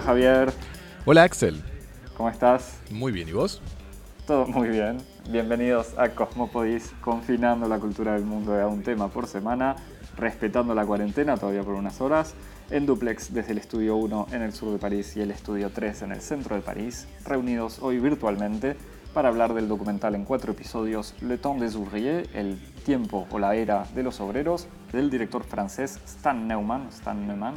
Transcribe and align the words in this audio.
Hola 0.00 0.06
Javier, 0.06 0.52
Hola 1.04 1.22
Axel, 1.24 1.62
¿cómo 2.16 2.30
estás? 2.30 2.78
muy 2.90 3.12
bien, 3.12 3.28
¿y 3.28 3.32
vos? 3.32 3.60
Todo 4.26 4.46
muy 4.46 4.70
bien. 4.70 4.96
Bienvenidos 5.28 5.92
a 5.98 6.08
Cosmopodis, 6.08 6.92
confinando 7.02 7.68
la 7.68 7.78
cultura 7.78 8.14
del 8.14 8.24
mundo 8.24 8.58
a 8.58 8.66
un 8.66 8.82
tema 8.82 9.08
por 9.08 9.26
semana, 9.26 9.76
respetando 10.16 10.74
la 10.74 10.86
cuarentena 10.86 11.36
todavía 11.36 11.62
por 11.64 11.74
unas 11.74 12.00
horas, 12.00 12.32
en 12.70 12.86
duplex 12.86 13.34
desde 13.34 13.52
el 13.52 13.58
estudio 13.58 13.96
1 13.96 14.28
en 14.32 14.40
el 14.40 14.54
sur 14.54 14.72
de 14.72 14.78
París 14.78 15.14
y 15.18 15.20
el 15.20 15.32
estudio 15.32 15.68
3 15.68 16.00
en 16.00 16.12
el 16.12 16.22
centro 16.22 16.56
de 16.56 16.62
París, 16.62 17.06
reunidos 17.26 17.80
hoy 17.82 17.98
virtualmente 17.98 18.76
para 19.12 19.28
hablar 19.28 19.52
del 19.52 19.68
documental 19.68 20.14
en 20.14 20.24
cuatro 20.24 20.52
episodios 20.52 21.14
Le 21.20 21.36
Temps 21.36 21.60
des 21.60 21.74
Ouvriers, 21.74 22.26
el 22.32 22.58
tiempo 22.86 23.26
o 23.30 23.38
la 23.38 23.54
era 23.54 23.84
de 23.94 24.02
los 24.02 24.18
obreros, 24.20 24.66
del 24.92 25.10
director 25.10 25.44
francés 25.44 26.00
Stan 26.06 26.48
Neumann, 26.48 26.88
Stan 26.88 27.26
Neumann 27.26 27.56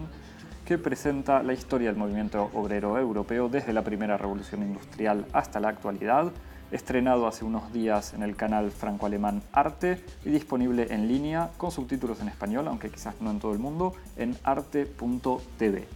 que 0.65 0.77
presenta 0.77 1.43
la 1.43 1.53
historia 1.53 1.89
del 1.89 1.97
movimiento 1.97 2.49
obrero 2.53 2.97
europeo 2.97 3.49
desde 3.49 3.73
la 3.73 3.83
primera 3.83 4.17
revolución 4.17 4.63
industrial 4.63 5.25
hasta 5.33 5.59
la 5.59 5.69
actualidad, 5.69 6.31
estrenado 6.71 7.27
hace 7.27 7.45
unos 7.45 7.71
días 7.73 8.13
en 8.13 8.23
el 8.23 8.35
canal 8.35 8.71
franco-alemán 8.71 9.43
Arte 9.51 10.03
y 10.25 10.29
disponible 10.29 10.87
en 10.89 11.07
línea 11.07 11.51
con 11.57 11.71
subtítulos 11.71 12.21
en 12.21 12.29
español, 12.29 12.67
aunque 12.67 12.89
quizás 12.89 13.15
no 13.21 13.31
en 13.31 13.39
todo 13.39 13.53
el 13.53 13.59
mundo, 13.59 13.93
en 14.15 14.37
arte.tv. 14.43 15.87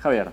Javier, 0.00 0.32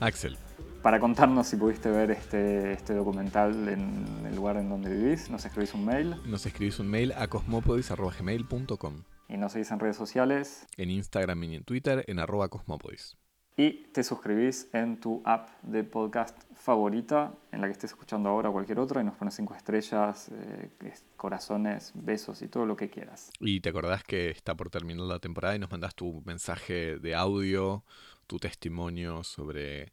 Axel, 0.00 0.38
para 0.82 0.98
contarnos 0.98 1.46
si 1.46 1.56
pudiste 1.56 1.90
ver 1.90 2.10
este, 2.10 2.72
este 2.72 2.94
documental 2.94 3.68
en 3.68 4.26
el 4.26 4.34
lugar 4.34 4.56
en 4.56 4.70
donde 4.70 4.94
vivís, 4.94 5.28
nos 5.28 5.44
escribís 5.44 5.74
un 5.74 5.84
mail. 5.84 6.16
Nos 6.24 6.46
escribís 6.46 6.78
un 6.78 6.88
mail 6.88 7.12
a 7.12 7.26
cosmopodis.gmail.com 7.26 8.94
y 9.32 9.36
nos 9.36 9.52
seguís 9.52 9.70
en 9.70 9.78
redes 9.80 9.96
sociales 9.96 10.66
en 10.76 10.90
Instagram 10.90 11.42
y 11.44 11.56
en 11.56 11.64
Twitter 11.64 12.04
en 12.06 12.18
arroba 12.18 12.48
cosmopodis. 12.48 13.16
y 13.56 13.84
te 13.92 14.02
suscribís 14.04 14.68
en 14.72 14.98
tu 15.00 15.20
app 15.24 15.50
de 15.62 15.84
podcast 15.84 16.34
favorita, 16.54 17.34
en 17.52 17.60
la 17.60 17.66
que 17.66 17.72
estés 17.72 17.90
escuchando 17.90 18.30
ahora 18.30 18.48
o 18.48 18.52
cualquier 18.52 18.78
otra, 18.78 19.02
y 19.02 19.04
nos 19.04 19.16
pones 19.16 19.34
cinco 19.34 19.54
estrellas, 19.54 20.30
eh, 20.32 20.70
es- 20.86 21.04
corazones, 21.16 21.92
besos 21.94 22.40
y 22.40 22.48
todo 22.48 22.64
lo 22.64 22.74
que 22.76 22.88
quieras. 22.88 23.30
Y 23.38 23.60
te 23.60 23.68
acordás 23.68 24.02
que 24.04 24.30
está 24.30 24.54
por 24.54 24.70
terminar 24.70 25.04
la 25.06 25.18
temporada 25.18 25.56
y 25.56 25.58
nos 25.58 25.70
mandás 25.70 25.94
tu 25.94 26.22
mensaje 26.24 26.98
de 26.98 27.14
audio, 27.14 27.84
tu 28.26 28.38
testimonio 28.38 29.24
sobre 29.24 29.92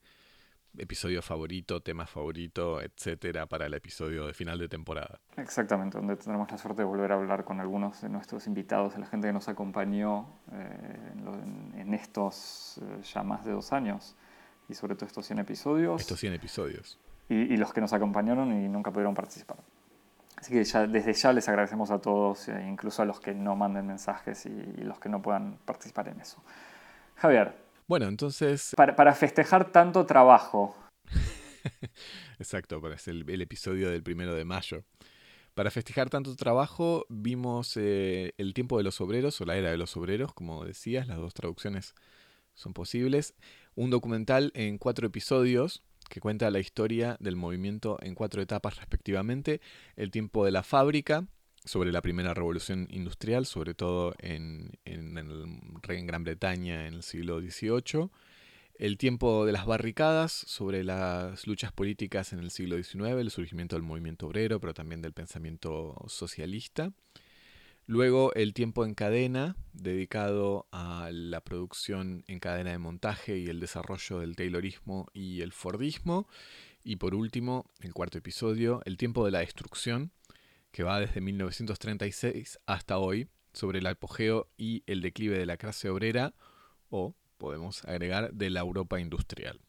episodio 0.80 1.22
favorito, 1.22 1.82
tema 1.82 2.06
favorito, 2.06 2.82
etcétera, 2.82 3.46
para 3.46 3.66
el 3.66 3.74
episodio 3.74 4.28
de 4.28 4.34
final 4.34 4.58
de 4.60 4.68
temporada. 4.70 5.20
Exactamente, 5.38 5.98
donde 5.98 6.16
tendremos 6.16 6.50
la 6.52 6.58
suerte 6.58 6.82
de 6.82 6.86
volver 6.86 7.12
a 7.12 7.16
hablar 7.16 7.44
con 7.44 7.60
algunos 7.60 8.02
de 8.02 8.10
nuestros 8.10 8.48
invitados, 8.48 8.94
de 8.94 9.00
la 9.00 9.06
gente 9.08 9.28
que 9.28 9.34
nos 9.34 9.48
acompañó 9.48 10.28
eh, 10.52 11.12
en, 11.14 11.26
lo- 11.26 11.34
en- 11.36 11.74
en 11.78 11.94
estos 11.94 12.80
eh, 12.82 13.02
ya 13.14 13.24
más 13.24 13.46
de 13.46 13.52
dos 13.52 13.74
años, 13.74 14.16
y 14.70 14.74
sobre 14.74 14.96
todo 14.96 15.06
estos 15.06 15.26
100 15.26 15.40
episodios. 15.40 16.02
Estos 16.02 16.20
100 16.20 16.34
episodios. 16.34 17.00
y, 17.30 17.36
y 17.36 17.58
los 17.58 17.74
que 17.74 17.82
nos 17.82 17.94
acompañaron 17.94 18.52
y 18.54 18.68
nunca 18.70 18.92
pudieron 18.92 19.14
participar. 19.14 19.58
Así 20.38 20.54
que 20.54 20.64
ya, 20.64 20.86
desde 20.86 21.14
ya 21.14 21.34
les 21.34 21.50
agradecemos 21.50 21.90
a 21.90 22.00
todos, 22.00 22.48
e 22.50 22.68
incluso 22.68 23.02
a 23.02 23.06
los 23.06 23.20
que 23.20 23.34
no 23.34 23.56
manden 23.56 23.88
mensajes 23.88 24.46
y, 24.46 24.50
y 24.50 24.84
los 24.84 25.00
que 25.00 25.10
no 25.10 25.20
puedan 25.22 25.58
participar 25.66 26.10
en 26.10 26.20
eso. 26.22 26.44
Javier, 27.16 27.56
Bueno, 27.88 28.08
entonces, 28.08 28.74
para, 28.76 28.96
para 28.96 29.16
festejar 29.16 29.72
tanto 29.72 30.06
trabajo, 30.06 30.76
exacto, 32.40 32.82
para 32.82 32.98
el, 33.06 33.30
el 33.30 33.42
episodio 33.42 33.90
del 33.90 34.04
primero 34.04 34.36
de 34.36 34.46
mayo. 34.46 34.84
Para 35.54 35.72
festejar 35.72 36.10
tanto 36.10 36.36
trabajo, 36.36 37.06
vimos 37.10 37.78
eh, 37.78 38.34
El 38.38 38.54
tiempo 38.54 38.78
de 38.78 38.84
los 38.84 39.02
obreros 39.02 39.42
o 39.42 39.46
La 39.46 39.58
era 39.58 39.72
de 39.72 39.78
los 39.78 39.98
obreros, 39.98 40.34
como 40.34 40.64
decías, 40.66 41.08
las 41.08 41.18
dos 41.18 41.34
traducciones 41.34 41.96
son 42.54 42.74
posibles. 42.74 43.34
Un 43.74 43.90
documental 43.90 44.52
en 44.54 44.78
cuatro 44.78 45.08
episodios 45.08 45.82
que 46.10 46.22
cuenta 46.22 46.52
la 46.52 46.60
historia 46.60 47.18
del 47.20 47.36
movimiento 47.36 47.98
en 48.02 48.14
cuatro 48.14 48.42
etapas 48.42 48.78
respectivamente. 48.78 49.60
El 49.96 50.12
tiempo 50.12 50.46
de 50.46 50.52
la 50.52 50.62
fábrica, 50.62 51.26
sobre 51.68 51.92
la 51.92 52.02
primera 52.02 52.34
revolución 52.34 52.88
industrial, 52.90 53.46
sobre 53.46 53.74
todo 53.74 54.16
en, 54.20 54.72
en, 54.86 55.18
el- 55.18 55.60
en 55.90 56.08
Gran 56.08 56.24
Bretaña 56.24 56.88
en 56.88 56.96
el 56.96 57.04
siglo 57.04 57.40
XVIII. 57.40 58.10
El 58.76 58.98
tiempo 58.98 59.46
de 59.46 59.52
las 59.52 59.66
barricadas, 59.66 60.32
sobre 60.32 60.84
las 60.84 61.48
luchas 61.48 61.72
políticas 61.72 62.32
en 62.34 62.40
el 62.40 62.52
siglo 62.52 62.76
XIX, 62.82 63.20
el 63.22 63.32
surgimiento 63.32 63.76
del 63.76 63.84
movimiento 63.84 64.28
obrero, 64.28 64.60
pero 64.60 64.74
también 64.74 65.02
del 65.02 65.14
pensamiento 65.14 65.96
socialista. 66.08 66.92
Luego 67.88 68.34
el 68.34 68.54
tiempo 68.54 68.86
en 68.86 68.94
cadena, 68.94 69.56
dedicado 69.72 70.68
a 70.72 71.10
la 71.12 71.40
producción 71.42 72.24
en 72.28 72.40
cadena 72.40 72.72
de 72.72 72.78
montaje 72.80 73.38
y 73.38 73.48
el 73.48 73.60
desarrollo 73.62 74.20
del 74.20 74.36
Taylorismo 74.36 75.08
y 75.14 75.42
el 75.42 75.54
Fordismo. 75.54 76.28
Y 76.84 76.98
por 76.98 77.16
último, 77.16 77.66
el 77.80 77.94
cuarto 77.94 78.18
episodio, 78.18 78.82
el 78.86 78.98
tiempo 78.98 79.26
de 79.26 79.32
la 79.32 79.40
destrucción, 79.40 80.12
que 80.78 80.84
va 80.84 81.00
desde 81.00 81.22
1936 81.22 82.60
hasta 82.68 83.00
hoy, 83.00 83.28
sobre 83.52 83.80
el 83.80 83.88
apogeo 83.88 84.46
y 84.58 84.84
el 84.86 85.02
declive 85.02 85.36
de 85.36 85.48
la 85.48 85.58
clase 85.58 85.90
obrera, 85.90 86.36
o, 86.92 87.16
podemos 87.40 87.84
agregar, 87.86 88.32
de 88.32 88.52
la 88.52 88.60
Europa 88.60 89.00
industrial. 89.00 89.60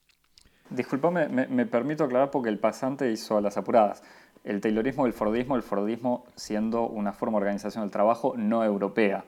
disculpame, 0.68 1.30
me, 1.30 1.46
me 1.46 1.64
permito 1.64 2.04
aclarar 2.04 2.30
porque 2.30 2.50
el 2.50 2.58
pasante 2.58 3.10
hizo 3.10 3.38
a 3.38 3.40
las 3.40 3.56
apuradas. 3.56 4.02
El 4.44 4.60
Taylorismo, 4.60 5.06
el 5.06 5.14
Fordismo, 5.14 5.56
el 5.56 5.62
Fordismo 5.62 6.26
siendo 6.36 6.86
una 6.86 7.14
forma 7.14 7.38
de 7.38 7.44
organización 7.44 7.84
del 7.84 7.90
trabajo 7.90 8.34
no 8.36 8.62
europea, 8.62 9.24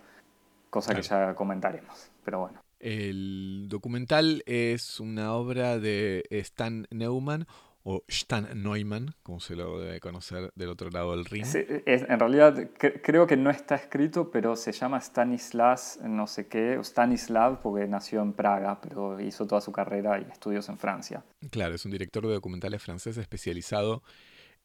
cosa 0.69 0.95
que 0.95 1.01
ya 1.01 1.35
comentaremos. 1.35 2.11
Pero 2.23 2.41
bueno. 2.41 2.61
El 2.79 3.69
documental 3.71 4.43
es 4.45 5.01
una 5.01 5.33
obra 5.33 5.79
de 5.79 6.25
Stan 6.29 6.87
Neumann 6.91 7.47
o 7.83 8.05
Stan 8.09 8.47
Neumann, 8.63 9.15
como 9.23 9.41
se 9.41 9.57
lo 9.57 9.81
debe 9.81 10.01
conocer 10.01 10.51
del 10.55 10.69
otro 10.69 10.91
lado 10.91 11.13
del 11.17 11.25
ring. 11.25 11.45
Sí, 11.47 11.61
es- 11.87 12.03
en 12.09 12.19
realidad 12.21 12.55
cre- 12.79 13.01
creo 13.03 13.27
que 13.27 13.37
no 13.37 13.49
está 13.51 13.75
escrito, 13.75 14.31
pero 14.31 14.55
se 14.57 14.73
llama 14.73 15.01
Stanislas 15.01 15.99
no 16.03 16.27
sé 16.27 16.47
qué, 16.49 16.77
o 16.77 16.83
Stanislav 16.85 17.63
porque 17.63 17.87
nació 17.87 18.21
en 18.21 18.33
Praga, 18.35 18.81
pero 18.83 19.19
hizo 19.21 19.47
toda 19.47 19.61
su 19.61 19.73
carrera 19.73 20.19
y 20.21 20.31
estudios 20.31 20.69
en 20.69 20.77
Francia. 20.79 21.25
Claro, 21.51 21.75
es 21.75 21.85
un 21.85 21.91
director 21.93 22.27
de 22.27 22.35
documentales 22.35 22.83
francés 22.83 23.17
especializado 23.17 24.03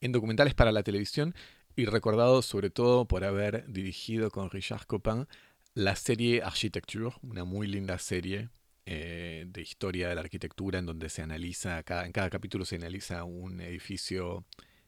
en 0.02 0.12
documentales 0.12 0.54
para 0.54 0.72
la 0.74 0.84
televisión 0.84 1.34
y 1.78 1.86
recordado 1.86 2.42
sobre 2.42 2.70
todo 2.70 3.06
por 3.06 3.24
haber 3.24 3.66
dirigido 3.68 4.30
con 4.30 4.50
Richard 4.50 4.86
Copin 4.88 5.28
la 5.74 5.96
serie 5.96 6.42
Architecture, 6.42 7.16
una 7.22 7.44
muy 7.46 7.68
linda 7.68 7.98
serie 7.98 8.50
eh, 8.86 9.46
de 9.48 9.62
historia 9.62 10.10
de 10.10 10.16
la 10.16 10.22
arquitectura 10.22 10.80
en 10.80 10.86
donde 10.86 11.10
se 11.10 11.22
analiza, 11.22 11.82
cada, 11.84 12.06
en 12.06 12.12
cada 12.12 12.30
capítulo 12.30 12.66
se 12.66 12.76
analiza 12.76 13.24
un 13.24 13.60
edificio 13.62 14.46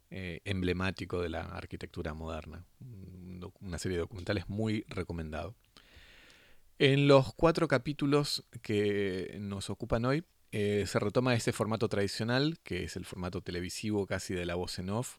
eh, 0.10 0.40
emblemático 0.46 1.22
de 1.22 1.30
la 1.30 1.42
arquitectura 1.42 2.14
moderna. 2.14 2.66
Una 3.60 3.78
serie 3.78 3.98
de 3.98 4.02
documentales 4.02 4.48
muy 4.48 4.86
recomendado. 4.88 5.56
En 6.80 7.08
los 7.08 7.34
cuatro 7.34 7.68
capítulos 7.68 8.46
que 8.62 9.36
nos 9.40 9.70
ocupan 9.70 10.06
hoy, 10.06 10.24
eh, 10.52 10.86
se 10.88 11.00
retoma 11.00 11.34
ese 11.34 11.52
formato 11.52 11.90
tradicional, 11.90 12.60
que 12.64 12.84
es 12.84 12.96
el 12.96 13.06
formato 13.06 13.42
televisivo 13.42 14.06
casi 14.06 14.34
de 14.34 14.46
la 14.46 14.56
voz 14.56 14.80
en 14.80 14.92
off. 14.92 15.18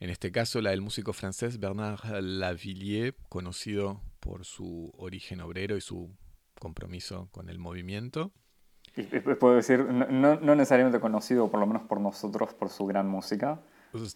En 0.00 0.10
este 0.10 0.32
caso, 0.32 0.60
la 0.60 0.70
del 0.70 0.80
músico 0.80 1.12
francés 1.12 1.60
Bernard 1.60 2.20
Lavillier, 2.20 3.14
conocido 3.28 4.02
por 4.18 4.44
su 4.44 4.92
origen 4.96 5.40
obrero 5.40 5.76
y 5.76 5.80
su 5.80 6.10
compromiso 6.64 7.28
con 7.30 7.48
el 7.48 7.58
movimiento. 7.58 8.32
Puedo 9.40 9.56
decir, 9.56 9.80
no, 9.84 10.36
necesariamente 10.54 11.00
conocido, 11.00 11.50
por 11.50 11.58
lo 11.60 11.66
menos 11.66 11.82
por 11.82 12.00
nosotros, 12.00 12.54
por 12.54 12.68
su 12.68 12.86
gran 12.86 13.08
música, 13.08 13.60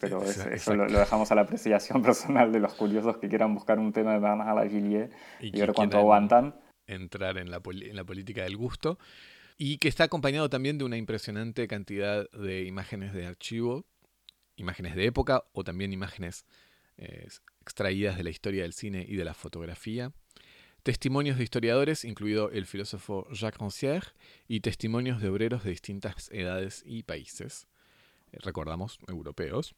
pero 0.01 0.23
es- 0.23 0.39
eso 0.39 0.75
lo, 0.75 0.87
dejamos 0.87 1.31
a 1.33 1.35
la 1.35 1.43
apreciación 1.43 2.03
personal 2.09 2.53
de 2.53 2.61
los 2.61 2.75
curiosos 2.75 3.17
que 3.19 3.29
quieran 3.29 3.55
buscar 3.55 3.79
un 3.79 3.93
tema 3.93 4.13
de 4.13 4.21
Bernard 4.21 4.55
Lavillier 4.57 5.11
y, 5.41 5.51
ver 5.51 5.73
cuánto 5.73 5.99
aguantan. 5.99 6.55
entrar 6.87 7.39
en 7.39 7.51
la, 7.51 7.61
poli- 7.61 7.91
en 7.91 7.97
la 7.97 8.05
política 8.05 8.43
del 8.45 8.57
gusto. 8.57 8.99
Y 9.57 9.79
que 9.79 9.89
está 9.89 10.05
acompañado 10.05 10.49
también 10.49 10.79
de 10.79 10.85
una 10.85 10.97
impresionante 10.97 11.67
cantidad 11.67 12.31
de 12.31 12.63
imágenes 12.65 13.13
de 13.13 13.27
archivo, 13.27 13.85
imágenes 14.57 14.95
de 14.95 15.07
época 15.07 15.43
o 15.53 15.65
también 15.65 15.93
imágenes 15.93 16.45
eh, 16.97 17.27
extraídas 17.63 18.17
de 18.17 18.23
la 18.23 18.31
historia 18.31 18.63
del 18.63 18.73
cine 18.73 19.05
y 19.09 19.17
de 19.17 19.25
la 19.25 19.35
fotografía. 19.35 20.13
Testimonios 20.89 21.37
de 21.37 21.45
historiadores, 21.45 22.03
incluido 22.07 22.51
el 22.51 22.65
filósofo 22.65 23.29
Jacques 23.31 23.61
Rancière, 23.61 24.15
y 24.49 24.61
testimonios 24.61 25.21
de 25.21 25.29
obreros 25.29 25.63
de 25.63 25.69
distintas 25.69 26.31
edades 26.33 26.83
y 26.87 27.03
países, 27.03 27.69
eh, 28.33 28.39
recordamos, 28.41 28.99
europeos, 29.07 29.75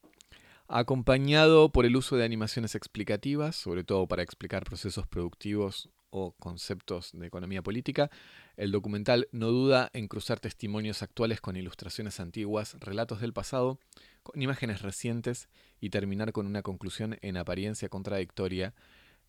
acompañado 0.69 1.73
por 1.73 1.85
el 1.85 1.97
uso 1.97 2.15
de 2.15 2.25
animaciones 2.25 2.77
explicativas, 2.77 3.57
sobre 3.57 3.83
todo 3.83 4.07
para 4.07 4.23
explicar 4.23 4.63
procesos 4.63 5.09
productivos 5.09 5.89
o 6.11 6.31
conceptos 6.39 7.11
de 7.13 7.27
economía 7.27 7.61
política, 7.61 8.09
el 8.57 8.71
documental 8.71 9.27
no 9.33 9.49
duda 9.49 9.91
en 9.93 10.07
cruzar 10.07 10.39
testimonios 10.39 11.03
actuales 11.03 11.41
con 11.41 11.57
ilustraciones 11.57 12.21
antiguas, 12.21 12.77
relatos 12.79 13.21
del 13.21 13.33
pasado, 13.33 13.81
con 14.23 14.41
imágenes 14.41 14.81
recientes 14.83 15.49
y 15.81 15.91
terminar 15.91 16.31
con 16.31 16.47
una 16.47 16.63
conclusión 16.63 17.19
en 17.21 17.37
apariencia 17.37 17.89
contradictoria 17.89 18.75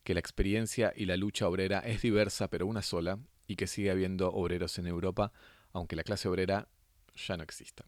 que 0.04 0.14
la 0.14 0.20
experiencia 0.20 0.94
y 0.96 1.06
la 1.06 1.18
lucha 1.18 1.48
obrera 1.48 1.80
es 1.80 2.02
diversa 2.02 2.50
pero 2.50 2.68
una 2.68 2.82
sola 2.82 3.20
y 3.48 3.56
que 3.56 3.68
sigue 3.68 3.92
habiendo 3.92 4.32
obreros 4.32 4.80
en 4.80 4.88
Europa, 4.88 5.32
aunque 5.74 5.96
la 5.96 6.04
clase 6.04 6.28
obrera 6.28 6.68
ya 7.16 7.38
no 7.38 7.44
existan. 7.44 7.88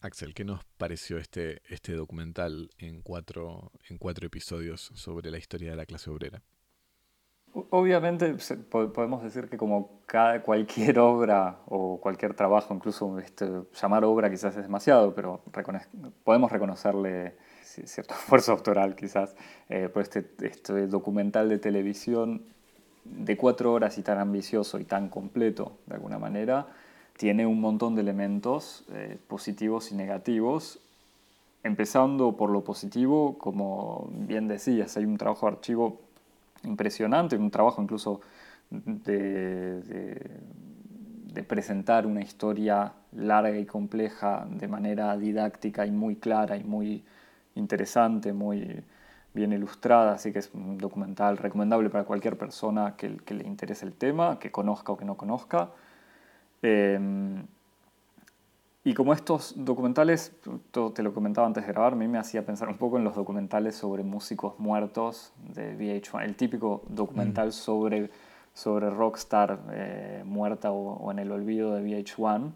Axel, 0.00 0.32
¿qué 0.32 0.44
nos 0.44 0.64
pareció 0.76 1.18
este, 1.18 1.60
este 1.68 1.92
documental 1.92 2.70
en 2.78 3.02
cuatro, 3.02 3.72
en 3.88 3.98
cuatro 3.98 4.26
episodios 4.26 4.92
sobre 4.94 5.30
la 5.30 5.38
historia 5.38 5.70
de 5.70 5.76
la 5.76 5.86
clase 5.86 6.10
obrera? 6.10 6.42
Obviamente 7.70 8.36
podemos 8.70 9.22
decir 9.22 9.48
que 9.48 9.56
como 9.56 10.02
cada, 10.06 10.42
cualquier 10.44 10.98
obra 10.98 11.62
o 11.66 12.00
cualquier 12.00 12.34
trabajo, 12.34 12.74
incluso 12.74 13.18
este, 13.18 13.48
llamar 13.80 14.04
obra 14.04 14.30
quizás 14.30 14.56
es 14.56 14.62
demasiado, 14.62 15.14
pero 15.14 15.42
podemos 16.24 16.52
reconocerle 16.52 17.36
cierto 17.86 18.14
esfuerzo 18.18 18.52
autoral 18.52 18.94
quizás 18.94 19.34
eh, 19.68 19.88
por 19.88 20.02
este, 20.02 20.24
este 20.40 20.86
documental 20.86 21.48
de 21.48 21.58
televisión 21.58 22.42
de 23.04 23.36
cuatro 23.36 23.72
horas 23.72 23.98
y 23.98 24.02
tan 24.02 24.18
ambicioso 24.18 24.78
y 24.78 24.84
tan 24.84 25.08
completo 25.08 25.72
de 25.86 25.94
alguna 25.94 26.18
manera, 26.18 26.66
tiene 27.16 27.46
un 27.46 27.60
montón 27.60 27.94
de 27.94 28.02
elementos 28.02 28.84
eh, 28.92 29.18
positivos 29.26 29.90
y 29.92 29.94
negativos. 29.94 30.80
Empezando 31.64 32.36
por 32.36 32.50
lo 32.50 32.62
positivo, 32.62 33.36
como 33.38 34.08
bien 34.12 34.46
decías, 34.46 34.96
hay 34.96 35.04
un 35.04 35.16
trabajo 35.16 35.46
de 35.46 35.52
archivo 35.52 36.00
impresionante, 36.62 37.36
un 37.36 37.50
trabajo 37.50 37.82
incluso 37.82 38.20
de, 38.70 39.80
de, 39.82 41.42
presentar 41.42 42.04
una 42.06 42.20
historia 42.20 42.92
larga 43.12 43.56
y 43.56 43.64
compleja 43.64 44.46
de 44.50 44.68
manera 44.68 45.16
didáctica 45.16 45.86
y 45.86 45.90
muy 45.90 46.16
clara 46.16 46.56
y 46.56 46.64
muy 46.64 47.04
interesante, 47.58 48.32
muy 48.32 48.82
bien 49.34 49.52
ilustrada, 49.52 50.12
así 50.12 50.32
que 50.32 50.38
es 50.38 50.50
un 50.54 50.78
documental 50.78 51.36
recomendable 51.36 51.90
para 51.90 52.04
cualquier 52.04 52.38
persona 52.38 52.96
que, 52.96 53.16
que 53.18 53.34
le 53.34 53.44
interese 53.46 53.84
el 53.84 53.92
tema, 53.92 54.38
que 54.38 54.50
conozca 54.50 54.92
o 54.92 54.96
que 54.96 55.04
no 55.04 55.16
conozca. 55.16 55.70
Em, 56.62 57.46
y 58.84 58.94
como 58.94 59.12
estos 59.12 59.52
documentales, 59.56 60.32
te 60.94 61.02
lo 61.02 61.12
comentaba 61.12 61.46
antes 61.46 61.66
de 61.66 61.72
grabar, 61.72 61.92
a 61.92 61.96
mí 61.96 62.08
me 62.08 62.18
hacía 62.18 62.46
pensar 62.46 62.68
un 62.68 62.78
poco 62.78 62.96
en 62.96 63.04
los 63.04 63.14
documentales 63.14 63.76
sobre 63.76 64.02
músicos 64.02 64.58
muertos 64.58 65.32
de 65.54 65.76
VH1, 65.76 66.24
el 66.24 66.36
típico 66.36 66.82
documental 66.88 67.48
mm. 67.48 67.52
sobre, 67.52 68.10
sobre 68.54 68.88
rockstar 68.88 69.60
eh, 69.72 70.22
muerta 70.24 70.72
o, 70.72 71.10
en 71.10 71.18
el 71.18 71.30
olvido 71.32 71.74
de 71.74 71.82
VH1, 71.82 72.52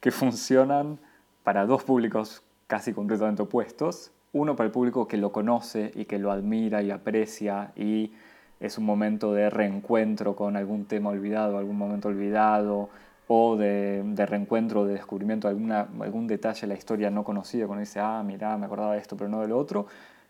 que 0.00 0.10
funcionan 0.10 0.98
para 1.44 1.64
dos 1.66 1.82
públicos 1.82 2.42
casi 2.66 2.92
completamente 2.92 3.42
opuestos. 3.42 4.10
Uno 4.34 4.54
para 4.54 4.66
el 4.66 4.72
público 4.72 5.08
que 5.08 5.16
lo 5.16 5.32
conoce 5.32 5.90
y 5.94 6.04
que 6.04 6.18
lo 6.18 6.30
admira 6.30 6.82
y 6.82 6.90
aprecia 6.90 7.72
y 7.76 8.12
es 8.60 8.76
un 8.78 8.84
momento 8.84 9.32
de 9.32 9.48
reencuentro 9.48 10.36
con 10.36 10.56
algún 10.56 10.84
tema 10.84 11.10
olvidado, 11.10 11.56
algún 11.56 11.78
momento 11.78 12.08
olvidado, 12.08 12.90
o 13.26 13.56
de, 13.56 14.02
reencuentro, 14.26 14.84
de 14.84 14.94
descubrimiento 14.94 15.48
de 15.52 15.74
algún 16.00 16.26
detalle 16.26 16.62
de 16.62 16.66
la 16.66 16.74
historia 16.74 17.10
no 17.10 17.24
conocida, 17.24 17.66
cuando 17.66 17.80
dice, 17.80 18.00
ah, 18.00 18.22
mira, 18.24 18.56
me 18.58 18.66
acordaba 18.66 18.92
de 18.92 18.98
esto, 18.98 19.16
pero 19.16 19.30
no 19.30 19.40
de 19.40 19.48
lo 19.48 19.58
otro. 19.58 19.86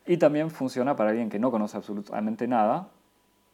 Y 0.06 0.16
también 0.16 0.50
funciona 0.50 0.94
para 0.94 1.10
alguien 1.10 1.28
que 1.28 1.38
no 1.38 1.50
conoce 1.50 1.76
absolutamente 1.76 2.46
nada, 2.46 2.88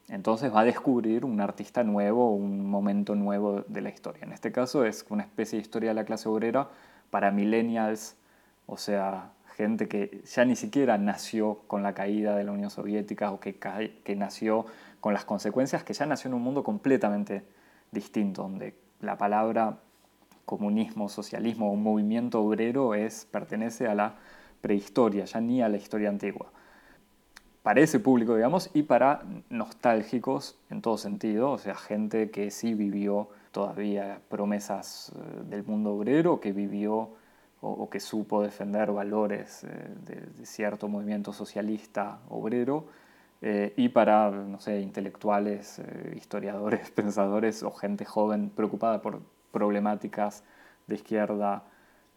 entonces 0.09 0.53
va 0.53 0.61
a 0.61 0.65
descubrir 0.65 1.23
un 1.23 1.39
artista 1.39 1.83
nuevo, 1.83 2.35
un 2.35 2.69
momento 2.69 3.15
nuevo 3.15 3.63
de 3.67 3.81
la 3.81 3.89
historia. 3.89 4.25
En 4.25 4.33
este 4.33 4.51
caso 4.51 4.83
es 4.85 5.05
una 5.09 5.23
especie 5.23 5.57
de 5.57 5.61
historia 5.61 5.89
de 5.91 5.95
la 5.95 6.03
clase 6.03 6.27
obrera 6.27 6.67
para 7.09 7.31
millennials, 7.31 8.17
o 8.67 8.77
sea, 8.77 9.31
gente 9.55 9.87
que 9.87 10.21
ya 10.25 10.45
ni 10.45 10.55
siquiera 10.55 10.97
nació 10.97 11.59
con 11.67 11.83
la 11.83 11.93
caída 11.93 12.35
de 12.35 12.43
la 12.43 12.51
Unión 12.51 12.69
Soviética 12.69 13.31
o 13.31 13.39
que, 13.39 13.57
que 13.57 14.15
nació 14.15 14.65
con 14.99 15.13
las 15.13 15.25
consecuencias, 15.25 15.83
que 15.83 15.93
ya 15.93 16.05
nació 16.05 16.29
en 16.29 16.35
un 16.35 16.41
mundo 16.41 16.63
completamente 16.63 17.43
distinto, 17.91 18.43
donde 18.43 18.75
la 19.01 19.17
palabra 19.17 19.79
comunismo, 20.45 21.09
socialismo 21.09 21.71
o 21.71 21.75
movimiento 21.75 22.41
obrero 22.41 22.93
es, 22.93 23.25
pertenece 23.25 23.87
a 23.87 23.95
la 23.95 24.15
prehistoria, 24.61 25.25
ya 25.25 25.41
ni 25.41 25.61
a 25.61 25.69
la 25.69 25.77
historia 25.77 26.09
antigua. 26.09 26.51
Para 27.63 27.81
ese 27.81 27.99
público, 27.99 28.35
digamos, 28.35 28.69
y 28.73 28.83
para 28.83 29.23
nostálgicos 29.49 30.57
en 30.69 30.81
todo 30.81 30.97
sentido, 30.97 31.51
o 31.51 31.57
sea, 31.57 31.75
gente 31.75 32.31
que 32.31 32.49
sí 32.51 32.73
vivió 32.73 33.29
todavía 33.51 34.19
promesas 34.29 35.11
eh, 35.15 35.43
del 35.49 35.63
mundo 35.63 35.93
obrero, 35.93 36.39
que 36.39 36.53
vivió 36.53 37.11
o, 37.61 37.89
que 37.89 37.99
supo 37.99 38.41
defender 38.41 38.91
valores 38.91 39.63
eh, 39.63 39.67
de, 40.05 40.45
cierto 40.45 40.87
movimiento 40.87 41.31
socialista 41.31 42.19
obrero, 42.29 42.87
eh, 43.41 43.73
y 43.75 43.89
para, 43.89 44.29
no 44.29 44.59
sé, 44.59 44.81
intelectuales, 44.81 45.79
eh, 45.79 46.13
historiadores, 46.15 46.91
pensadores 46.95 47.63
o 47.63 47.71
gente 47.71 48.05
joven 48.05 48.49
preocupada 48.49 49.01
por 49.01 49.21
problemáticas 49.51 50.43
de 50.87 50.95
izquierda, 50.95 51.63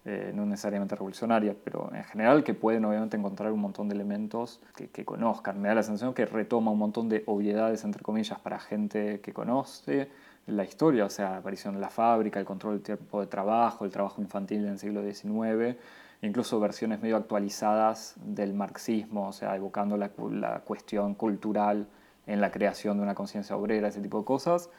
eh, 0.05 0.33
no 0.35 0.45
necesariamente 0.45 0.95
revolucionarias, 0.95 1.57
pero 1.65 1.91
en 1.95 2.05
general 2.05 2.45
que 2.45 2.53
pueden 2.53 2.85
obviamente 2.85 3.17
encontrar 3.17 3.53
un 3.53 3.61
montón 3.61 3.89
de 3.89 3.95
elementos 3.95 4.61
que, 4.77 4.91
que, 4.91 5.05
conozcan. 5.07 5.61
Me 5.63 5.69
da 5.69 5.77
la 5.77 5.83
sensación 5.83 6.13
que 6.13 6.27
retoma 6.27 6.71
un 6.71 6.79
montón 6.79 7.09
de 7.09 7.23
obviedades, 7.27 7.85
entre 7.85 8.03
comillas, 8.03 8.39
para 8.39 8.59
gente 8.59 9.21
que 9.21 9.33
conoce 9.33 10.11
la 10.47 10.65
historia, 10.65 11.07
o 11.07 11.11
sea, 11.11 11.31
la 11.31 11.37
aparición 11.39 11.75
de 11.75 11.81
la 11.81 11.91
fábrica, 11.91 12.39
el 12.39 12.47
control 12.47 12.75
del 12.75 12.83
tiempo 12.83 13.21
de 13.21 13.27
trabajo, 13.27 13.85
el 13.85 13.91
trabajo 13.91 14.21
infantil 14.21 14.65
en 14.65 14.73
el 14.73 14.79
siglo 14.79 15.03
XIX, 15.03 15.77
incluso 16.23 16.61
versiones 16.61 17.01
medio 17.01 17.17
actualizadas 17.17 18.15
del 18.17 18.55
marxismo, 18.55 19.29
o 19.29 19.33
sea, 19.33 19.57
evocando 19.57 19.97
la, 19.97 20.11
la 20.31 20.61
cuestión 20.61 21.15
cultural 21.15 21.87
en 22.27 22.41
la 22.41 22.51
creación 22.51 22.97
de 22.97 23.03
una 23.03 23.15
conciencia 23.15 23.57
obrera, 23.57 23.89
ese 23.89 24.01
tipo 24.01 24.19
de 24.19 24.25
cosas, 24.25 24.71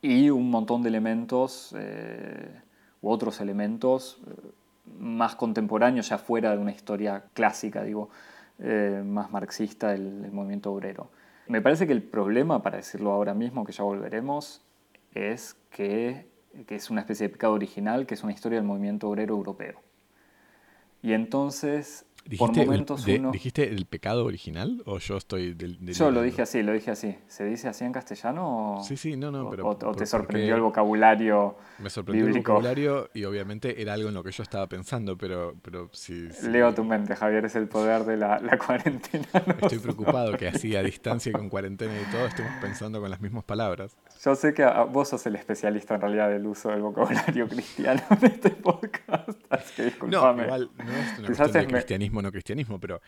y 0.00 0.30
un 0.30 0.50
montón 0.50 0.82
de 0.82 0.88
elementos 0.88 1.74
eh, 1.76 2.60
u 3.00 3.10
otros 3.10 3.40
elementos 3.40 4.20
eh, 4.26 4.50
más 4.98 5.34
contemporáneos, 5.34 6.08
ya 6.08 6.18
fuera 6.18 6.52
de 6.52 6.58
una 6.58 6.72
historia 6.72 7.24
clásica, 7.34 7.82
digo, 7.82 8.10
eh, 8.58 9.02
más 9.04 9.30
marxista 9.30 9.90
del, 9.90 10.22
del, 10.22 10.32
movimiento 10.32 10.72
obrero. 10.72 11.10
Me 11.46 11.60
parece 11.60 11.86
que 11.86 11.92
el 11.92 12.02
problema, 12.02 12.62
para 12.62 12.76
decirlo 12.76 13.12
ahora 13.12 13.34
mismo, 13.34 13.64
que 13.64 13.72
ya 13.72 13.84
volveremos, 13.84 14.62
es 15.14 15.56
que, 15.70 16.26
es 16.68 16.90
una 16.90 17.00
especie 17.00 17.28
de 17.28 17.32
pecado 17.32 17.52
original, 17.52 18.06
que 18.06 18.14
es 18.14 18.22
una 18.22 18.32
historia 18.32 18.58
del 18.58 18.66
movimiento 18.66 19.08
obrero 19.08 19.34
europeo. 19.34 19.80
Y 21.02 21.12
entonces, 21.12 22.04
por 22.38 22.54
momentos 22.54 23.06
uno... 23.06 23.30
¿Dijiste 23.30 23.68
el 23.68 23.86
pecado 23.86 24.24
original 24.24 24.82
o 24.86 24.98
yo 24.98 25.16
estoy 25.16 25.54
del... 25.54 25.78
yo 25.80 26.10
lo 26.10 26.22
dije 26.22 26.42
así, 26.42 26.62
lo 26.62 26.72
dije 26.72 26.90
así. 26.90 27.16
¿Se 27.26 27.44
dice 27.44 27.68
así 27.68 27.84
en 27.84 27.92
castellano? 27.92 28.78
O, 28.78 28.84
sí, 28.84 28.96
sí, 28.96 29.16
no, 29.16 29.30
no, 29.30 29.48
pero... 29.50 29.66
¿O, 29.66 29.94
te 29.94 30.06
sorprendió 30.06 30.54
el 30.54 30.60
vocabulario 30.60 31.56
Me 31.78 31.90
sorprendió 31.90 32.26
el 32.26 32.34
vocabulario 32.34 33.10
y 33.14 33.24
obviamente 33.24 33.80
era 33.80 33.94
algo 33.94 34.08
en 34.08 34.14
lo 34.14 34.22
que 34.22 34.30
yo 34.30 34.42
estaba 34.42 34.66
pensando, 34.66 35.16
pero, 35.16 35.54
pero 35.62 35.88
sí, 35.92 36.28
Leo 36.42 36.74
tu 36.74 36.84
mente, 36.84 37.14
Javier, 37.16 37.44
es 37.44 37.56
el 37.56 37.68
poder 37.68 38.04
de 38.04 38.16
la, 38.16 38.38
la 38.38 38.58
cuarentena. 38.58 39.26
Estoy 39.62 39.78
preocupado 39.78 40.36
que 40.36 40.48
así 40.48 40.76
a 40.76 40.82
distancia 40.82 41.32
con 41.32 41.48
cuarentena 41.48 41.92
y 42.00 42.10
todo 42.10 42.26
estemos 42.26 42.52
pensando 42.60 43.00
con 43.00 43.10
las 43.10 43.20
mismas 43.20 43.44
palabras. 43.44 43.96
Yo 44.24 44.34
sé 44.34 44.54
que 44.54 44.66
vos 44.90 45.08
sos 45.08 45.26
el 45.26 45.36
especialista 45.36 45.94
en 45.94 46.00
realidad 46.00 46.28
del 46.28 46.46
uso 46.46 46.70
del 46.70 46.82
vocabulario 46.82 47.48
cristiano 47.48 48.02
en 48.10 48.26
este 48.26 48.50
podcast, 48.50 49.30
así 49.50 49.74
que 49.76 49.84
disculpame. 49.84 50.42
No, 50.42 50.44
igual 50.44 50.70
no 50.76 50.92
es 50.92 51.18
una 51.18 51.26
cuestión 51.26 51.52
de 51.52 51.66
cristianismo 51.66 52.17
no 52.22 52.30
cristianismo, 52.32 52.78
pero 52.80 53.00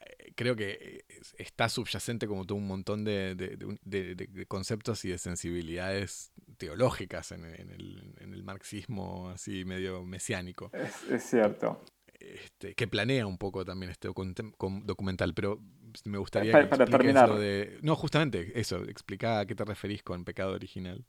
eh, 0.00 0.32
creo 0.34 0.56
que 0.56 1.04
está 1.38 1.68
subyacente 1.68 2.26
como 2.26 2.44
todo 2.44 2.58
un 2.58 2.66
montón 2.66 3.04
de, 3.04 3.34
de, 3.34 4.46
conceptos 4.46 5.04
y 5.04 5.10
de 5.10 5.18
sensibilidades 5.18 6.32
teológicas 6.58 7.32
en, 7.32 7.44
el, 7.44 8.14
en, 8.20 8.34
el, 8.34 8.42
marxismo 8.42 9.30
así 9.30 9.64
medio 9.64 10.04
mesiánico. 10.04 10.70
Es, 11.10 11.22
cierto. 11.22 11.84
Este, 12.18 12.74
que 12.74 12.86
planea 12.86 13.26
un 13.26 13.38
poco 13.38 13.64
también 13.64 13.90
este 13.90 14.08
documental, 14.08 15.34
pero 15.34 15.60
me 16.04 16.18
gustaría 16.18 16.52
para, 16.52 16.68
que 16.68 16.90
terminar. 16.90 17.34
de... 17.34 17.78
No, 17.82 17.96
justamente 17.96 18.52
eso, 18.58 18.82
explica 18.84 19.40
a 19.40 19.46
qué 19.46 19.54
te 19.54 19.64
referís 19.64 20.02
con 20.02 20.24
pecado 20.24 20.52
original. 20.52 21.04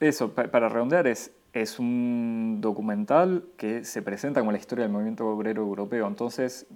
Eso, 0.00 0.34
para 0.34 0.68
redondear, 0.68 1.06
es, 1.06 1.32
es 1.54 1.78
un 1.78 2.58
documental 2.60 3.44
que 3.56 3.84
se 3.84 4.02
presenta 4.02 4.40
como 4.40 4.50
la 4.50 4.58
historia 4.58 4.84
del 4.84 4.92
movimiento 4.92 5.26
obrero 5.28 5.62
europeo. 5.62 6.08
Entonces, 6.08 6.66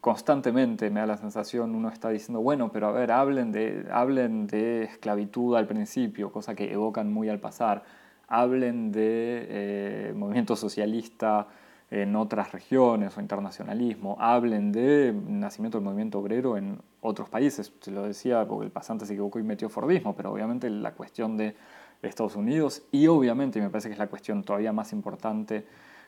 constantemente 0.00 0.90
me 0.90 1.00
da 1.00 1.06
la 1.06 1.16
sensación, 1.16 1.74
uno 1.74 1.88
está 1.88 2.08
diciendo, 2.10 2.40
bueno, 2.40 2.70
pero 2.70 2.86
a 2.86 2.92
ver, 2.92 3.10
hablen 3.10 3.50
de, 3.50 3.84
hablen 3.90 4.46
de 4.46 4.84
esclavitud 4.84 5.56
al 5.56 5.66
principio, 5.66 6.30
cosa 6.30 6.54
que 6.54 6.72
evocan 6.72 7.12
muy 7.12 7.28
al 7.28 7.40
pasar. 7.40 7.82
Hablen 8.28 8.92
de 8.92 9.46
eh, 9.48 10.12
movimiento 10.14 10.54
socialista 10.54 11.48
en 11.90 12.14
otras 12.14 12.52
regiones 12.52 13.16
o 13.18 13.20
internacionalismo, 13.20 14.16
hablen 14.20 14.70
de 14.70 15.12
nacimiento 15.26 15.78
del 15.78 15.84
movimiento 15.84 16.20
obrero 16.20 16.56
en 16.56 16.78
otros 17.00 17.28
países. 17.28 17.72
Se 17.80 17.90
lo 17.90 18.04
decía 18.04 18.46
porque 18.46 18.66
el 18.66 18.72
pasante 18.72 19.04
se 19.04 19.14
equivocó 19.14 19.40
y 19.40 19.42
metió 19.42 19.68
Fordismo, 19.68 20.14
pero 20.14 20.32
obviamente 20.32 20.70
la 20.70 20.92
cuestión 20.92 21.36
de 21.36 21.56
Estados 22.02 22.36
Unidos 22.36 22.82
y 22.92 23.06
obviamente, 23.06 23.58
y 23.58 23.62
me 23.62 23.70
parece 23.70 23.88
que 23.88 23.92
es 23.94 23.98
la 23.98 24.08
cuestión 24.08 24.42
todavía 24.42 24.72
más 24.72 24.92
importante, 24.92 25.66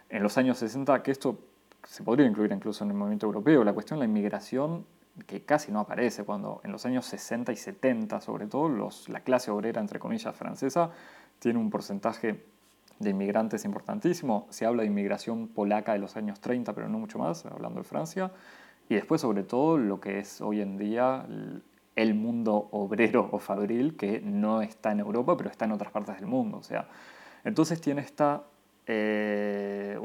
en 0.09 0.23
los 0.23 0.37
años 0.39 0.59
60, 0.59 1.03
que 1.03 1.11
esto 1.11 1.39
se 1.85 2.03
podría 2.03 2.27
incluir 2.27 2.53
incluso 2.53 2.85
en 2.85 2.91
el 2.91 2.97
movimiento 2.97 3.27
europeo, 3.27 3.65
la 3.65 3.73
cuestión 3.73 3.99
de 3.99 4.07
la 4.07 4.11
inmigración 4.11 4.85
que 5.27 5.43
casi 5.43 5.73
no 5.73 5.81
aparece, 5.81 6.25
cuando 6.25 6.61
en 6.65 6.73
los 6.73 6.85
años 6.85 7.07
60 7.07 7.53
y 7.53 7.57
70 7.57 8.21
sobre 8.21 8.47
todo, 8.47 8.69
los, 8.69 9.09
la 9.09 9.21
clase 9.21 9.51
obrera, 9.51 9.81
entre 9.81 9.99
comillas, 9.99 10.35
francesa, 10.37 10.91
tiene 11.39 11.59
un 11.59 11.71
porcentaje 11.71 12.45
de 12.99 13.11
inmigrantes 13.11 13.65
importantísimo. 13.65 14.47
Se 14.51 14.67
habla 14.67 14.83
de 14.83 14.89
inmigración 14.89 15.49
polaca 15.49 15.93
de 15.93 15.99
los 15.99 16.17
años 16.17 16.41
30, 16.41 16.75
pero 16.75 16.89
no 16.89 16.99
mucho 16.99 17.19
más, 17.19 17.47
hablando 17.47 17.81
de 17.81 17.85
Francia. 17.85 18.33
Y 18.89 18.95
después, 18.95 19.21
sobre 19.21 19.43
todo, 19.43 19.79
lo 19.79 20.01
que 20.01 20.19
es 20.19 20.41
hoy 20.41 20.61
en 20.61 20.77
día 20.77 21.27
el 21.97 22.15
mundo 22.15 22.69
obrero 22.73 23.29
o 23.33 23.39
fabril, 23.39 23.97
que 23.97 24.21
no 24.21 24.61
está 24.61 24.93
en 24.93 25.01
Europa, 25.01 25.37
pero 25.37 25.51
está 25.51 25.65
en 25.65 25.73
otras 25.73 25.91
partes 25.91 26.17
del 26.17 26.27
mundo. 26.27 26.59
O 26.59 26.63
sea, 26.63 26.87
entonces 27.45 27.81
tiene 27.81 28.03
esta... 28.03 28.43
Eh, 28.89 29.99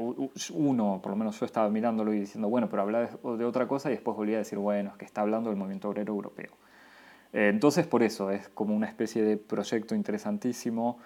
uno, 0.54 0.98
por 1.00 1.10
lo 1.10 1.16
menos 1.16 1.38
yo 1.38 1.46
estaba 1.46 1.68
mirándolo 1.68 2.12
y 2.12 2.18
diciendo, 2.18 2.48
bueno, 2.48 2.68
pero 2.68 2.82
habla 2.82 3.08
de, 3.22 3.44
otra 3.44 3.68
cosa 3.68 3.90
y 3.90 3.92
después 3.92 4.16
volvía 4.16 4.36
a 4.36 4.38
decir, 4.38 4.58
bueno, 4.58 4.90
es 4.90 4.96
que 4.96 5.04
está 5.04 5.20
hablando 5.20 5.50
del 5.50 5.58
movimiento 5.58 5.88
obrero 5.88 6.12
europeo. 6.12 6.50
Eh, 7.32 7.48
entonces, 7.48 7.86
por 7.86 8.02
eso 8.02 8.30
es 8.30 8.48
como 8.48 8.74
una 8.74 8.88
especie 8.88 9.22
de 9.22 9.36
proyecto 9.36 9.94
interesantísimo, 9.94 10.98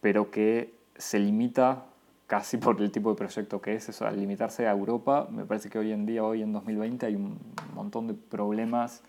pero 0.00 0.30
que 0.30 0.72
se 0.96 1.18
limita 1.18 1.84
casi 2.26 2.56
por 2.56 2.80
el 2.80 2.92
tipo 2.92 3.10
de 3.10 3.16
proyecto 3.16 3.60
que 3.60 3.74
es, 3.74 3.88
eso, 3.88 4.06
al 4.06 4.18
limitarse 4.18 4.68
a 4.68 4.70
Europa, 4.70 5.28
me 5.30 5.44
parece 5.44 5.68
que 5.68 5.78
hoy 5.78 5.92
en 5.92 6.06
día, 6.06 6.22
hoy 6.22 6.42
en 6.42 6.52
2020, 6.52 7.04
hay 7.04 7.16
un 7.16 7.36
montón 7.74 8.06
de 8.06 8.14
problemas 8.14 9.02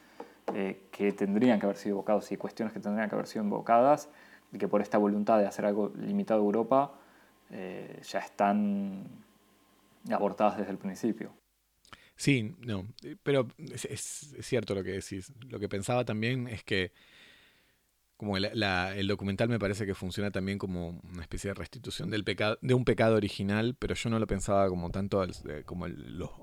eh, 0.53 0.81
que 0.91 1.11
tendrían 1.13 1.59
que 1.59 1.65
haber 1.65 1.77
sido 1.77 1.95
evocados 1.95 2.31
y 2.31 2.37
cuestiones 2.37 2.73
que 2.73 2.79
tendrían 2.79 3.09
que 3.09 3.15
haber 3.15 3.27
sido 3.27 3.43
invocadas 3.43 4.09
y 4.51 4.57
que 4.57 4.67
por 4.67 4.81
esta 4.81 4.97
voluntad 4.97 5.39
de 5.39 5.47
hacer 5.47 5.65
algo 5.65 5.91
limitado 5.95 6.41
a 6.41 6.43
Europa 6.43 6.93
eh, 7.51 8.01
ya 8.03 8.19
están 8.19 9.05
abortadas 10.11 10.57
desde 10.57 10.71
el 10.71 10.77
principio. 10.77 11.31
Sí, 12.15 12.55
no, 12.59 12.85
pero 13.23 13.47
es, 13.57 13.85
es, 13.85 14.35
cierto 14.41 14.75
lo 14.75 14.83
que 14.83 14.91
decís. 14.91 15.33
Lo 15.49 15.59
que 15.59 15.67
pensaba 15.67 16.05
también 16.05 16.47
es 16.47 16.63
que 16.63 16.91
como 18.21 18.37
el, 18.37 19.07
documental 19.07 19.49
me 19.49 19.57
parece 19.57 19.87
que 19.87 19.95
funciona 19.95 20.29
también 20.29 20.59
como 20.59 21.01
una 21.11 21.23
especie 21.23 21.47
de 21.47 21.55
restitución 21.55 22.11
del 22.11 22.23
pecado, 22.23 22.59
de 22.61 22.75
un 22.75 22.85
pecado 22.85 23.15
original, 23.15 23.75
pero 23.79 23.95
yo 23.95 24.11
no 24.11 24.19
lo 24.19 24.27
pensaba 24.27 24.69
como 24.69 24.91
tanto 24.91 25.25
como 25.65 25.87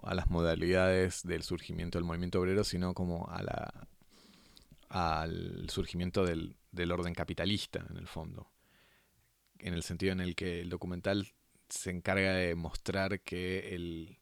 a 0.03 0.15
las 0.15 0.29
modalidades 0.29 1.23
del 1.23 1.45
surgimiento 1.45 1.97
del 1.97 2.05
movimiento 2.05 2.41
obrero, 2.41 2.65
sino 2.65 2.95
como 2.95 3.31
al 4.89 5.71
surgimiento 5.71 6.27
del, 6.27 6.57
orden 6.91 7.15
capitalista, 7.15 7.87
en 7.89 7.97
el 7.97 8.09
fondo. 8.09 8.51
En 9.61 9.73
el 9.73 9.85
sentido 9.85 10.11
en 10.11 10.21
el 10.21 10.35
que 10.35 10.63
el 10.63 10.71
documental 10.71 11.29
se 11.69 11.91
encarga 11.91 12.33
de 12.33 12.57
mostrar 12.57 13.21
que, 13.21 13.77
el, 13.77 14.19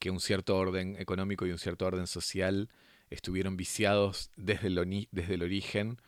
que 0.00 0.10
un 0.10 0.18
cierto 0.18 0.56
orden 0.56 0.96
económico 0.98 1.46
y 1.46 1.52
un 1.52 1.58
cierto 1.60 1.86
orden 1.86 2.08
social 2.08 2.70
estuvieron 3.08 3.56
viciados 3.56 4.32
desde 4.34 4.66
el, 4.66 5.08
desde 5.12 5.34
el 5.34 5.42
origen 5.44 6.00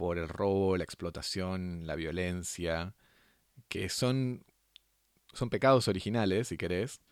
por 0.00 0.16
el 0.16 0.30
robo, 0.30 0.78
la 0.78 0.84
explotación, 0.84 1.86
la 1.86 1.94
violencia, 1.94 2.94
que 3.68 3.90
son, 3.90 4.46
son 5.34 5.50
pecados 5.50 5.88
originales, 5.88 6.48
si 6.48 6.56
querés, 6.56 7.02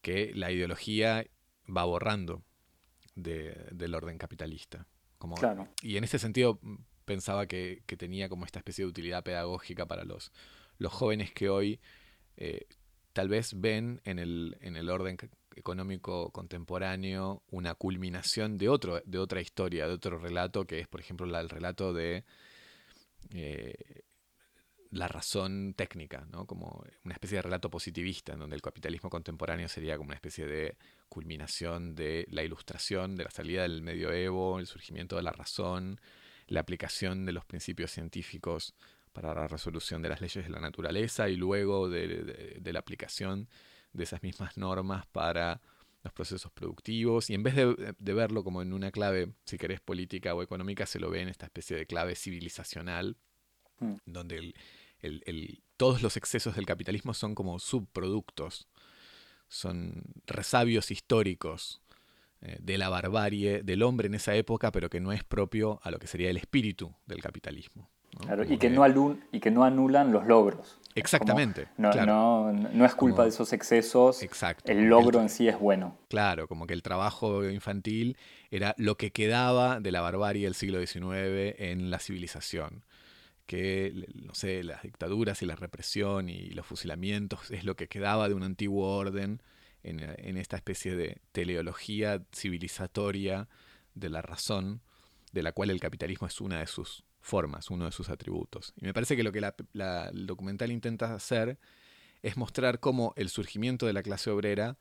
que 0.00 0.30
la 0.32 0.52
ideología 0.52 1.26
va 1.68 1.82
borrando 1.82 2.44
del 3.16 3.96
orden 3.96 4.16
capitalista. 4.16 4.86
Como, 5.18 5.34
Y 5.82 5.96
en 5.96 6.04
ese 6.04 6.20
sentido 6.20 6.60
mm, 6.62 6.76
pensaba 7.04 7.46
que, 7.46 7.82
tenía 7.98 8.28
como 8.28 8.44
esta 8.44 8.60
especie 8.60 8.84
de 8.84 8.90
utilidad 8.90 9.24
pedagógica 9.24 9.84
para 9.86 10.04
los, 10.04 10.30
los 10.78 10.92
jóvenes 10.92 11.32
que 11.32 11.48
hoy 11.48 11.80
eh, 12.36 12.68
tal 13.12 13.28
vez 13.28 13.60
ven 13.60 14.00
en 14.04 14.20
el, 14.20 14.56
en 14.60 14.76
el 14.76 14.88
orden 14.88 15.16
económico 15.56 16.30
contemporáneo 16.30 17.42
una 17.50 17.74
culminación 17.74 18.58
de, 18.58 18.68
otro, 18.68 19.02
de 19.04 19.18
otra 19.18 19.40
historia, 19.40 19.86
de 19.86 19.94
otro 19.94 20.18
relato, 20.18 20.66
que 20.66 20.80
es, 20.80 20.88
por 20.88 21.00
ejemplo, 21.00 21.26
el 21.26 21.48
relato 21.48 21.92
de 21.92 22.24
eh, 23.32 23.74
la 24.90 25.08
razón 25.08 25.74
técnica, 25.74 26.26
¿no? 26.30 26.46
como 26.46 26.84
una 27.04 27.14
especie 27.14 27.36
de 27.36 27.42
relato 27.42 27.68
positivista, 27.68 28.32
en 28.32 28.38
donde 28.38 28.56
el 28.56 28.62
capitalismo 28.62 29.10
contemporáneo 29.10 29.68
sería 29.68 29.96
como 29.96 30.08
una 30.08 30.14
especie 30.14 30.46
de 30.46 30.76
culminación 31.08 31.94
de 31.94 32.26
la 32.30 32.42
ilustración, 32.44 33.16
de 33.16 33.24
la 33.24 33.30
salida 33.30 33.62
del 33.62 33.82
medioevo, 33.82 34.58
el 34.58 34.66
surgimiento 34.66 35.16
de 35.16 35.22
la 35.22 35.32
razón, 35.32 36.00
la 36.46 36.60
aplicación 36.60 37.26
de 37.26 37.32
los 37.32 37.44
principios 37.44 37.90
científicos 37.90 38.74
para 39.12 39.34
la 39.34 39.48
resolución 39.48 40.02
de 40.02 40.10
las 40.10 40.20
leyes 40.20 40.44
de 40.44 40.50
la 40.50 40.60
naturaleza 40.60 41.28
y 41.28 41.36
luego 41.36 41.88
de 41.88 42.60
la 42.64 42.78
aplicación 42.78 43.48
de 43.94 44.04
esas 44.04 44.22
mismas 44.22 44.58
normas 44.58 45.06
para 45.06 45.60
los 46.02 46.12
procesos 46.12 46.52
productivos 46.52 47.30
y 47.30 47.34
en 47.34 47.42
vez 47.42 47.54
de, 47.56 48.12
verlo 48.12 48.44
como 48.44 48.60
en 48.60 48.74
una 48.74 48.90
clave, 48.90 49.32
si 49.46 49.56
querés, 49.56 49.80
política 49.80 50.34
o 50.34 50.42
económica, 50.42 50.84
se 50.84 51.00
lo 51.00 51.08
ve 51.08 51.22
en 51.22 51.28
esta 51.28 51.46
especie 51.46 51.76
de 51.76 51.86
clave 51.86 52.14
civilizacional, 52.14 53.16
mm. 53.78 53.94
donde 54.04 54.54
todos 55.78 56.02
los 56.02 56.16
excesos 56.18 56.56
del 56.56 56.66
capitalismo 56.66 57.14
son 57.14 57.34
como 57.34 57.58
subproductos, 57.58 58.68
son 59.48 60.02
resabios 60.26 60.90
históricos 60.90 61.80
eh, 62.40 62.58
de 62.60 62.76
la 62.76 62.90
barbarie 62.90 63.62
del 63.62 63.82
hombre 63.82 64.08
en 64.08 64.14
esa 64.14 64.34
época, 64.34 64.72
pero 64.72 64.90
que 64.90 65.00
no 65.00 65.12
es 65.12 65.24
propio 65.24 65.80
a 65.82 65.90
lo 65.90 65.98
que 65.98 66.06
sería 66.06 66.28
el 66.28 66.36
espíritu 66.36 66.94
del 67.06 67.22
capitalismo. 67.22 67.90
Y, 68.48 68.58
que 68.58 68.70
no 68.70 69.16
y 69.32 69.40
que 69.40 69.50
no 69.50 69.64
anulan 69.64 70.12
los 70.12 70.26
logros. 70.26 70.78
Exactamente. 70.94 71.66
no, 71.76 71.92
no, 71.92 72.52
no, 72.52 72.84
es 72.84 72.94
culpa 72.94 73.24
de 73.24 73.30
esos 73.30 73.52
excesos. 73.52 74.22
Exacto. 74.22 74.70
El 74.70 74.84
logro 74.84 75.20
en 75.20 75.28
sí 75.28 75.48
es 75.48 75.58
bueno. 75.58 75.98
Claro, 76.08 76.46
como 76.46 76.66
que 76.66 76.74
el 76.74 76.82
trabajo 76.82 77.48
infantil 77.48 78.16
era 78.50 78.74
lo 78.78 78.96
que 78.96 79.10
quedaba 79.10 79.80
de 79.80 79.90
la 79.90 80.00
barbarie 80.00 80.44
del 80.44 80.54
siglo 80.54 80.78
XIX 80.84 81.56
en 81.58 81.90
la 81.90 81.98
civilización. 81.98 82.84
Que, 83.46 84.06
no 84.14 84.34
sé, 84.34 84.62
las 84.62 84.82
dictaduras 84.82 85.42
y 85.42 85.46
la 85.46 85.56
represión 85.56 86.28
y 86.28 86.50
los 86.50 86.64
fusilamientos 86.64 87.50
es 87.50 87.64
lo 87.64 87.74
que 87.76 87.88
quedaba 87.88 88.28
de 88.28 88.34
un 88.34 88.42
antiguo 88.42 88.96
orden 88.96 89.42
en, 89.82 90.00
en 90.00 90.36
esta 90.38 90.56
especie 90.56 90.94
de 90.94 91.20
teleología 91.32 92.22
civilizatoria 92.32 93.48
de 93.94 94.08
la 94.08 94.22
razón, 94.22 94.80
de 95.32 95.42
la 95.42 95.52
cual 95.52 95.70
el 95.70 95.80
capitalismo 95.80 96.26
es 96.26 96.40
una 96.40 96.60
de 96.60 96.66
sus 96.66 97.04
formas, 97.24 97.70
uno 97.70 97.86
de 97.86 97.92
sus 97.92 98.10
atributos. 98.10 98.74
Y 98.76 98.84
me 98.84 98.92
parece 98.92 99.16
que 99.16 99.22
lo 99.22 99.32
que 99.32 99.38
el 99.40 100.26
documental 100.26 100.70
intenta 100.70 101.14
hacer 101.14 101.58
es 102.22 102.36
mostrar 102.36 102.80
cómo 102.80 103.14
el 103.16 103.30
surgimiento 103.30 103.86
de 103.86 103.94
la 103.94 104.02
clase 104.02 104.30
obrera 104.30 104.76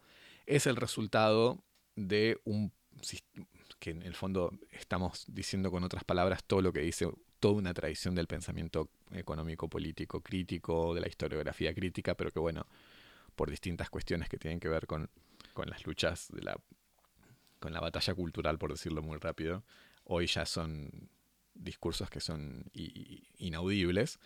es 0.46 0.68
el 0.68 0.76
resultado 0.76 1.64
de 1.96 2.40
un 2.44 2.72
que 3.80 3.90
en 3.92 4.04
el 4.04 4.14
fondo 4.14 4.52
estamos 4.72 5.26
diciendo 5.28 5.72
con 5.72 5.84
otras 5.84 6.04
palabras 6.04 6.44
todo 6.46 6.62
lo 6.62 6.72
que 6.72 6.82
dice 6.82 7.10
toda 7.40 7.56
una 7.56 7.74
tradición 7.74 8.16
del 8.16 8.28
pensamiento 8.28 8.90
económico, 9.12 9.68
político, 9.68 10.22
crítico, 10.22 10.94
de 10.94 11.02
la 11.02 11.10
historiografía 11.10 11.74
crítica, 11.74 12.16
pero 12.16 12.32
que 12.32 12.40
bueno, 12.40 12.66
por 13.36 13.50
distintas 13.50 13.90
cuestiones 13.90 14.30
que 14.30 14.38
tienen 14.38 14.60
que 14.60 14.70
ver 14.70 14.88
con, 14.88 15.10
con 15.54 15.70
las 15.70 15.86
luchas 15.86 16.30
de 16.32 16.44
la 16.44 16.58
con 17.60 17.72
la 17.72 17.80
batalla 17.80 18.14
cultural, 18.14 18.58
por 18.58 18.72
decirlo 18.72 19.02
muy 19.02 19.18
rápido, 19.18 19.64
hoy 20.04 20.28
ya 20.28 20.46
son 20.46 21.10
discursos 21.54 22.10
que 22.10 22.20
son 22.20 22.66
inaudibles, 23.38 24.20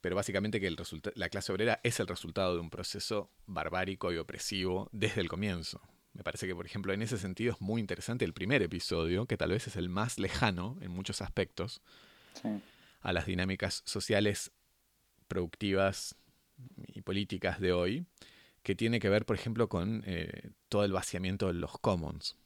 pero 0.00 0.16
básicamente 0.16 0.60
que 0.60 0.66
el 0.66 0.76
la 1.14 1.28
clase 1.28 1.52
obrera 1.52 1.80
es 1.82 1.98
el 2.00 2.06
resultado 2.06 2.54
de 2.54 2.60
un 2.60 2.70
proceso 2.70 3.30
barbárico 3.46 4.12
y 4.12 4.18
opresivo 4.18 4.88
desde 4.92 5.20
el 5.20 5.28
comienzo. 5.28 5.80
Me 6.12 6.22
parece 6.22 6.46
que, 6.46 6.54
por 6.54 6.64
ejemplo, 6.64 6.92
en 6.92 7.02
ese 7.02 7.18
sentido 7.18 7.52
es 7.52 7.60
muy 7.60 7.80
interesante 7.80 8.24
el 8.24 8.32
primer 8.32 8.62
episodio, 8.62 9.26
que 9.26 9.36
tal 9.36 9.50
vez 9.50 9.66
es 9.66 9.76
el 9.76 9.88
más 9.88 10.18
lejano 10.18 10.78
en 10.80 10.90
muchos 10.90 11.20
aspectos 11.20 11.82
a 13.00 13.12
las 13.12 13.26
dinámicas 13.26 13.82
sociales 13.84 14.50
productivas 15.28 16.16
y 16.86 17.02
políticas 17.02 17.60
de 17.60 17.72
hoy, 17.72 18.06
que 18.62 18.74
tiene 18.74 18.98
que 18.98 19.08
ver, 19.08 19.26
por 19.26 19.36
ejemplo, 19.36 19.68
con 19.68 20.02
eh, 20.06 20.50
todo 20.68 20.84
el 20.84 20.92
vaciamiento 20.92 21.48
de 21.48 21.54
los 21.54 21.78
commons. 21.78 22.36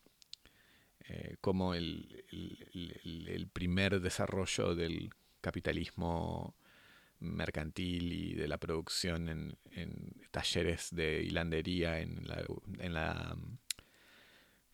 Eh, 1.12 1.36
como 1.40 1.74
el, 1.74 2.06
primer 3.52 4.00
desarrollo 4.00 4.76
del 4.76 5.10
capitalismo 5.40 6.54
mercantil 7.18 8.12
y 8.12 8.34
de 8.34 8.46
la 8.46 8.58
producción 8.58 9.28
en, 9.28 9.56
talleres 10.30 10.94
de 10.94 11.22
hilandería 11.24 11.98
en 11.98 12.28
la, 12.28 12.44
en 12.78 12.94
la, 12.94 13.36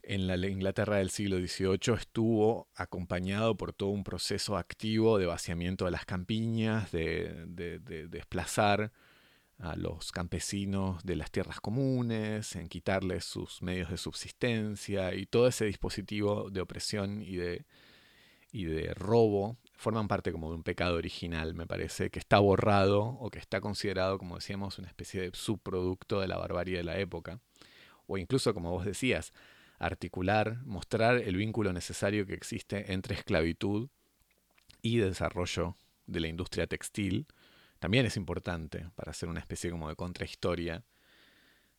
en 0.02 0.26
la 0.26 0.36
Inglaterra 0.46 0.96
del 0.98 1.08
siglo 1.08 1.38
XVIII 1.38 1.94
estuvo 1.94 2.68
acompañado 2.74 3.56
por 3.56 3.72
todo 3.72 3.88
un 3.88 4.04
proceso 4.04 4.58
activo 4.58 5.16
de 5.18 5.26
vaciamiento 5.26 5.86
de 5.86 5.90
las 5.92 6.04
campiñas, 6.04 6.92
de, 6.92 7.46
de 7.46 8.08
desplazar 8.08 8.92
a 9.58 9.76
los 9.76 10.12
campesinos 10.12 11.02
de 11.04 11.16
las 11.16 11.30
tierras 11.30 11.60
comunes, 11.60 12.56
en 12.56 12.68
quitarles 12.68 13.24
sus 13.24 13.62
medios 13.62 13.90
de 13.90 13.96
subsistencia 13.96 15.14
y 15.14 15.26
todo 15.26 15.48
ese 15.48 15.64
dispositivo 15.64 16.50
de 16.50 16.60
opresión 16.60 17.22
y 17.22 17.36
de, 17.36 17.64
y 18.52 18.64
de 18.64 18.92
robo 18.94 19.56
forman 19.76 20.08
parte 20.08 20.32
como 20.32 20.50
de 20.50 20.56
un 20.56 20.62
pecado 20.62 20.96
original, 20.96 21.54
me 21.54 21.66
parece, 21.66 22.10
que 22.10 22.18
está 22.18 22.38
borrado 22.38 23.02
o 23.02 23.30
que 23.30 23.38
está 23.38 23.60
considerado, 23.60 24.18
como 24.18 24.36
decíamos, 24.36 24.78
una 24.78 24.88
especie 24.88 25.20
de 25.20 25.30
subproducto 25.32 26.20
de 26.20 26.28
la 26.28 26.38
barbarie 26.38 26.78
de 26.78 26.84
la 26.84 26.98
época. 26.98 27.40
O 28.06 28.18
incluso, 28.18 28.54
como 28.54 28.70
vos 28.70 28.84
decías, 28.84 29.32
articular, 29.78 30.62
mostrar 30.64 31.18
el 31.18 31.36
vínculo 31.36 31.72
necesario 31.72 32.26
que 32.26 32.34
existe 32.34 32.92
entre 32.92 33.14
esclavitud 33.14 33.88
y 34.80 34.98
desarrollo 34.98 35.76
de 36.06 36.20
la 36.20 36.28
industria 36.28 36.66
textil 36.66 37.26
también 37.78 38.06
es 38.06 38.16
importante 38.16 38.88
para 38.94 39.10
hacer 39.10 39.28
una 39.28 39.40
especie 39.40 39.70
como 39.70 39.88
de 39.88 39.96
contrahistoria 39.96 40.84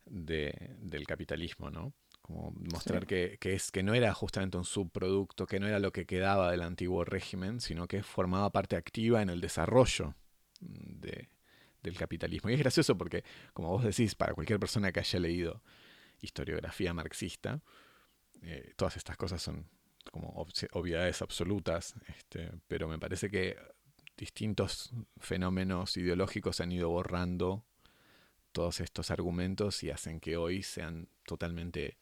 de, 0.05 0.75
del 0.79 1.05
capitalismo, 1.05 1.69
¿no? 1.69 1.93
Como 2.21 2.51
mostrar 2.51 3.07
que, 3.07 3.37
es, 3.41 3.71
que 3.71 3.83
no 3.83 3.93
era 3.93 4.13
justamente 4.13 4.57
un 4.57 4.65
subproducto, 4.65 5.45
que 5.45 5.59
no 5.59 5.67
era 5.67 5.79
lo 5.79 5.93
que 5.93 6.05
quedaba 6.05 6.51
del 6.51 6.61
antiguo 6.61 7.05
régimen, 7.05 7.61
sino 7.61 7.87
que 7.87 8.03
formaba 8.03 8.51
parte 8.51 8.75
activa 8.75 9.21
en 9.21 9.29
el 9.29 9.39
desarrollo 9.39 10.13
de, 10.59 11.29
del 11.83 11.97
capitalismo. 11.97 12.49
Y 12.49 12.53
es 12.53 12.59
gracioso 12.59 12.97
porque, 12.97 13.23
como 13.53 13.69
vos 13.69 13.83
decís, 13.83 14.13
para 14.15 14.33
cualquier 14.33 14.59
persona 14.59 14.91
que 14.91 14.99
haya 14.99 15.19
leído 15.19 15.63
historiografía 16.19 16.93
marxista, 16.93 17.61
eh, 18.41 18.73
todas 18.75 18.97
estas 18.97 19.15
cosas 19.15 19.41
son 19.41 19.69
como 20.11 20.45
obviedades 20.71 21.21
absolutas, 21.21 21.95
este, 22.07 22.51
pero 22.67 22.87
me 22.87 22.99
parece 22.99 23.29
que 23.29 23.57
distintos 24.17 24.91
fenómenos 25.19 25.95
ideológicos 25.97 26.59
han 26.59 26.71
ido 26.71 26.89
borrando 26.89 27.63
todos 28.51 28.79
estos 28.79 29.11
argumentos 29.11 29.83
y 29.83 29.91
hacen 29.91 30.19
que 30.19 30.37
hoy 30.37 30.63
sean 30.63 31.07
totalmente 31.25 31.97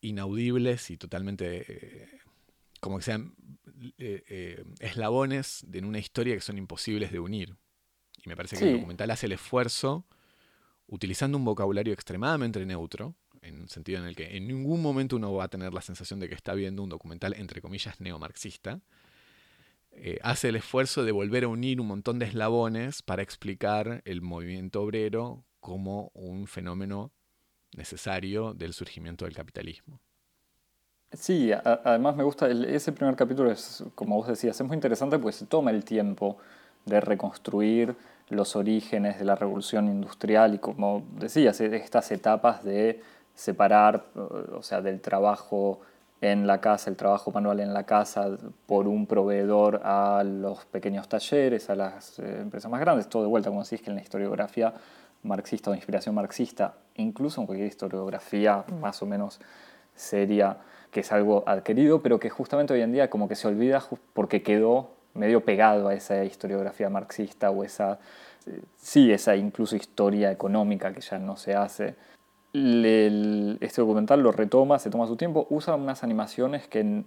inaudibles 0.00 0.90
y 0.90 0.96
totalmente 0.96 1.64
eh, 1.68 2.08
como 2.80 2.98
que 2.98 3.04
sean 3.04 3.34
eh, 3.98 4.64
eslabones 4.80 5.64
en 5.72 5.84
una 5.84 5.98
historia 5.98 6.34
que 6.34 6.40
son 6.40 6.58
imposibles 6.58 7.12
de 7.12 7.20
unir. 7.20 7.56
Y 8.24 8.28
me 8.28 8.36
parece 8.36 8.56
que 8.56 8.64
el 8.64 8.74
documental 8.74 9.10
hace 9.10 9.26
el 9.26 9.32
esfuerzo 9.32 10.06
utilizando 10.86 11.38
un 11.38 11.44
vocabulario 11.44 11.92
extremadamente 11.92 12.64
neutro, 12.66 13.14
en 13.42 13.60
un 13.60 13.68
sentido 13.68 14.00
en 14.00 14.06
el 14.06 14.16
que 14.16 14.36
en 14.36 14.46
ningún 14.48 14.82
momento 14.82 15.16
uno 15.16 15.32
va 15.32 15.44
a 15.44 15.48
tener 15.48 15.72
la 15.72 15.80
sensación 15.80 16.20
de 16.20 16.28
que 16.28 16.34
está 16.34 16.52
viendo 16.54 16.82
un 16.82 16.88
documental, 16.88 17.34
entre 17.34 17.62
comillas, 17.62 18.00
neomarxista. 18.00 18.80
Eh, 19.92 20.18
hace 20.22 20.48
el 20.48 20.56
esfuerzo 20.56 21.04
de 21.04 21.12
volver 21.12 21.44
a 21.44 21.48
unir 21.48 21.80
un 21.80 21.88
montón 21.88 22.18
de 22.18 22.26
eslabones 22.26 23.02
para 23.02 23.22
explicar 23.22 24.02
el 24.04 24.22
movimiento 24.22 24.82
obrero 24.82 25.44
como 25.60 26.10
un 26.14 26.46
fenómeno 26.46 27.12
necesario 27.76 28.54
del 28.54 28.72
surgimiento 28.72 29.24
del 29.24 29.34
capitalismo. 29.34 30.00
Sí, 31.12 31.50
además 31.52 32.14
me 32.14 32.22
gusta, 32.22 32.48
ese 32.48 32.92
primer 32.92 33.16
capítulo 33.16 33.50
es, 33.50 33.82
como 33.96 34.16
vos 34.16 34.28
decías, 34.28 34.60
es 34.60 34.66
muy 34.66 34.76
interesante 34.76 35.18
porque 35.18 35.36
se 35.36 35.46
toma 35.46 35.72
el 35.72 35.84
tiempo 35.84 36.38
de 36.86 37.00
reconstruir 37.00 37.96
los 38.28 38.54
orígenes 38.54 39.18
de 39.18 39.24
la 39.24 39.34
revolución 39.34 39.88
industrial 39.88 40.54
y 40.54 40.58
como 40.58 41.04
decías, 41.18 41.60
estas 41.60 42.12
etapas 42.12 42.62
de 42.64 43.02
separar, 43.34 44.04
o 44.14 44.62
sea, 44.62 44.80
del 44.80 45.00
trabajo 45.00 45.80
en 46.20 46.46
la 46.46 46.60
casa, 46.60 46.90
el 46.90 46.96
trabajo 46.96 47.30
manual 47.30 47.60
en 47.60 47.72
la 47.72 47.84
casa 47.84 48.28
por 48.66 48.86
un 48.86 49.06
proveedor 49.06 49.80
a 49.84 50.22
los 50.24 50.66
pequeños 50.66 51.08
talleres, 51.08 51.70
a 51.70 51.74
las 51.74 52.18
eh, 52.18 52.40
empresas 52.40 52.70
más 52.70 52.80
grandes, 52.80 53.08
todo 53.08 53.22
de 53.22 53.28
vuelta, 53.28 53.48
como 53.48 53.62
decís, 53.62 53.80
que 53.80 53.90
en 53.90 53.96
la 53.96 54.02
historiografía 54.02 54.74
marxista 55.22 55.70
o 55.70 55.74
inspiración 55.74 56.14
marxista, 56.14 56.74
incluso 56.96 57.40
en 57.40 57.46
cualquier 57.46 57.68
historiografía 57.68 58.64
más 58.80 59.02
o 59.02 59.06
menos 59.06 59.40
seria, 59.94 60.58
que 60.90 61.00
es 61.00 61.12
algo 61.12 61.44
adquirido, 61.46 62.02
pero 62.02 62.18
que 62.18 62.30
justamente 62.30 62.74
hoy 62.74 62.82
en 62.82 62.92
día 62.92 63.08
como 63.08 63.28
que 63.28 63.34
se 63.34 63.48
olvida 63.48 63.82
porque 64.12 64.42
quedó 64.42 64.90
medio 65.14 65.44
pegado 65.44 65.88
a 65.88 65.94
esa 65.94 66.24
historiografía 66.24 66.88
marxista 66.88 67.50
o 67.50 67.64
esa, 67.64 67.98
eh, 68.46 68.60
sí, 68.76 69.10
esa 69.10 69.36
incluso 69.36 69.76
historia 69.76 70.30
económica 70.30 70.92
que 70.92 71.00
ya 71.00 71.18
no 71.18 71.36
se 71.36 71.54
hace 71.54 71.94
este 72.52 73.80
documental 73.80 74.22
lo 74.22 74.32
retoma, 74.32 74.78
se 74.78 74.90
toma 74.90 75.06
su 75.06 75.16
tiempo, 75.16 75.46
usa 75.50 75.74
unas 75.76 76.02
animaciones 76.02 76.66
que 76.66 77.04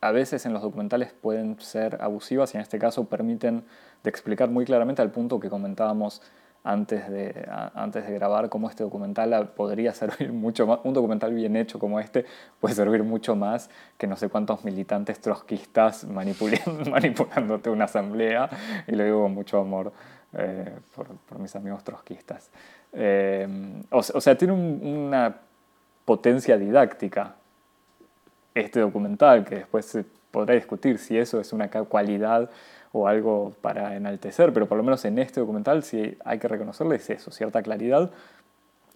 a 0.00 0.12
veces 0.12 0.46
en 0.46 0.52
los 0.52 0.62
documentales 0.62 1.12
pueden 1.12 1.60
ser 1.60 1.98
abusivas 2.00 2.54
y 2.54 2.56
en 2.56 2.62
este 2.62 2.78
caso 2.78 3.04
permiten 3.04 3.64
de 4.02 4.10
explicar 4.10 4.48
muy 4.48 4.64
claramente 4.64 5.02
al 5.02 5.10
punto 5.10 5.40
que 5.40 5.50
comentábamos 5.50 6.22
antes 6.62 7.08
de, 7.08 7.48
antes 7.74 8.06
de 8.06 8.14
grabar 8.14 8.50
cómo 8.50 8.68
este 8.68 8.82
documental 8.82 9.52
podría 9.54 9.92
servir 9.94 10.32
mucho 10.32 10.66
más, 10.66 10.80
un 10.84 10.94
documental 10.94 11.32
bien 11.32 11.56
hecho 11.56 11.78
como 11.78 12.00
este 12.00 12.26
puede 12.60 12.74
servir 12.74 13.02
mucho 13.02 13.34
más 13.34 13.70
que 13.96 14.06
no 14.06 14.16
sé 14.16 14.28
cuántos 14.28 14.64
militantes 14.64 15.20
trotskistas 15.20 16.04
manipulando, 16.04 16.84
manipulándote 16.90 17.70
una 17.70 17.84
asamblea 17.84 18.48
y 18.86 18.92
lo 18.92 19.04
digo 19.04 19.22
con 19.22 19.34
mucho 19.34 19.58
amor 19.58 19.92
eh, 20.32 20.78
por, 20.94 21.08
por 21.08 21.38
mis 21.38 21.54
amigos 21.56 21.82
trotskistas. 21.84 22.50
Eh, 22.92 23.46
o, 23.90 24.02
sea, 24.02 24.36
tiene 24.36 24.52
una 24.54 25.36
potencia 26.04 26.56
didáctica 26.56 27.34
este 28.54 28.80
documental, 28.80 29.44
que 29.44 29.56
después 29.56 29.86
se 29.86 30.04
podrá 30.30 30.54
discutir 30.54 30.98
si 30.98 31.16
eso 31.16 31.40
es 31.40 31.52
una 31.52 31.68
cualidad 31.68 32.50
o 32.92 33.06
algo 33.06 33.52
para 33.60 33.94
enaltecer, 33.96 34.52
pero 34.52 34.66
por 34.66 34.76
lo 34.76 34.82
menos 34.82 35.04
en 35.04 35.18
este 35.18 35.40
documental 35.40 35.82
sí 35.82 36.16
hay 36.24 36.38
que 36.38 36.48
reconocerle 36.48 36.96
es 36.96 37.08
eso, 37.10 37.30
cierta 37.30 37.62
claridad, 37.62 38.10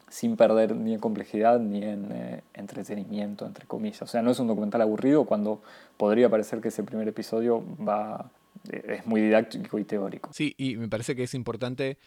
sin 0.08 0.36
perder 0.36 0.74
ni 0.74 0.94
en 0.94 1.00
complejidad 1.00 1.58
ni 1.60 1.82
en 1.82 2.08
eh, 2.12 2.42
entretenimiento, 2.54 3.46
entre 3.46 3.66
comillas. 3.66 4.02
O 4.02 4.06
sea, 4.06 4.22
no 4.22 4.30
es 4.30 4.38
un 4.38 4.48
documental 4.48 4.80
aburrido 4.80 5.24
cuando 5.24 5.60
podría 5.96 6.28
parecer 6.28 6.60
que 6.60 6.68
ese 6.68 6.82
primer 6.82 7.08
episodio 7.08 7.62
va, 7.84 8.30
es 8.70 9.06
muy 9.06 9.20
didáctico 9.20 9.78
y 9.78 9.84
teórico. 9.84 10.32
Sí, 10.32 10.54
y 10.58 10.76
me 10.76 10.88
parece 10.88 11.14
que 11.14 11.24
es 11.24 11.34
importante 11.34 11.98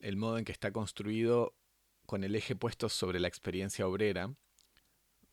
el 0.00 0.16
modo 0.16 0.38
en 0.38 0.44
que 0.44 0.52
está 0.52 0.72
construido 0.72 1.54
con 2.06 2.24
el 2.24 2.34
eje 2.34 2.56
puesto 2.56 2.88
sobre 2.88 3.20
la 3.20 3.28
experiencia 3.28 3.86
obrera, 3.86 4.34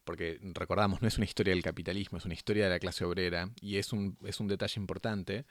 porque 0.03 0.39
recordamos, 0.41 1.01
no 1.01 1.07
es 1.07 1.17
una 1.17 1.25
historia 1.25 1.53
del 1.53 1.63
capitalismo, 1.63 2.17
es 2.17 2.25
una 2.25 2.33
historia 2.33 2.65
de 2.65 2.69
la 2.69 2.79
clase 2.79 3.03
obrera, 3.03 3.49
y 3.61 3.77
es 3.77 3.93
un, 3.93 4.17
es 4.23 4.39
un 4.39 4.47
detalle 4.47 4.79
importante, 4.79 5.45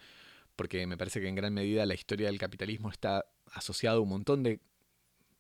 porque 0.55 0.87
me 0.87 0.97
parece 0.97 1.21
que 1.21 1.29
en 1.29 1.35
gran 1.35 1.53
medida 1.53 1.85
la 1.85 1.95
historia 1.95 2.29
del 2.29 2.39
capitalismo 2.39 2.91
está 2.91 3.27
asociada 3.53 3.97
a 3.97 4.01
un 4.01 4.09
montón 4.09 4.43
de 4.43 4.61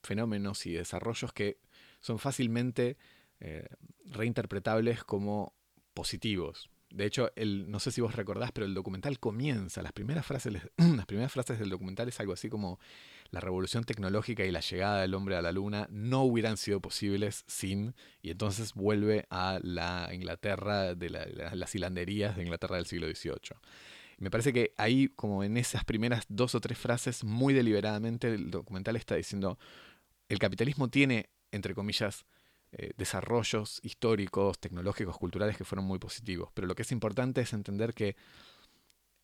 fenómenos 0.03 0.67
y 0.67 0.73
desarrollos 0.73 1.33
que 1.33 1.59
son 2.01 2.19
fácilmente 2.19 2.97
eh, 3.41 3.67
reinterpretables 4.05 5.05
como 5.05 5.55
positivos. 5.95 6.71
De 6.91 7.05
hecho, 7.05 7.33
el, 7.37 7.71
no 7.71 7.81
sé 7.81 7.91
si 7.91 8.01
vos 8.01 8.15
recordás, 8.15 8.53
pero 8.53 8.65
el 8.65 8.75
documental 8.75 9.19
comienza, 9.19 9.83
las 9.83 9.93
primeras 9.93 10.25
frases, 10.25 10.55
las 10.77 11.07
primeras 11.07 11.33
frases 11.33 11.59
del 11.59 11.69
documental 11.69 12.09
es 12.09 12.21
algo 12.21 12.33
así 12.33 12.49
como 12.49 12.79
la 13.31 13.41
revolución 13.41 13.85
tecnológica 13.85 14.45
y 14.45 14.51
la 14.51 14.61
llegada 14.61 15.01
del 15.01 15.15
hombre 15.15 15.37
a 15.37 15.43
la 15.43 15.53
luna 15.53 15.89
no 15.91 16.23
hubieran 16.23 16.57
sido 16.57 16.81
posibles 16.81 17.45
sin, 17.49 17.95
y 18.23 18.31
entonces 18.31 18.73
vuelve 18.75 19.27
a 19.31 19.59
la 19.63 20.11
Inglaterra 20.13 20.95
de 20.95 21.11
las 21.11 21.75
hilanderías 21.75 22.37
de 22.37 22.45
Inglaterra 22.45 22.77
del 22.77 22.87
siglo 22.87 23.09
XVIII. 23.09 23.57
Me 24.19 24.31
parece 24.31 24.53
que 24.53 24.73
ahí, 24.79 25.09
como 25.09 25.45
en 25.45 25.57
esas 25.57 25.85
primeras 25.85 26.25
dos 26.29 26.55
o 26.55 26.61
tres 26.61 26.79
frases, 26.79 27.25
muy 27.25 27.53
deliberadamente 27.53 28.33
el 28.33 28.51
documental 28.51 28.97
está 28.97 29.17
diciendo, 29.17 29.59
el 30.29 30.39
capitalismo 30.39 30.89
tiene, 30.89 31.29
entre 31.51 31.75
comillas, 31.75 32.25
eh, 32.79 32.93
desarrollos 32.99 33.81
históricos, 33.83 34.59
tecnológicos, 34.59 35.17
culturales 35.17 35.57
que 35.57 35.65
fueron 35.65 35.87
muy 35.87 35.99
positivos, 35.99 36.51
pero 36.53 36.67
lo 36.67 36.75
que 36.75 36.83
es 36.83 36.93
importante 36.93 37.41
es 37.41 37.55
entender 37.55 37.95
que 37.95 38.17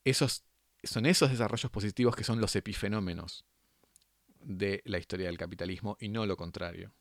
esos, 0.04 0.44
son 0.82 1.04
esos 1.04 1.30
desarrollos 1.30 1.70
positivos 1.70 2.16
que 2.16 2.24
son 2.24 2.40
los 2.40 2.56
epifenómenos 2.56 3.44
de 4.40 4.80
la 4.86 4.96
historia 4.96 5.26
del 5.26 5.36
capitalismo 5.36 5.98
y 6.00 6.08
no 6.08 6.24
lo 6.24 6.38
contrario. 6.38 6.94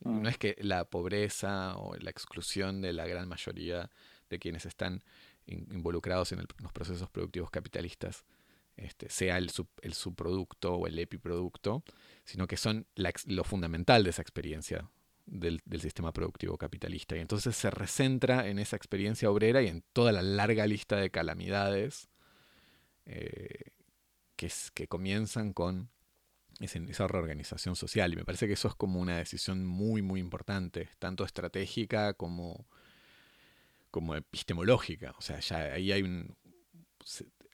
Mm. 0.00 0.20
No 0.20 0.28
es 0.28 0.36
que 0.36 0.54
la 0.60 0.84
pobreza 0.84 1.74
o 1.76 1.96
la 1.96 2.10
exclusión 2.10 2.82
de 2.82 2.92
la 2.92 3.06
gran 3.06 3.26
mayoría 3.26 3.90
de 4.28 4.38
quienes 4.38 4.66
están 4.66 5.02
involucrados 5.46 6.30
en 6.32 6.46
los 6.58 6.72
procesos 6.72 7.08
productivos 7.08 7.50
capitalistas 7.50 8.26
este, 8.76 9.08
sea 9.08 9.38
el, 9.38 9.50
el, 9.80 9.94
subproducto 9.94 10.74
o 10.74 10.86
el 10.86 10.98
epiproducto, 10.98 11.84
sino 12.24 12.46
que 12.46 12.58
son 12.58 12.86
lo 13.24 13.44
fundamental 13.44 14.04
de 14.04 14.10
esa 14.10 14.20
experiencia 14.20 14.90
del, 15.26 15.60
sistema 15.80 16.12
productivo 16.12 16.56
capitalista. 16.56 17.16
Y 17.16 17.20
entonces 17.20 17.56
se 17.56 17.70
recentra 17.70 18.48
en 18.48 18.58
esa 18.58 18.76
experiencia 18.76 19.30
obrera 19.30 19.62
y 19.62 19.68
en 19.68 19.82
toda 19.92 20.12
la 20.12 20.22
larga 20.22 20.66
lista 20.66 20.96
de 20.96 21.10
calamidades 21.10 22.08
eh, 23.04 23.72
que, 24.36 24.50
que 24.74 24.88
comienzan 24.88 25.52
con 25.52 25.90
esa 26.60 27.06
reorganización 27.06 27.76
social. 27.76 28.12
Y 28.12 28.16
me 28.16 28.24
parece 28.24 28.46
que 28.46 28.54
eso 28.54 28.68
es 28.68 28.74
como 28.74 29.00
una 29.00 29.18
decisión 29.18 29.66
muy, 29.66 30.02
muy 30.02 30.20
importante, 30.20 30.88
tanto 30.98 31.24
estratégica 31.24 32.14
como, 32.14 32.66
como 33.90 34.14
epistemológica. 34.14 35.14
O 35.18 35.20
sea, 35.20 35.40
ya 35.40 35.74
ahí 35.74 35.92
hay 35.92 36.02
un, 36.02 36.36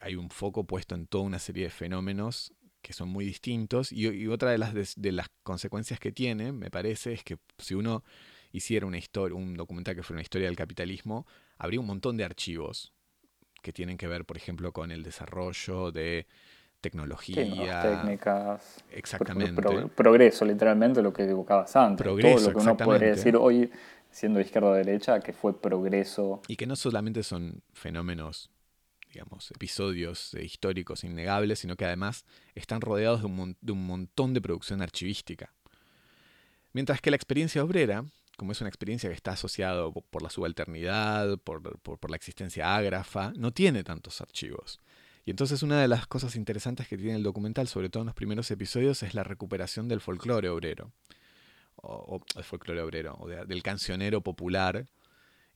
hay 0.01 0.15
un 0.15 0.31
foco 0.31 0.65
puesto 0.65 0.95
en 0.95 1.07
toda 1.07 1.25
una 1.25 1.39
serie 1.39 1.65
de 1.65 1.71
fenómenos 1.71 2.53
que 2.83 2.93
son 2.93 3.09
muy 3.09 3.25
distintos. 3.25 3.93
Y, 3.93 4.27
otra 4.27 4.51
de 4.51 4.59
las, 4.59 4.75
de, 4.75 5.13
las 5.13 5.29
consecuencias 5.43 5.99
que 6.01 6.13
tiene, 6.13 6.53
me 6.53 6.71
parece, 6.71 7.13
es 7.13 7.25
que 7.25 7.39
si 7.59 7.75
uno 7.75 8.03
hiciera 8.51 8.85
una 8.85 8.99
historia, 8.99 9.37
un 9.37 9.55
documental 9.55 9.95
que 9.95 10.03
fuera 10.03 10.19
una 10.19 10.23
historia 10.23 10.49
del 10.49 10.57
capitalismo, 10.57 11.27
habría 11.57 11.81
un 11.81 11.87
montón 11.87 12.17
de 12.17 12.25
archivos 12.25 12.93
que 13.63 13.73
tienen 13.73 13.97
que 13.97 14.09
ver, 14.09 14.25
por 14.25 14.37
ejemplo, 14.37 14.73
con 14.73 14.91
el 14.91 15.03
desarrollo 15.03 15.93
de 15.93 16.27
tecnología, 16.81 17.81
técnicas, 17.81 18.85
exactamente, 18.91 19.63
progreso, 19.95 20.45
literalmente 20.45 21.01
lo 21.01 21.13
que 21.13 21.23
evocabas 21.23 21.77
antes, 21.77 22.05
progreso, 22.05 22.39
todo 22.39 22.49
lo 22.49 22.59
que 22.59 22.63
uno 22.65 22.77
podría 22.77 23.11
decir 23.11 23.37
hoy 23.37 23.71
siendo 24.11 24.41
izquierda 24.41 24.71
o 24.71 24.73
derecha 24.75 25.21
que 25.21 25.33
fue 25.33 25.59
progreso. 25.59 26.43
Y 26.49 26.57
que 26.57 26.67
no 26.67 26.75
solamente 26.75 27.23
son 27.23 27.63
fenómenos 27.73 28.51
digamos, 29.13 29.51
episodios 29.51 30.35
históricos 30.35 31.05
innegables, 31.05 31.59
sino 31.61 31.77
que 31.77 31.85
además 31.85 32.25
están 32.55 32.81
rodeados 32.81 33.21
de 33.21 33.27
un, 33.73 33.87
montón 33.87 34.35
de 34.35 34.41
producción 34.41 34.81
archivística. 34.81 35.53
Mientras 36.73 37.01
que 37.01 37.11
la 37.11 37.17
experiencia 37.17 37.63
obrera, 37.63 38.05
como 38.37 38.53
es 38.53 38.61
una 38.61 38.69
experiencia 38.69 39.11
que 39.11 39.15
está 39.15 39.33
asociada 39.33 39.91
por 39.91 40.23
la 40.23 40.31
subalternidad, 40.31 41.39
por, 41.39 42.11
la 42.11 42.17
existencia 42.17 42.75
ágrafa, 42.75 43.33
no 43.37 43.53
tiene 43.53 43.85
tantos 43.85 44.21
archivos. 44.21 44.81
Y 45.25 45.31
entonces 45.31 45.63
una 45.63 45.81
de 45.81 45.89
las 45.89 46.07
cosas 46.07 46.35
interesantes 46.35 46.89
que 46.89 46.97
tiene 46.97 47.15
el 47.17 47.23
documental, 47.23 47.69
sobre 47.69 47.91
todo 47.91 48.03
en 48.03 48.07
los 48.07 48.15
primeros 48.15 48.51
episodios, 48.51 49.03
es 49.03 49.15
la 49.15 49.23
recuperación 49.23 49.89
del 49.89 50.01
folclore 50.01 50.49
obrero, 50.49 50.91
o, 51.77 52.25
el 52.35 52.45
folclore 52.45 52.81
obrero, 52.81 53.17
o 53.21 53.29
del 53.29 53.63
cancionero 53.63 54.23
popular, 54.23 54.87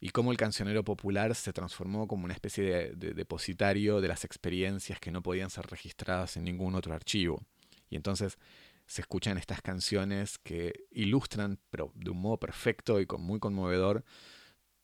y 0.01 0.11
cómo 0.11 0.31
el 0.31 0.37
cancionero 0.37 0.85
popular 0.85 1.35
se 1.35 1.53
transformó 1.53 2.07
como 2.07 2.25
una 2.25 2.35
especie 2.35 2.95
de, 2.95 3.15
depositario 3.15 4.01
de 4.01 4.09
las 4.09 4.25
experiencias 4.25 5.01
que 5.01 5.11
no 5.11 5.23
podían 5.23 5.51
ser 5.51 5.67
registradas 5.67 6.37
en 6.37 6.45
ningún 6.45 6.75
otro 6.75 6.95
archivo. 6.95 7.43
Y 7.89 7.97
entonces 7.97 8.39
se 8.87 9.01
escuchan 9.01 9.39
estas 9.39 9.63
canciones 9.63 10.39
que 10.39 10.87
ilustran, 10.91 11.59
pero 11.71 11.93
de 11.95 12.11
un 12.11 12.21
modo 12.21 12.39
perfecto 12.39 13.01
y 13.01 13.07
con, 13.07 13.23
muy 13.23 13.41
conmovedor, 13.41 14.05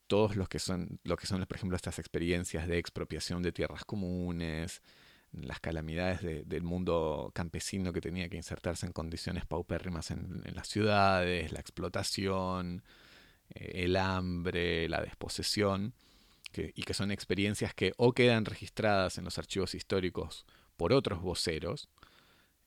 todos 0.07 0.37
los 0.37 0.48
que 0.48 0.59
son, 0.59 0.98
lo 1.05 1.16
que 1.16 1.27
son, 1.27 1.44
por 1.46 1.57
ejemplo, 1.57 1.77
estas 1.77 1.98
experiencias 1.98 2.66
de 2.66 2.79
expropiación 2.79 3.42
de 3.42 3.53
tierras 3.53 3.85
comunes, 3.85 4.83
las 5.33 5.61
calamidades 5.61 6.20
del 6.46 6.62
mundo 6.62 7.31
campesino 7.35 7.92
que 7.92 8.01
tenía 8.01 8.29
que 8.29 8.37
insertarse 8.37 8.87
en 8.87 8.92
condiciones 8.92 9.46
paupérrimas 9.46 10.11
en, 10.11 10.42
las 10.55 10.68
ciudades, 10.68 11.53
la 11.53 11.61
explotación, 11.61 12.83
el 13.55 13.97
hambre, 13.97 14.88
la 14.88 15.01
desposesión, 15.01 15.95
y 16.55 16.83
que 16.83 16.95
son 16.95 17.11
experiencias 17.11 17.75
que 17.75 17.93
o 17.97 18.12
quedan 18.12 18.45
registradas 18.45 19.19
en 19.19 19.25
los 19.25 19.38
archivos 19.38 19.75
históricos 19.75 20.45
por 20.77 20.93
otros 20.93 21.23
voceros, 21.23 21.88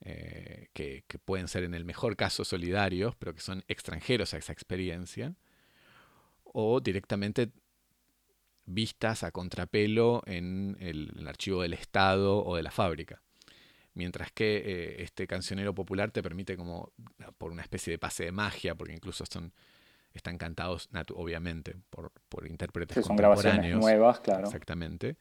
eh, 0.00 0.68
que, 0.72 1.04
pueden 1.24 1.48
ser 1.48 1.64
en 1.64 1.74
el 1.74 1.84
mejor 1.84 2.16
caso 2.16 2.44
solidarios, 2.44 3.14
pero 3.16 3.34
que 3.34 3.40
son 3.40 3.64
extranjeros 3.68 4.34
a 4.34 4.38
esa 4.38 4.52
experiencia, 4.52 5.34
o 6.44 6.80
directamente 6.80 7.50
vistas 8.66 9.22
a 9.22 9.30
contrapelo 9.30 10.22
en 10.26 10.76
el, 10.80 11.26
archivo 11.26 11.62
del 11.62 11.72
Estado 11.72 12.44
o 12.44 12.56
de 12.56 12.62
la 12.62 12.70
fábrica. 12.70 13.22
Mientras 13.94 14.30
que 14.32 14.56
eh, 14.56 15.02
este 15.02 15.26
cancionero 15.26 15.74
popular 15.74 16.10
te 16.10 16.22
permite 16.22 16.56
como 16.56 16.92
por 17.38 17.50
una 17.52 17.62
especie 17.62 17.92
de 17.92 17.98
pase 17.98 18.24
de 18.24 18.32
magia, 18.32 18.74
porque 18.74 18.92
incluso 18.92 19.24
son 19.30 19.54
están 20.16 20.38
cantados 20.38 20.88
obviamente 21.14 21.76
por, 21.90 22.12
por 22.28 22.46
intérpretes 22.46 23.04
son 23.04 23.16
grabaciones 23.16 23.76
nuevas, 23.76 24.20
claro. 24.20 24.46
Exactamente. 24.46 25.16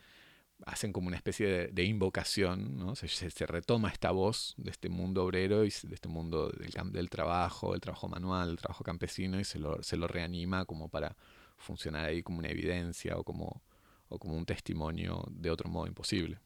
Hacen 0.65 0.93
como 0.93 1.07
una 1.07 1.17
especie 1.17 1.67
de, 1.67 1.83
invocación, 1.83 2.77
¿no? 2.77 2.95
Se, 2.95 3.09
se, 3.09 3.45
retoma 3.45 3.89
esta 3.89 4.11
voz 4.11 4.53
de 4.57 4.71
este 4.71 4.87
mundo 4.87 5.25
obrero 5.25 5.65
y 5.65 5.73
de 5.83 5.93
este 5.93 6.07
mundo 6.07 6.49
del, 6.49 6.93
del 6.93 7.09
trabajo, 7.09 7.73
del 7.73 7.81
trabajo 7.81 8.07
manual, 8.07 8.47
del 8.47 8.57
trabajo 8.57 8.83
campesino 8.83 9.37
y 9.39 9.43
se 9.43 9.59
lo, 9.59 9.83
se 9.83 9.97
lo 9.97 10.07
reanima 10.07 10.63
como 10.63 10.87
para 10.87 11.17
funcionar 11.57 12.05
ahí 12.05 12.23
como 12.23 12.39
una 12.39 12.49
evidencia 12.49 13.17
o 13.17 13.23
como, 13.23 13.61
o 14.07 14.17
como 14.17 14.37
un 14.37 14.45
testimonio 14.45 15.25
de 15.29 15.51
otro 15.51 15.69
modo 15.69 15.87
imposible. 15.87 16.39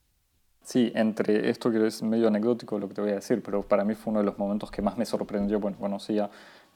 Sí, 0.63 0.91
entre 0.93 1.49
esto 1.49 1.71
que 1.71 1.87
es 1.87 2.03
medio 2.03 2.27
anecdótico 2.27 2.77
lo 2.77 2.87
que 2.87 2.93
te 2.93 3.01
voy 3.01 3.11
a 3.11 3.15
decir, 3.15 3.41
pero 3.41 3.63
para 3.63 3.83
mí 3.83 3.95
fue 3.95 4.11
uno 4.11 4.19
de 4.19 4.25
los 4.25 4.37
momentos 4.37 4.69
que 4.69 4.81
más 4.81 4.97
me 4.97 5.05
sorprendió, 5.05 5.59
bueno, 5.59 5.77
conocía 5.77 6.29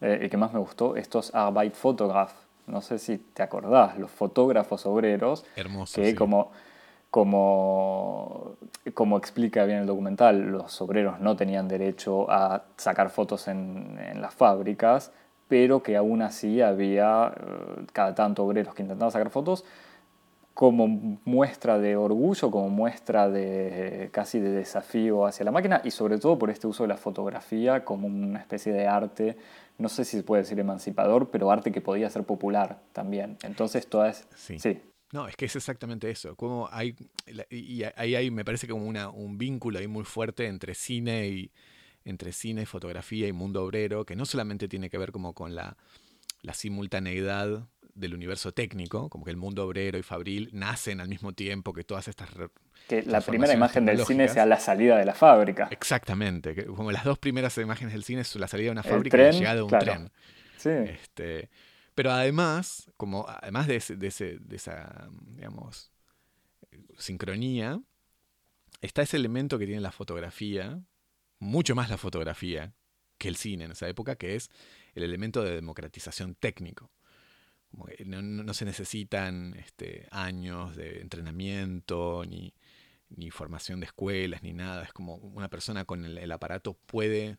eh, 0.03 0.19
el 0.21 0.29
que 0.29 0.37
más 0.37 0.53
me 0.53 0.59
gustó, 0.59 0.95
estos 0.95 1.33
Arbeitfotograf. 1.33 2.33
No 2.67 2.81
sé 2.81 2.99
si 2.99 3.17
te 3.17 3.41
acordás, 3.41 3.97
los 3.97 4.11
fotógrafos 4.11 4.85
obreros. 4.85 5.45
Hermoso, 5.55 6.01
que 6.01 6.13
como, 6.13 6.51
como, 7.09 8.55
como 8.93 9.17
explica 9.17 9.65
bien 9.65 9.79
el 9.79 9.85
documental, 9.85 10.41
los 10.51 10.81
obreros 10.81 11.19
no 11.19 11.35
tenían 11.35 11.67
derecho 11.67 12.29
a 12.29 12.63
sacar 12.77 13.09
fotos 13.09 13.47
en, 13.47 13.97
en 13.99 14.21
las 14.21 14.33
fábricas, 14.33 15.11
pero 15.47 15.81
que 15.81 15.95
aún 15.95 16.21
así 16.21 16.61
había 16.61 17.33
eh, 17.35 17.85
cada 17.93 18.13
tanto 18.13 18.43
obreros 18.43 18.73
que 18.73 18.81
intentaban 18.81 19.11
sacar 19.11 19.29
fotos 19.29 19.63
como 20.53 21.17
muestra 21.25 21.79
de 21.79 21.95
orgullo, 21.95 22.51
como 22.51 22.69
muestra 22.69 23.27
de 23.27 24.09
casi 24.11 24.39
de 24.39 24.51
desafío 24.51 25.25
hacia 25.25 25.45
la 25.45 25.51
máquina 25.51 25.81
y 25.83 25.91
sobre 25.91 26.19
todo 26.19 26.37
por 26.37 26.51
este 26.51 26.67
uso 26.67 26.83
de 26.83 26.89
la 26.89 26.97
fotografía 26.97 27.83
como 27.83 28.07
una 28.07 28.39
especie 28.39 28.71
de 28.71 28.87
arte, 28.87 29.37
no 29.77 29.89
sé 29.89 30.05
si 30.05 30.17
se 30.17 30.23
puede 30.23 30.43
decir 30.43 30.59
emancipador, 30.59 31.29
pero 31.31 31.51
arte 31.51 31.71
que 31.71 31.81
podía 31.81 32.09
ser 32.09 32.23
popular 32.23 32.81
también. 32.93 33.37
Entonces 33.43 33.87
todas... 33.87 34.27
Sí. 34.35 34.59
sí. 34.59 34.79
No, 35.11 35.27
es 35.27 35.35
que 35.35 35.45
es 35.45 35.55
exactamente 35.55 36.09
eso. 36.09 36.35
Como 36.35 36.67
hay, 36.71 36.95
y 37.49 37.83
ahí 37.95 38.15
hay, 38.15 38.31
me 38.31 38.43
parece 38.43 38.67
como 38.67 38.85
una, 38.85 39.09
un 39.09 39.37
vínculo 39.37 39.77
ahí 39.77 39.87
muy 39.87 40.05
fuerte 40.05 40.47
entre 40.47 40.73
cine 40.73 41.27
y 41.27 41.51
entre 42.03 42.31
cine, 42.31 42.65
fotografía 42.65 43.27
y 43.27 43.31
mundo 43.31 43.63
obrero, 43.63 44.05
que 44.05 44.15
no 44.15 44.25
solamente 44.25 44.67
tiene 44.67 44.89
que 44.89 44.97
ver 44.97 45.11
como 45.11 45.33
con 45.33 45.53
la, 45.53 45.77
la 46.41 46.53
simultaneidad 46.53 47.67
del 47.95 48.13
universo 48.13 48.51
técnico, 48.51 49.09
como 49.09 49.23
que 49.23 49.31
el 49.31 49.37
mundo 49.37 49.65
obrero 49.65 49.97
y 49.97 50.03
fabril 50.03 50.49
nacen 50.51 50.99
al 50.99 51.07
mismo 51.07 51.33
tiempo 51.33 51.73
que 51.73 51.83
todas 51.83 52.07
estas... 52.07 52.29
Que 52.87 53.03
la 53.03 53.21
primera 53.21 53.53
imagen 53.53 53.85
del 53.85 54.05
cine 54.05 54.27
sea 54.27 54.45
la 54.45 54.59
salida 54.59 54.97
de 54.97 55.05
la 55.05 55.13
fábrica. 55.13 55.67
Exactamente, 55.71 56.65
como 56.65 56.91
las 56.91 57.03
dos 57.03 57.19
primeras 57.19 57.57
imágenes 57.57 57.93
del 57.93 58.03
cine 58.03 58.23
son 58.23 58.41
la 58.41 58.47
salida 58.47 58.67
de 58.67 58.71
una 58.71 58.83
fábrica 58.83 59.17
y 59.17 59.21
la 59.21 59.31
llegada 59.31 59.55
de 59.55 59.61
un 59.61 59.69
tren. 59.69 60.11
Sí. 60.57 60.69
Este, 60.69 61.49
pero 61.93 62.11
además, 62.11 62.91
como 62.97 63.25
además 63.27 63.67
de, 63.67 63.79
de 63.79 64.55
esa, 64.55 65.09
digamos, 65.35 65.91
sincronía, 66.97 67.79
está 68.81 69.03
ese 69.03 69.17
elemento 69.17 69.59
que 69.59 69.65
tiene 69.65 69.81
la 69.81 69.91
fotografía, 69.91 70.81
mucho 71.39 71.75
más 71.75 71.89
la 71.89 71.97
fotografía 71.97 72.73
que 73.17 73.27
el 73.27 73.35
cine 73.35 73.65
en 73.65 73.71
esa 73.71 73.87
época, 73.87 74.15
que 74.15 74.35
es 74.35 74.49
el 74.95 75.03
elemento 75.03 75.43
de 75.43 75.53
democratización 75.53 76.35
técnico 76.35 76.91
no, 78.05 78.53
se 78.53 78.65
necesitan 78.65 79.55
este, 79.57 80.07
años 80.11 80.75
de 80.75 81.01
entrenamiento 81.01 82.23
ni, 82.25 82.53
formación 83.31 83.79
de 83.79 83.87
escuelas 83.87 84.43
ni 84.43 84.53
nada. 84.53 84.83
Es 84.83 84.93
como 84.93 85.15
una 85.15 85.49
persona 85.49 85.85
con 85.85 86.05
el, 86.05 86.31
aparato 86.31 86.73
puede 86.73 87.37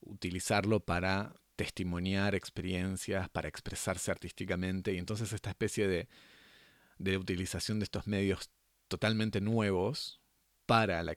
utilizarlo 0.00 0.80
para 0.80 1.34
testimoniar 1.56 2.34
experiencias, 2.34 3.28
para 3.28 3.48
expresarse 3.48 4.10
artísticamente. 4.10 4.92
Y 4.94 4.98
entonces 4.98 5.32
esta 5.32 5.50
especie 5.50 5.88
de, 5.88 7.16
utilización 7.16 7.78
de 7.78 7.84
estos 7.84 8.06
medios 8.06 8.50
totalmente 8.88 9.40
nuevos 9.40 10.20
para 10.66 11.02
la, 11.02 11.14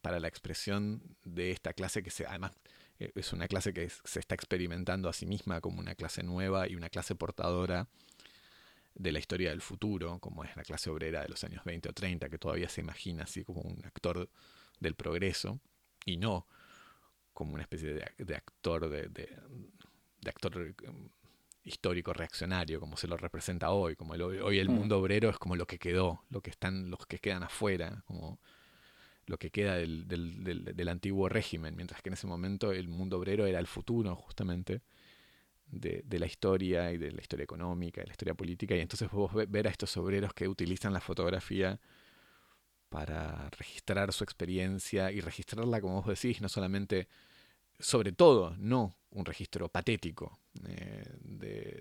para 0.00 0.20
la 0.20 0.28
expresión 0.28 1.16
de 1.24 1.50
esta 1.50 1.72
clase 1.72 2.02
que 2.02 2.10
se, 2.10 2.26
además 2.26 2.52
es 2.98 3.32
una 3.32 3.48
clase 3.48 3.72
que 3.72 3.88
se 3.88 4.20
está 4.20 4.34
experimentando 4.34 5.08
a 5.08 5.12
sí 5.12 5.26
misma 5.26 5.60
como 5.60 5.80
una 5.80 5.94
clase 5.94 6.22
nueva 6.22 6.68
y 6.68 6.76
una 6.76 6.88
clase 6.88 7.14
portadora 7.14 7.88
de 8.94 9.12
la 9.12 9.18
historia 9.18 9.50
del 9.50 9.62
futuro, 9.62 10.18
como 10.18 10.44
es 10.44 10.54
la 10.56 10.62
clase 10.62 10.90
obrera 10.90 11.22
de 11.22 11.28
los 11.28 11.42
años 11.44 11.64
20 11.64 11.88
o 11.88 11.92
30, 11.92 12.28
que 12.28 12.38
todavía 12.38 12.68
se 12.68 12.80
imagina 12.80 13.24
así 13.24 13.44
como 13.44 13.62
un 13.62 13.84
actor 13.84 14.28
del 14.80 14.94
progreso, 14.94 15.60
y 16.04 16.16
no 16.16 16.46
como 17.32 17.54
una 17.54 17.62
especie 17.62 17.94
de, 17.94 18.34
actor 18.34 18.88
de, 18.90 19.28
actor 20.26 20.74
em, 20.82 21.08
histórico 21.64 22.12
reaccionario, 22.12 22.80
como 22.80 22.96
se 22.96 23.08
lo 23.08 23.16
representa 23.16 23.70
hoy, 23.70 23.96
como 23.96 24.12
hoy 24.12 24.58
el 24.58 24.68
mm. 24.68 24.72
mundo 24.72 24.98
obrero 24.98 25.30
es 25.30 25.38
como 25.38 25.56
lo 25.56 25.66
que 25.66 25.78
quedó, 25.78 26.24
lo 26.30 26.42
que 26.42 26.50
están, 26.50 26.90
los 26.90 27.06
que 27.06 27.18
quedan 27.18 27.42
afuera, 27.42 28.02
como 28.06 28.38
lo 29.32 29.38
que 29.38 29.50
queda 29.50 29.76
del, 29.76 30.06
del, 30.06 30.62
del, 30.76 30.88
antiguo 30.88 31.26
régimen, 31.26 31.74
mientras 31.74 32.02
que 32.02 32.10
en 32.10 32.12
ese 32.12 32.26
momento 32.26 32.70
el 32.70 32.88
mundo 32.88 33.16
obrero 33.16 33.46
era 33.46 33.58
el 33.58 33.66
futuro, 33.66 34.14
justamente, 34.14 34.82
de, 35.68 36.02
de, 36.04 36.18
la 36.18 36.26
historia 36.26 36.92
y 36.92 36.98
de 36.98 37.10
la 37.12 37.22
historia 37.22 37.44
económica, 37.44 38.02
de 38.02 38.08
la 38.08 38.12
historia 38.12 38.34
política, 38.34 38.76
y 38.76 38.80
entonces 38.80 39.10
vos 39.10 39.32
ver 39.48 39.66
a 39.66 39.70
estos 39.70 39.96
obreros 39.96 40.34
que 40.34 40.46
utilizan 40.46 40.92
la 40.92 41.00
fotografía 41.00 41.80
para 42.90 43.48
registrar 43.56 44.12
su 44.12 44.22
experiencia 44.22 45.10
y 45.10 45.22
registrarla, 45.22 45.80
como 45.80 46.02
vos 46.02 46.08
decís, 46.08 46.42
no 46.42 46.50
solamente, 46.50 47.08
sobre 47.78 48.12
todo, 48.12 48.54
no 48.58 48.94
un 49.12 49.24
registro 49.24 49.70
patético 49.70 50.38
eh, 50.68 51.04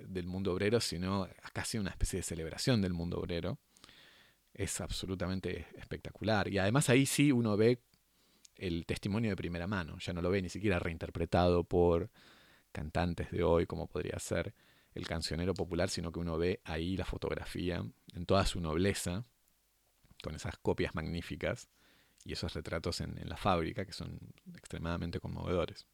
del 0.07 0.25
mundo 0.25 0.53
obrero, 0.53 0.79
sino 0.79 1.27
casi 1.51 1.77
una 1.77 1.89
especie 1.89 2.19
de 2.19 2.23
celebración 2.23 2.81
del 2.81 2.93
mundo 2.93 3.19
obrero 3.19 3.59
es 4.53 4.81
absolutamente 4.81 5.67
espectacular. 5.77 6.47
Y 6.47 6.57
además 6.57 6.89
ahí 6.89 7.05
sí 7.05 7.31
uno 7.31 7.57
ve 7.57 7.79
el 8.55 8.85
testimonio 8.85 9.31
de 9.31 9.35
primera 9.35 9.67
mano, 9.67 9.97
ya 9.99 10.13
no 10.13 10.21
lo 10.21 10.29
ve 10.29 10.41
ni 10.41 10.49
siquiera 10.49 10.79
reinterpretado 10.79 11.63
por 11.63 12.09
cantantes 12.71 13.31
de 13.31 13.43
hoy, 13.43 13.65
como 13.65 13.87
podría 13.87 14.19
ser 14.19 14.53
el 14.93 15.07
cancionero 15.07 15.53
popular, 15.53 15.89
sino 15.89 16.11
que 16.11 16.19
uno 16.19 16.37
ve 16.37 16.61
ahí 16.63 16.95
la 16.97 17.05
fotografía 17.05 17.83
en 18.13 18.25
toda 18.25 18.45
su 18.45 18.59
nobleza, 18.59 19.25
con 20.21 20.35
esas 20.35 20.57
copias 20.57 20.93
magníficas 20.93 21.69
y 22.23 22.33
esos 22.33 22.53
retratos 22.53 23.01
en, 23.01 23.17
la 23.27 23.37
fábrica 23.37 23.85
que 23.85 23.93
son 23.93 24.19
extremadamente 24.55 25.19
conmovedores. 25.19 25.87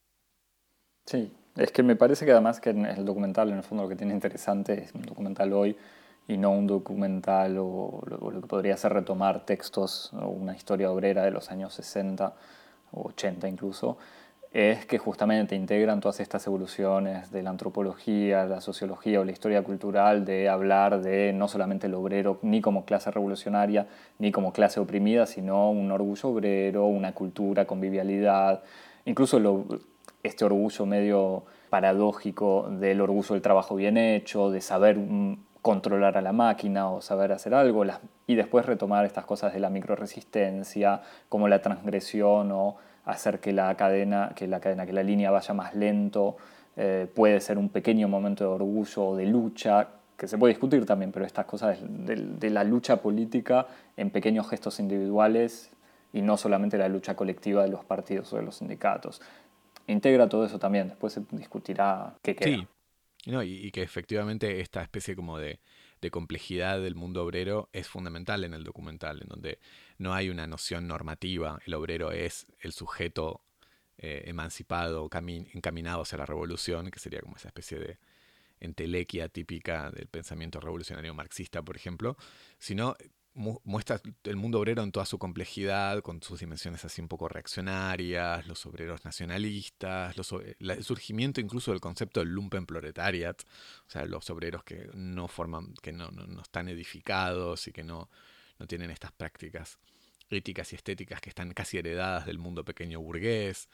Sí, 1.05 1.31
es 1.55 1.71
que 1.71 1.83
me 1.83 1.95
parece 1.95 2.25
que 2.25 2.31
además 2.31 2.59
que 2.59 2.71
el 2.71 3.05
documental, 3.05 3.49
en 3.49 3.57
el 3.57 3.63
fondo, 3.63 3.83
lo 3.83 3.89
que 3.89 3.95
tiene 3.95 4.13
interesante 4.13 4.83
es 4.83 4.93
un 4.93 5.03
documental 5.03 5.53
hoy 5.53 5.77
y 6.27 6.37
no 6.37 6.51
un 6.51 6.67
documental 6.67 7.57
o 7.59 8.01
lo, 8.05 8.41
que 8.41 8.47
podría 8.47 8.75
ser 8.77 8.93
retomar 8.93 9.45
textos 9.45 10.11
o 10.13 10.27
una 10.27 10.55
historia 10.55 10.91
obrera 10.91 11.23
de 11.23 11.31
los 11.31 11.51
años 11.51 11.73
60 11.73 12.33
o 12.91 13.07
80 13.09 13.47
incluso, 13.47 13.97
es 14.51 14.85
que 14.85 14.97
justamente 14.97 15.55
integran 15.55 15.99
todas 15.99 16.19
estas 16.19 16.47
evoluciones 16.47 17.31
de 17.31 17.43
la 17.43 17.49
antropología, 17.49 18.45
la 18.45 18.61
sociología 18.61 19.19
o 19.19 19.23
la 19.23 19.31
historia 19.31 19.61
cultural 19.61 20.25
de 20.25 20.49
hablar 20.49 21.01
de 21.01 21.33
no 21.33 21.47
solamente 21.47 21.87
el 21.87 21.93
obrero 21.93 22.39
ni 22.41 22.61
como 22.61 22.85
clase 22.85 23.11
revolucionaria 23.11 23.87
ni 24.19 24.31
como 24.31 24.53
clase 24.53 24.79
oprimida, 24.79 25.25
sino 25.25 25.69
un 25.69 25.91
orgullo 25.91 26.29
obrero, 26.29 26.85
una 26.85 27.13
cultura, 27.13 27.65
convivialidad, 27.65 28.63
incluso 29.05 29.39
este 30.23 30.45
orgullo 30.45 30.85
medio 30.85 31.43
paradójico 31.69 32.69
del 32.69 33.01
orgullo 33.01 33.33
del 33.33 33.41
trabajo 33.41 33.75
bien 33.75 33.97
hecho, 33.97 34.49
de 34.49 34.61
saber 34.61 34.97
controlar 35.61 36.17
a 36.17 36.21
la 36.21 36.31
máquina 36.31 36.89
o 36.89 37.01
saber 37.01 37.31
hacer 37.31 37.53
algo, 37.53 37.83
y 38.25 38.35
después 38.35 38.65
retomar 38.65 39.05
estas 39.05 39.25
cosas 39.25 39.53
de 39.53 39.59
la 39.59 39.69
microresistencia, 39.69 41.01
como 41.29 41.47
la 41.47 41.61
transgresión 41.61 42.51
o 42.51 42.77
hacer 43.05 43.39
que 43.39 43.53
la 43.53 43.75
cadena, 43.75 44.31
que 44.35 44.47
la 44.47 44.59
cadena, 44.59 44.85
que 44.85 44.93
la 44.93 45.03
línea 45.03 45.31
vaya 45.31 45.53
más 45.53 45.73
lento, 45.75 46.37
eh, 46.75 47.07
puede 47.13 47.39
ser 47.41 47.57
un 47.57 47.69
pequeño 47.69 48.07
momento 48.07 48.43
de 48.43 48.49
orgullo 48.49 49.07
o 49.07 49.15
de 49.15 49.25
lucha, 49.25 49.87
que 50.17 50.27
se 50.27 50.37
puede 50.37 50.53
discutir 50.53 50.85
también, 50.85 51.11
pero 51.11 51.25
estas 51.25 51.45
cosas 51.45 51.77
de, 51.81 52.49
la 52.49 52.63
lucha 52.63 53.01
política 53.01 53.67
en 53.95 54.09
pequeños 54.09 54.49
gestos 54.49 54.79
individuales 54.79 55.71
y 56.11 56.21
no 56.21 56.37
solamente 56.37 56.77
la 56.77 56.87
lucha 56.89 57.15
colectiva 57.15 57.63
de 57.63 57.69
los 57.69 57.85
partidos 57.85 58.33
o 58.33 58.37
de 58.37 58.43
los 58.43 58.57
sindicatos. 58.57 59.21
Integra 59.85 60.27
todo 60.27 60.45
eso 60.45 60.59
también, 60.59 60.87
después 60.87 61.13
se 61.13 61.21
discutirá 61.31 62.13
qué 62.21 62.35
queda. 62.35 62.67
Y, 63.27 63.71
que 63.71 63.81
efectivamente 63.81 64.61
esta 64.61 64.81
especie 64.81 65.15
como 65.15 65.37
de, 65.37 65.59
complejidad 66.11 66.79
del 66.79 66.95
mundo 66.95 67.23
obrero 67.23 67.69
es 67.73 67.87
fundamental 67.87 68.45
en 68.45 68.53
el 68.53 68.63
documental, 68.63 69.21
en 69.21 69.27
donde 69.27 69.59
no 69.97 70.13
hay 70.13 70.29
una 70.29 70.47
noción 70.47 70.87
normativa, 70.87 71.59
el 71.65 71.73
obrero 71.73 72.11
es 72.11 72.47
el 72.61 72.71
sujeto 72.71 73.41
eh, 73.97 74.23
emancipado, 74.27 75.09
encaminado 75.53 76.03
hacia 76.03 76.19
la 76.19 76.25
revolución, 76.25 76.89
que 76.89 76.99
sería 76.99 77.19
como 77.19 77.35
esa 77.35 77.49
especie 77.49 77.77
de 77.79 77.99
entelequia 78.59 79.27
típica 79.27 79.91
del 79.91 80.07
pensamiento 80.07 80.59
revolucionario 80.61 81.13
marxista, 81.13 81.61
por 81.61 81.75
ejemplo, 81.75 82.15
sino 82.57 82.95
muestra 83.37 84.01
el 84.23 84.35
mundo 84.35 84.59
obrero 84.59 84.81
en 84.81 84.91
toda 84.91 85.05
su 85.05 85.19
complejidad, 85.19 86.01
con 86.01 86.23
sus 86.23 86.39
dimensiones 86.39 86.83
así 86.83 87.01
un 87.01 87.07
poco 87.07 87.29
reaccionarias, 87.29 88.47
los 88.47 88.65
obreros 88.65 89.05
nacionalistas, 89.05 90.15
el 90.59 90.83
surgimiento 90.83 91.39
incluso 91.39 91.71
del 91.71 91.79
concepto 91.79 92.19
del 92.19 92.29
lumpenproletariat, 92.29 93.43
o 93.87 93.89
sea, 93.89 94.05
los 94.05 94.27
obreros 94.31 94.63
que 94.63 94.89
no 94.95 95.27
forman, 95.27 95.75
que 95.83 95.91
no, 95.91 96.09
no, 96.09 96.41
están 96.41 96.67
edificados 96.67 97.67
y 97.67 97.71
que 97.71 97.83
no, 97.83 98.09
no 98.57 98.65
tienen 98.65 98.89
estas 98.89 99.11
prácticas 99.11 99.77
éticas 100.29 100.73
y 100.73 100.75
estéticas 100.75 101.21
que 101.21 101.29
están 101.29 101.53
casi 101.53 101.77
heredadas 101.77 102.25
del 102.25 102.39
mundo 102.39 102.65
pequeño 102.65 102.99
burgués, 102.99 103.69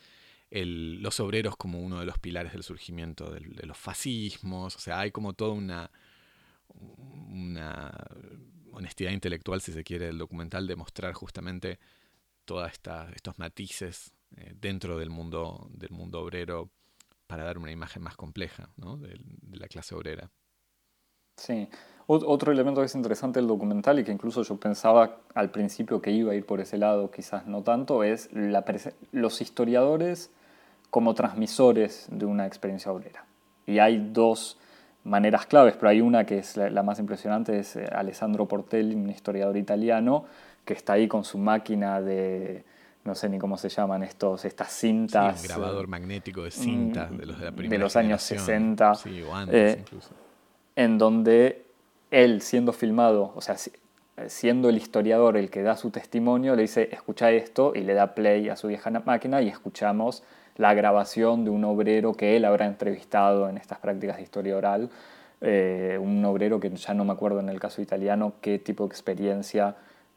los 0.51 1.19
obreros 1.19 1.55
como 1.55 1.79
uno 1.79 1.99
de 1.99 2.05
los 2.05 2.19
pilares 2.19 2.51
del 2.51 2.63
surgimiento 2.63 3.31
de 3.31 3.65
los 3.65 3.77
fascismos, 3.77 4.75
o 4.75 4.79
sea, 4.79 4.99
hay 4.99 5.11
como 5.11 5.33
toda 5.33 5.53
una, 5.53 5.89
una 6.69 7.91
honestidad 8.73 9.11
intelectual, 9.11 9.61
si 9.61 9.71
se 9.71 9.83
quiere, 9.83 10.07
del 10.07 10.17
documental, 10.17 10.67
de 10.67 10.75
mostrar 10.75 11.13
justamente 11.13 11.79
todos 12.45 12.69
estos 12.71 13.39
matices 13.39 14.11
eh, 14.35 14.53
dentro 14.59 14.97
del 14.97 15.09
mundo, 15.09 15.67
del 15.71 15.91
mundo 15.91 16.21
obrero 16.21 16.69
para 17.27 17.43
dar 17.43 17.57
una 17.57 17.71
imagen 17.71 18.03
más 18.03 18.15
compleja 18.15 18.69
¿no? 18.77 18.97
de, 18.97 19.19
la 19.51 19.67
clase 19.67 19.95
obrera. 19.95 20.29
Sí, 21.37 21.67
otro 22.05 22.51
elemento 22.51 22.81
que 22.81 22.85
es 22.85 22.95
interesante 22.95 23.39
del 23.39 23.47
documental 23.47 23.97
y 23.97 24.03
que 24.03 24.11
incluso 24.11 24.43
yo 24.43 24.57
pensaba 24.57 25.21
al 25.33 25.49
principio 25.49 26.01
que 26.01 26.11
iba 26.11 26.33
a 26.33 26.35
ir 26.35 26.45
por 26.45 26.59
ese 26.59 26.77
lado, 26.77 27.09
quizás 27.09 27.47
no 27.47 27.63
tanto, 27.63 28.03
es 28.03 28.31
la 28.33 28.63
los 29.11 29.41
historiadores 29.41 30.29
como 30.91 31.15
transmisores 31.15 32.07
de 32.11 32.25
una 32.25 32.45
experiencia 32.45 32.91
obrera. 32.91 33.25
Y 33.65 33.79
hay 33.79 34.09
dos 34.11 34.59
maneras 35.03 35.45
claves, 35.45 35.75
pero 35.75 35.89
hay 35.89 36.01
una 36.01 36.25
que 36.25 36.39
es 36.39 36.57
la, 36.57 36.83
más 36.83 36.99
impresionante, 36.99 37.59
es 37.59 37.75
eh, 37.75 37.85
Alessandro 37.91 38.47
Portelli, 38.47 38.95
un 38.95 39.09
historiador 39.09 39.57
italiano, 39.57 40.25
que 40.65 40.73
está 40.73 40.93
ahí 40.93 41.07
con 41.07 41.23
su 41.23 41.37
máquina 41.37 42.01
de, 42.01 42.63
no 43.03 43.15
sé 43.15 43.27
ni 43.29 43.37
cómo 43.37 43.57
se 43.57 43.69
llaman 43.69 44.03
estos, 44.03 44.45
estas 44.45 44.71
cintas. 44.71 45.41
un 45.41 45.47
grabador 45.47 45.87
magnético 45.87 46.43
de 46.43 46.51
cintas 46.51 47.15
de 47.17 47.25
los 47.25 47.39
de 47.39 47.45
la 47.45 47.51
primera 47.51 47.71
De 47.71 47.83
los 47.83 47.95
años 47.95 48.21
60. 48.21 48.95
Sí, 48.95 49.21
o 49.21 49.35
antes 49.35 49.75
eh, 49.75 49.79
incluso. 49.81 50.11
En 50.75 50.97
donde 50.97 51.65
él, 52.11 52.41
siendo 52.41 52.71
filmado, 52.71 53.33
o 53.35 53.41
sea, 53.41 53.57
siendo 54.27 54.69
el 54.69 54.77
historiador 54.77 55.35
el 55.37 55.49
que 55.49 55.63
da 55.63 55.75
su 55.75 55.89
testimonio, 55.89 56.55
le 56.55 56.63
dice, 56.63 56.89
escucha 56.91 57.31
esto, 57.31 57.73
y 57.75 57.81
le 57.81 57.93
da 57.93 58.15
play 58.15 58.49
a 58.49 58.55
su 58.55 58.67
vieja 58.67 58.89
máquina 58.91 59.41
y 59.41 59.49
escuchamos 59.49 60.23
la 60.55 60.73
grabación 60.73 61.43
de 61.45 61.49
un 61.49 61.63
obrero 61.63 62.13
que 62.13 62.35
él 62.35 62.45
habrá 62.45 62.65
entrevistado 62.65 63.49
en 63.49 63.57
estas 63.57 63.79
prácticas 63.79 64.17
de 64.17 64.23
historia 64.23 64.55
oral, 64.55 64.89
eh, 65.41 65.99
un 66.01 66.23
obrero 66.25 66.59
que 66.59 66.69
ya 66.69 66.93
no 66.93 67.05
me 67.05 67.11
acuerdo 67.11 67.39
en 67.39 67.49
el 67.49 67.59
caso 67.59 67.81
italiano 67.81 68.33
qué 68.39 68.59
tipo 68.59 68.83
de 68.83 68.89
experiencia 68.89 69.75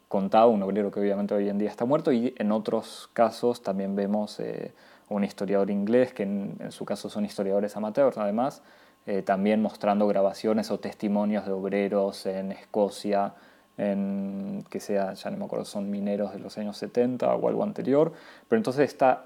contaba, 0.08 0.46
un 0.46 0.62
obrero 0.62 0.90
que 0.90 1.00
obviamente 1.00 1.34
hoy 1.34 1.48
en 1.48 1.58
día 1.58 1.68
está 1.68 1.84
muerto, 1.84 2.12
y 2.12 2.34
en 2.38 2.52
otros 2.52 3.10
casos 3.12 3.62
también 3.62 3.96
vemos 3.96 4.38
eh, 4.40 4.72
un 5.08 5.24
historiador 5.24 5.70
inglés, 5.70 6.12
que 6.12 6.22
en, 6.22 6.58
su 6.70 6.84
caso 6.84 7.08
son 7.08 7.24
historiadores 7.24 7.76
amateurs 7.76 8.18
además, 8.18 8.62
eh, 9.06 9.22
también 9.22 9.62
mostrando 9.62 10.06
grabaciones 10.06 10.70
o 10.70 10.78
testimonios 10.78 11.44
de 11.46 11.52
obreros 11.52 12.26
en 12.26 12.52
Escocia, 12.52 13.34
en 13.78 14.64
que 14.70 14.80
sea, 14.80 15.12
ya 15.14 15.30
no 15.30 15.36
me 15.38 15.44
acuerdo, 15.44 15.64
son 15.64 15.90
mineros 15.90 16.32
de 16.32 16.38
los 16.38 16.56
años 16.56 16.76
70 16.78 17.34
o 17.34 17.48
algo 17.48 17.62
anterior, 17.62 18.12
pero 18.48 18.58
entonces 18.58 18.88
está 18.88 19.24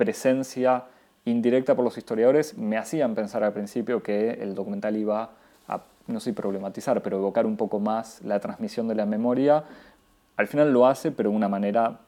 presencia 0.00 0.84
indirecta 1.26 1.74
por 1.74 1.84
los 1.84 1.98
historiadores 1.98 2.56
me 2.56 2.78
hacían 2.78 3.14
pensar 3.14 3.44
al 3.44 3.52
principio 3.52 4.02
que 4.02 4.30
el 4.30 4.54
documental 4.54 4.96
iba 4.96 5.32
a, 5.68 5.82
no 6.06 6.20
sé 6.20 6.32
problematizar, 6.32 7.02
pero 7.02 7.18
evocar 7.18 7.44
un 7.44 7.58
poco 7.58 7.80
más 7.80 8.22
la 8.22 8.40
transmisión 8.40 8.88
de 8.88 8.94
la 8.94 9.04
memoria. 9.04 9.62
Al 10.38 10.46
final 10.46 10.72
lo 10.72 10.86
hace, 10.86 11.10
pero 11.10 11.28
de 11.28 11.36
una 11.36 11.50
manera 11.50 12.00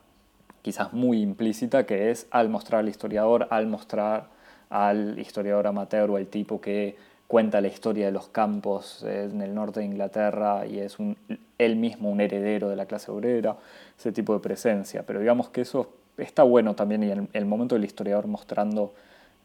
quizás 0.63 0.91
muy 0.91 1.21
implícita, 1.21 1.85
que 1.85 2.09
es 2.09 2.25
al 2.31 2.49
mostrar 2.49 2.79
al 2.79 2.89
historiador, 2.89 3.47
al 3.51 3.67
mostrar 3.67 4.25
al 4.71 5.19
historiador 5.19 5.67
amateur 5.67 6.09
o 6.09 6.15
al 6.15 6.25
tipo 6.25 6.59
que 6.59 6.95
cuenta 7.27 7.61
la 7.61 7.67
historia 7.67 8.07
de 8.07 8.11
los 8.11 8.27
campos 8.29 9.03
en 9.03 9.39
el 9.43 9.53
norte 9.53 9.81
de 9.81 9.85
Inglaterra 9.85 10.65
y 10.65 10.79
es 10.79 10.97
un, 10.97 11.15
él 11.59 11.75
mismo 11.75 12.09
un 12.09 12.21
heredero 12.21 12.69
de 12.69 12.75
la 12.75 12.87
clase 12.87 13.11
obrera, 13.11 13.55
ese 13.99 14.11
tipo 14.11 14.33
de 14.33 14.39
presencia. 14.39 15.03
Pero 15.05 15.19
digamos 15.19 15.49
que 15.49 15.61
eso 15.61 15.91
está 16.17 16.43
bueno 16.43 16.75
también 16.75 17.03
y 17.03 17.11
el, 17.11 17.27
el 17.33 17.45
momento 17.45 17.75
del 17.75 17.85
historiador 17.85 18.27
mostrando 18.27 18.93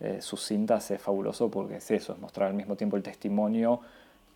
eh, 0.00 0.22
sus 0.22 0.44
cintas 0.44 0.90
es 0.90 1.02
fabuloso 1.02 1.50
porque 1.50 1.76
es 1.76 1.90
eso, 1.90 2.12
es 2.12 2.18
mostrar 2.18 2.48
al 2.48 2.54
mismo 2.54 2.76
tiempo 2.76 2.96
el 2.96 3.02
testimonio, 3.02 3.80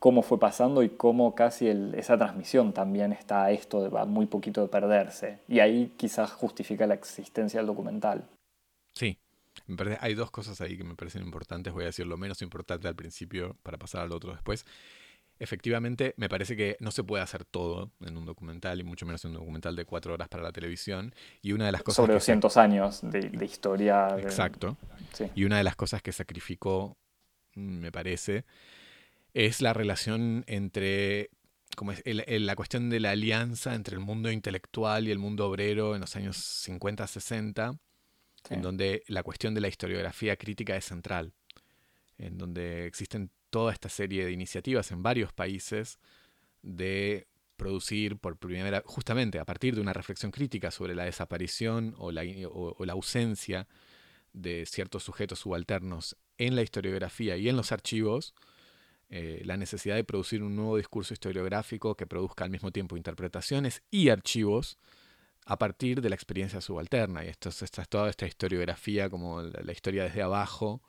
cómo 0.01 0.23
fue 0.23 0.41
pasando 0.41 0.83
y 0.83 0.89
cómo 0.89 1.35
casi 1.37 1.69
esa 1.69 2.19
transmisión 2.19 2.73
también 2.73 3.13
está 3.13 3.45
a 3.45 3.53
esto 3.53 3.83
de 3.83 4.05
muy 4.07 4.27
poquito 4.27 4.61
de 4.63 4.69
perderse. 4.69 5.39
Y 5.47 5.61
ahí 5.61 5.93
quizás 5.97 6.33
justifica 6.33 6.87
la 6.89 6.95
existencia 6.95 7.61
del 7.61 7.69
documental. 7.69 8.25
Sí, 8.95 9.17
hay 10.01 10.15
dos 10.15 10.33
cosas 10.33 10.61
ahí 10.61 10.77
que 10.77 10.83
me 10.83 10.97
parecen 10.97 11.23
importantes. 11.23 11.73
Voy 11.73 11.85
a 11.85 11.87
decir 11.87 12.07
lo 12.07 12.17
menos 12.17 12.43
importante 12.43 12.89
al 12.89 12.97
principio 12.97 13.57
para 13.63 13.79
pasar 13.79 14.03
al 14.03 14.13
otro 14.13 14.33
después 14.33 14.67
efectivamente 15.43 16.15
me 16.17 16.29
parece 16.29 16.57
que 16.57 16.77
no 16.79 16.93
se 16.93 17.03
puede 17.03 17.23
hacer 17.23 17.45
todo 17.45 17.91
en 18.01 18.17
un 18.17 18.25
documental 18.25 18.79
y 18.79 18.85
mucho 18.85 19.07
menos 19.07 19.25
en 19.25 19.33
un 19.33 19.39
documental 19.39 19.75
de 19.75 19.85
cuatro 19.85 20.15
horas 20.15 20.29
para 20.29 20.43
la 20.43 20.53
televisión. 20.53 21.13
Y 21.43 21.53
una 21.53 21.67
de 21.67 21.73
las 21.73 21.83
cosas... 21.83 21.97
Sobre 21.97 22.15
200 22.15 22.57
años 22.57 23.01
de, 23.03 23.45
historia. 23.45 24.17
Exacto. 24.19 24.77
Y 25.35 25.45
una 25.45 25.59
de 25.59 25.65
las 25.65 25.75
cosas 25.75 26.01
que 26.01 26.13
sacrificó, 26.13 26.97
me 27.55 27.91
parece, 27.91 28.45
es 29.35 29.61
la 29.61 29.73
relación 29.73 30.45
entre... 30.47 31.31
Como 31.75 31.93
es, 31.93 32.03
la 32.05 32.55
cuestión 32.55 32.91
de 32.91 33.01
la 33.01 33.11
alianza 33.11 33.75
entre 33.75 33.97
el 33.97 34.01
mundo 34.01 34.31
intelectual 34.31 35.09
y 35.09 35.11
el 35.11 35.19
mundo 35.19 35.49
obrero 35.49 35.95
en 35.95 36.03
los 36.03 36.15
años 36.17 36.37
50-60, 36.69 37.79
en 38.51 38.63
donde 38.63 39.03
la 39.09 39.23
cuestión 39.23 39.55
de 39.55 39.63
la 39.63 39.69
historiografía 39.69 40.37
crítica 40.37 40.77
es 40.77 40.85
central, 40.85 41.33
en 42.19 42.37
donde 42.37 42.87
existen 42.87 43.31
toda 43.53 43.71
esta 43.71 43.91
serie 43.91 44.25
de 44.25 44.33
iniciativas 44.33 44.91
en 44.93 45.03
varios 45.03 45.31
países 45.35 45.99
de 46.63 47.27
producir 47.59 48.17
por 48.17 48.39
primera 48.39 48.83
justamente 48.87 49.39
a 49.39 49.45
partir 49.45 49.75
de 49.75 49.83
una 49.83 49.93
reflexión 49.93 50.33
crítica 50.33 50.71
sobre 50.71 50.95
la 50.95 51.05
desaparición 51.05 51.95
o 51.99 52.11
la, 52.13 52.25
la 52.25 52.93
ausencia 52.95 53.69
de 54.33 54.65
ciertos 54.65 55.03
sujetos 55.03 55.41
subalternos 55.41 56.17
en 56.39 56.57
la 56.57 56.63
historiografía 56.63 57.37
y 57.37 57.51
en 57.51 57.57
los 57.59 57.73
archivos, 57.73 58.35
eh, 59.11 59.43
la 59.45 59.59
necesidad 59.59 59.97
de 59.97 60.05
producir 60.05 60.43
un 60.43 60.57
nuevo 60.57 60.79
discurso 60.79 61.13
historiográfico 61.13 61.95
que 61.95 62.07
produzca 62.07 62.45
al 62.45 62.51
mismo 62.51 62.71
tiempo 62.71 62.97
interpretaciones 62.97 63.83
y 63.91 64.09
archivos 64.09 64.79
a 65.45 65.59
partir 65.59 66.01
de 66.01 66.09
la 66.09 66.15
experiencia 66.15 66.63
subalterna. 66.63 67.23
Y 67.23 67.29
esto 67.29 67.51
es, 67.51 67.71
toda 67.91 68.09
esta 68.09 68.27
historiografía 68.27 69.11
como 69.11 69.43
la 69.43 69.73
historia 69.73 70.05
desde 70.05 70.23
abajo, 70.23 70.81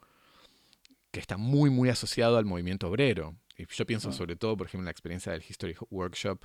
que 1.13 1.19
está 1.19 1.38
muy, 1.38 1.69
muy 1.69 1.89
asociado 1.89 2.38
al 2.38 2.45
movimiento 2.45 2.89
obrero. 2.89 3.38
Y 3.56 3.67
yo 3.67 3.86
pienso 3.86 4.10
mm. 4.10 4.13
sobre 4.13 4.36
todo, 4.36 4.58
por 4.58 4.65
ejemplo, 4.65 4.82
en 4.82 4.86
la 4.86 4.91
experiencia 4.91 5.32
del 5.32 5.43
History 5.47 5.76
Workshop 5.91 6.43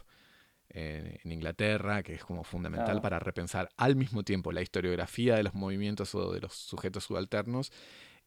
en 0.69 1.33
Inglaterra, 1.33 2.03
que 2.03 2.13
es 2.13 2.23
como 2.23 2.45
fundamental 2.45 3.01
para 3.01 3.19
repensar 3.19 3.71
al 3.79 3.97
mismo 3.97 4.23
tiempo 4.23 4.53
la 4.53 4.61
historiografía 4.61 5.37
de 5.37 5.43
los 5.43 5.55
movimientos 5.55 6.15
o 6.15 6.31
de 6.35 6.41
los 6.41 6.53
sujetos 6.53 7.05
subalternos 7.05 7.73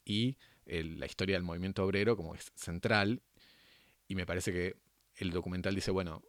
y 0.03 0.37
la 0.65 1.05
historia 1.05 1.35
del 1.35 1.43
movimiento 1.43 1.85
obrero 1.85 2.17
como 2.17 2.33
es 2.33 2.51
central. 2.55 3.21
Y 4.07 4.15
me 4.15 4.25
parece 4.25 4.51
que 4.51 4.77
el 5.17 5.29
documental 5.29 5.75
dice, 5.75 5.91
bueno, 5.91 6.23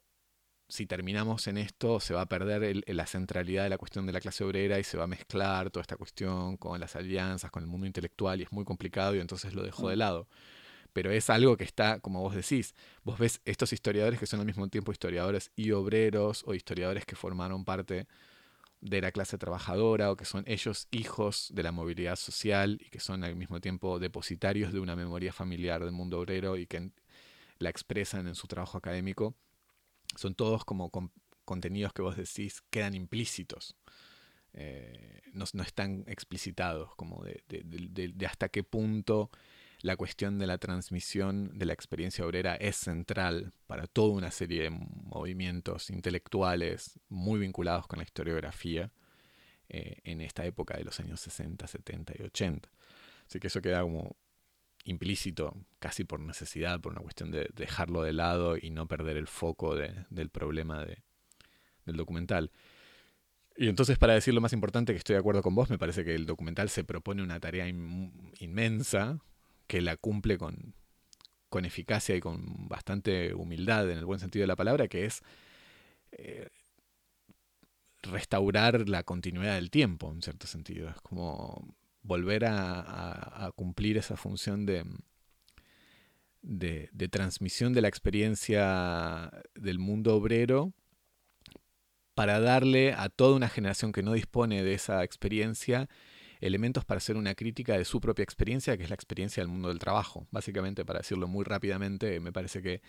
si 0.72 0.86
terminamos 0.86 1.48
en 1.48 1.58
esto, 1.58 2.00
se 2.00 2.14
va 2.14 2.22
a 2.22 2.26
perder 2.26 2.82
la 2.86 3.06
centralidad 3.06 3.64
de 3.64 3.68
la 3.68 3.76
cuestión 3.76 4.06
de 4.06 4.12
la 4.12 4.22
clase 4.22 4.42
obrera 4.42 4.78
y 4.78 4.84
se 4.84 4.96
va 4.96 5.04
a 5.04 5.06
mezclar 5.06 5.70
toda 5.70 5.82
esta 5.82 5.98
cuestión 5.98 6.56
con 6.56 6.80
las 6.80 6.96
alianzas, 6.96 7.50
con 7.50 7.62
el 7.62 7.68
mundo 7.68 7.86
intelectual 7.86 8.40
y 8.40 8.44
es 8.44 8.52
muy 8.52 8.64
complicado 8.64 9.14
y 9.14 9.20
entonces 9.20 9.52
lo 9.52 9.62
dejó 9.62 9.90
de 9.90 9.96
mm. 9.96 9.98
lado. 9.98 10.28
Pero 10.94 11.10
es 11.10 11.28
algo 11.28 11.58
que 11.58 11.64
está, 11.64 12.00
como 12.00 12.22
vos 12.22 12.34
decís, 12.34 12.74
vos 13.04 13.18
ves 13.18 13.42
estos 13.44 13.74
historiadores 13.74 14.18
que 14.18 14.24
son 14.24 14.40
al 14.40 14.46
mismo 14.46 14.66
tiempo 14.68 14.92
historiadores 14.92 15.52
y 15.56 15.72
obreros 15.72 16.42
o 16.46 16.54
historiadores 16.54 17.04
que 17.04 17.16
formaron 17.16 17.66
parte 17.66 18.06
de 18.80 19.00
la 19.02 19.12
clase 19.12 19.36
trabajadora 19.36 20.10
o 20.10 20.16
que 20.16 20.24
son 20.24 20.42
ellos 20.46 20.88
hijos 20.90 21.48
de 21.52 21.64
la 21.64 21.72
movilidad 21.72 22.16
social 22.16 22.78
y 22.80 22.88
que 22.88 22.98
son 22.98 23.24
al 23.24 23.36
mismo 23.36 23.60
tiempo 23.60 23.98
depositarios 23.98 24.72
de 24.72 24.80
una 24.80 24.96
memoria 24.96 25.34
familiar 25.34 25.84
del 25.84 25.92
mundo 25.92 26.18
obrero 26.18 26.56
y 26.56 26.66
que 26.66 26.92
la 27.58 27.68
expresan 27.68 28.26
en 28.26 28.34
su 28.34 28.46
trabajo 28.46 28.78
académico, 28.78 29.34
son 30.16 30.34
todos 30.34 30.64
como 30.64 30.90
contenidos 31.44 31.92
que 31.92 32.02
vos 32.02 32.16
decís 32.16 32.62
quedan 32.70 32.94
implícitos. 32.94 33.76
Eh, 34.54 35.22
no, 35.32 35.44
están 35.44 36.04
explicitados, 36.06 36.94
como 36.96 37.24
de, 37.24 37.42
de, 37.48 38.26
hasta 38.26 38.48
qué 38.50 38.62
punto 38.62 39.30
la 39.80 39.96
cuestión 39.96 40.38
de 40.38 40.46
la 40.46 40.58
transmisión 40.58 41.58
de 41.58 41.66
la 41.66 41.72
experiencia 41.72 42.24
obrera 42.24 42.54
es 42.54 42.76
central 42.76 43.52
para 43.66 43.86
toda 43.86 44.12
una 44.12 44.30
serie 44.30 44.62
de 44.62 44.70
movimientos 44.70 45.90
intelectuales 45.90 47.00
muy 47.08 47.40
vinculados 47.40 47.86
con 47.88 47.98
la 47.98 48.04
historiografía 48.04 48.92
eh, 49.68 49.96
en 50.04 50.20
esta 50.20 50.44
época 50.44 50.76
de 50.76 50.84
los 50.84 51.00
años 51.00 51.20
60, 51.20 51.66
70 51.66 52.12
y 52.16 52.22
80. 52.22 52.70
Así 53.26 53.40
que 53.40 53.48
eso 53.48 53.60
queda 53.60 53.82
como 53.82 54.16
implícito, 54.84 55.54
casi 55.78 56.04
por 56.04 56.20
necesidad, 56.20 56.80
por 56.80 56.92
una 56.92 57.02
cuestión 57.02 57.30
de 57.30 57.48
dejarlo 57.54 58.02
de 58.02 58.12
lado 58.12 58.56
y 58.56 58.70
no 58.70 58.86
perder 58.86 59.16
el 59.16 59.26
foco 59.26 59.74
del 59.74 60.28
problema 60.30 60.84
del 60.84 61.96
documental. 61.96 62.50
Y 63.56 63.68
entonces, 63.68 63.98
para 63.98 64.14
decir 64.14 64.32
lo 64.34 64.40
más 64.40 64.52
importante, 64.52 64.92
que 64.92 64.98
estoy 64.98 65.14
de 65.14 65.20
acuerdo 65.20 65.42
con 65.42 65.54
vos, 65.54 65.68
me 65.68 65.78
parece 65.78 66.04
que 66.04 66.14
el 66.14 66.26
documental 66.26 66.68
se 66.70 66.84
propone 66.84 67.22
una 67.22 67.38
tarea 67.38 67.68
inmensa, 67.68 69.20
que 69.66 69.82
la 69.82 69.96
cumple 69.96 70.38
con, 70.38 70.74
con 71.48 71.64
eficacia 71.64 72.16
y 72.16 72.20
con 72.20 72.68
bastante 72.68 73.34
humildad 73.34 73.90
en 73.90 73.98
el 73.98 74.04
buen 74.04 74.20
sentido 74.20 74.42
de 74.42 74.46
la 74.48 74.56
palabra, 74.56 74.88
que 74.88 75.04
es 75.04 75.22
eh, 76.12 76.48
restaurar 78.02 78.88
la 78.88 79.02
continuidad 79.02 79.54
del 79.54 79.70
tiempo, 79.70 80.10
en 80.10 80.22
cierto 80.22 80.46
sentido. 80.46 80.88
Es 80.88 81.00
como 81.02 81.74
volver 82.02 82.44
a, 82.46 83.50
cumplir 83.56 83.96
esa 83.96 84.16
función 84.16 84.66
de, 84.66 84.84
de, 86.42 86.88
de, 86.92 87.08
transmisión 87.08 87.72
de 87.72 87.82
la 87.82 87.88
experiencia 87.88 89.30
del 89.54 89.78
mundo 89.78 90.16
obrero 90.16 90.72
para 92.14 92.40
darle 92.40 92.92
a 92.92 93.08
toda 93.08 93.36
una 93.36 93.48
generación 93.48 93.92
que 93.92 94.02
no 94.02 94.12
dispone 94.12 94.62
de 94.62 94.74
esa 94.74 95.02
experiencia 95.04 95.88
elementos 96.42 96.84
para 96.84 96.98
hacer 96.98 97.16
una 97.16 97.34
crítica 97.34 97.78
de 97.78 97.84
su 97.84 98.00
propia 98.00 98.24
experiencia, 98.24 98.76
que 98.76 98.82
es 98.82 98.90
la 98.90 98.96
experiencia 98.96 99.42
del 99.42 99.48
mundo 99.48 99.68
del 99.68 99.78
trabajo. 99.78 100.26
Básicamente, 100.30 100.84
para 100.84 100.98
decirlo 100.98 101.28
muy 101.28 101.44
rápidamente, 101.44 102.18
me 102.20 102.32
parece 102.32 102.60
que 102.60 102.82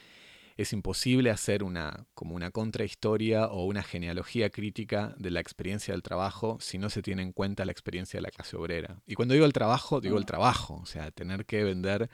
es 0.56 0.74
imposible 0.74 1.30
hacer 1.30 1.64
una 1.64 2.06
como 2.14 2.36
una 2.36 2.52
contrahistoria 2.52 3.48
o 3.48 3.66
una 3.66 3.84
genealogía 3.84 4.50
crítica 4.50 5.16
de 5.18 5.32
la 5.32 5.40
experiencia 5.40 5.94
del 5.94 6.04
trabajo 6.04 6.58
si 6.60 6.78
no 6.78 6.90
se 6.90 7.02
tiene 7.02 7.24
en 7.24 7.32
cuenta 7.32 7.66
la 7.66 7.72
experiencia 7.72 8.18
de 8.18 8.22
la 8.22 8.32
clase 8.32 8.56
obrera. 8.56 9.02
Y 9.06 9.16
cuando 9.16 9.34
digo 9.34 9.46
el 9.46 9.54
trabajo, 9.54 10.02
digo 10.02 10.18
el 10.18 10.26
trabajo, 10.26 10.80
o 10.82 10.86
sea, 10.86 11.12
tener 11.12 11.46
que 11.46 11.64
vender 11.64 12.10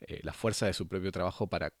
eh, 0.00 0.20
la 0.22 0.32
fuerza 0.32 0.66
de 0.66 0.72
su 0.72 0.88
propio 0.88 1.12
trabajo 1.12 1.46
para 1.46 1.72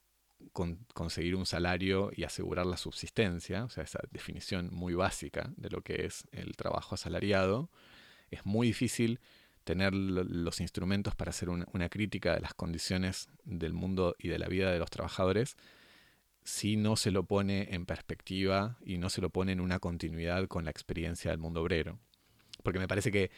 conseguir 0.92 1.36
un 1.36 1.46
salario 1.46 2.10
y 2.14 2.24
asegurar 2.24 2.66
la 2.66 2.76
subsistencia, 2.76 3.64
o 3.64 3.70
sea, 3.70 3.84
esa 3.84 4.00
definición 4.10 4.70
muy 4.72 4.94
básica 4.94 5.52
de 5.56 5.70
lo 5.70 5.82
que 5.82 6.04
es 6.06 6.24
el 6.32 6.56
trabajo 6.56 6.96
asalariado, 6.96 7.70
es 8.30 8.44
muy 8.44 8.66
difícil 8.66 9.20
tener 9.64 9.94
los 9.94 10.60
instrumentos 10.60 11.14
para 11.14 11.30
hacer 11.30 11.48
una, 11.48 11.88
crítica 11.88 12.34
de 12.34 12.40
las 12.40 12.54
condiciones 12.54 13.28
del 13.44 13.72
mundo 13.72 14.14
y 14.18 14.28
de 14.28 14.38
la 14.38 14.48
vida 14.48 14.70
de 14.70 14.78
los 14.78 14.90
trabajadores 14.90 15.56
si 16.44 16.76
no 16.76 16.96
se 16.96 17.12
lo 17.12 17.24
pone 17.24 17.74
en 17.74 17.86
perspectiva 17.86 18.76
y 18.84 18.98
no 18.98 19.10
se 19.10 19.20
lo 19.20 19.30
pone 19.30 19.52
en 19.52 19.60
una 19.60 19.78
continuidad 19.78 20.48
con 20.48 20.64
la 20.64 20.70
experiencia 20.70 21.30
del 21.30 21.38
mundo 21.38 21.62
obrero. 21.62 22.00
Porque 22.64 22.80
me 22.80 22.88
parece 22.88 23.12
que 23.12 23.30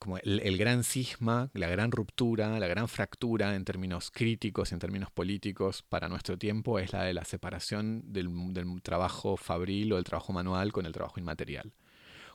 como 0.00 0.16
el, 0.18 0.56
gran 0.56 0.82
cisma, 0.82 1.50
la 1.52 1.68
gran 1.68 1.92
ruptura, 1.92 2.58
la 2.58 2.66
gran 2.66 2.88
fractura 2.88 3.54
en 3.54 3.64
términos 3.64 4.10
críticos, 4.10 4.72
en 4.72 4.78
términos 4.78 5.10
políticos 5.10 5.84
para 5.88 6.08
nuestro 6.08 6.38
tiempo 6.38 6.78
es 6.78 6.92
la 6.92 7.04
de 7.04 7.14
la 7.14 7.24
separación 7.24 8.02
del, 8.12 8.28
del 8.52 8.82
trabajo 8.82 9.36
fabril 9.36 9.92
o 9.92 9.96
del 9.96 10.04
trabajo 10.04 10.32
manual 10.32 10.72
con 10.72 10.86
el 10.86 10.92
trabajo 10.92 11.20
inmaterial 11.20 11.72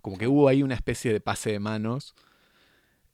como 0.05 0.19
que 0.19 0.27
hubo 0.27 0.47
ahí 0.47 0.61
una 0.61 0.75
especie 0.75 1.11
de 1.11 1.19
pase 1.19 1.51
de 1.51 1.59
manos 1.59 2.13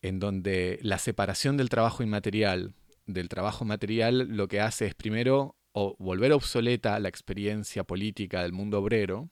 en 0.02 0.20
donde 0.20 0.80
la 0.82 0.98
separación 0.98 1.58
del 1.58 1.70
trabajo 1.70 2.04
inmaterial 2.04 2.74
del 3.06 3.30
trabajo 3.30 3.66
material 3.66 4.28
lo 4.30 4.48
que 4.48 4.62
hace 4.62 4.86
es 4.86 4.96
primero 4.96 5.56
volver 5.74 6.34
obsoleta 6.34 7.00
la 7.00 7.10
experiencia 7.10 7.84
política 7.84 8.42
del 8.42 8.54
mundo 8.54 8.80
obrero 8.80 9.30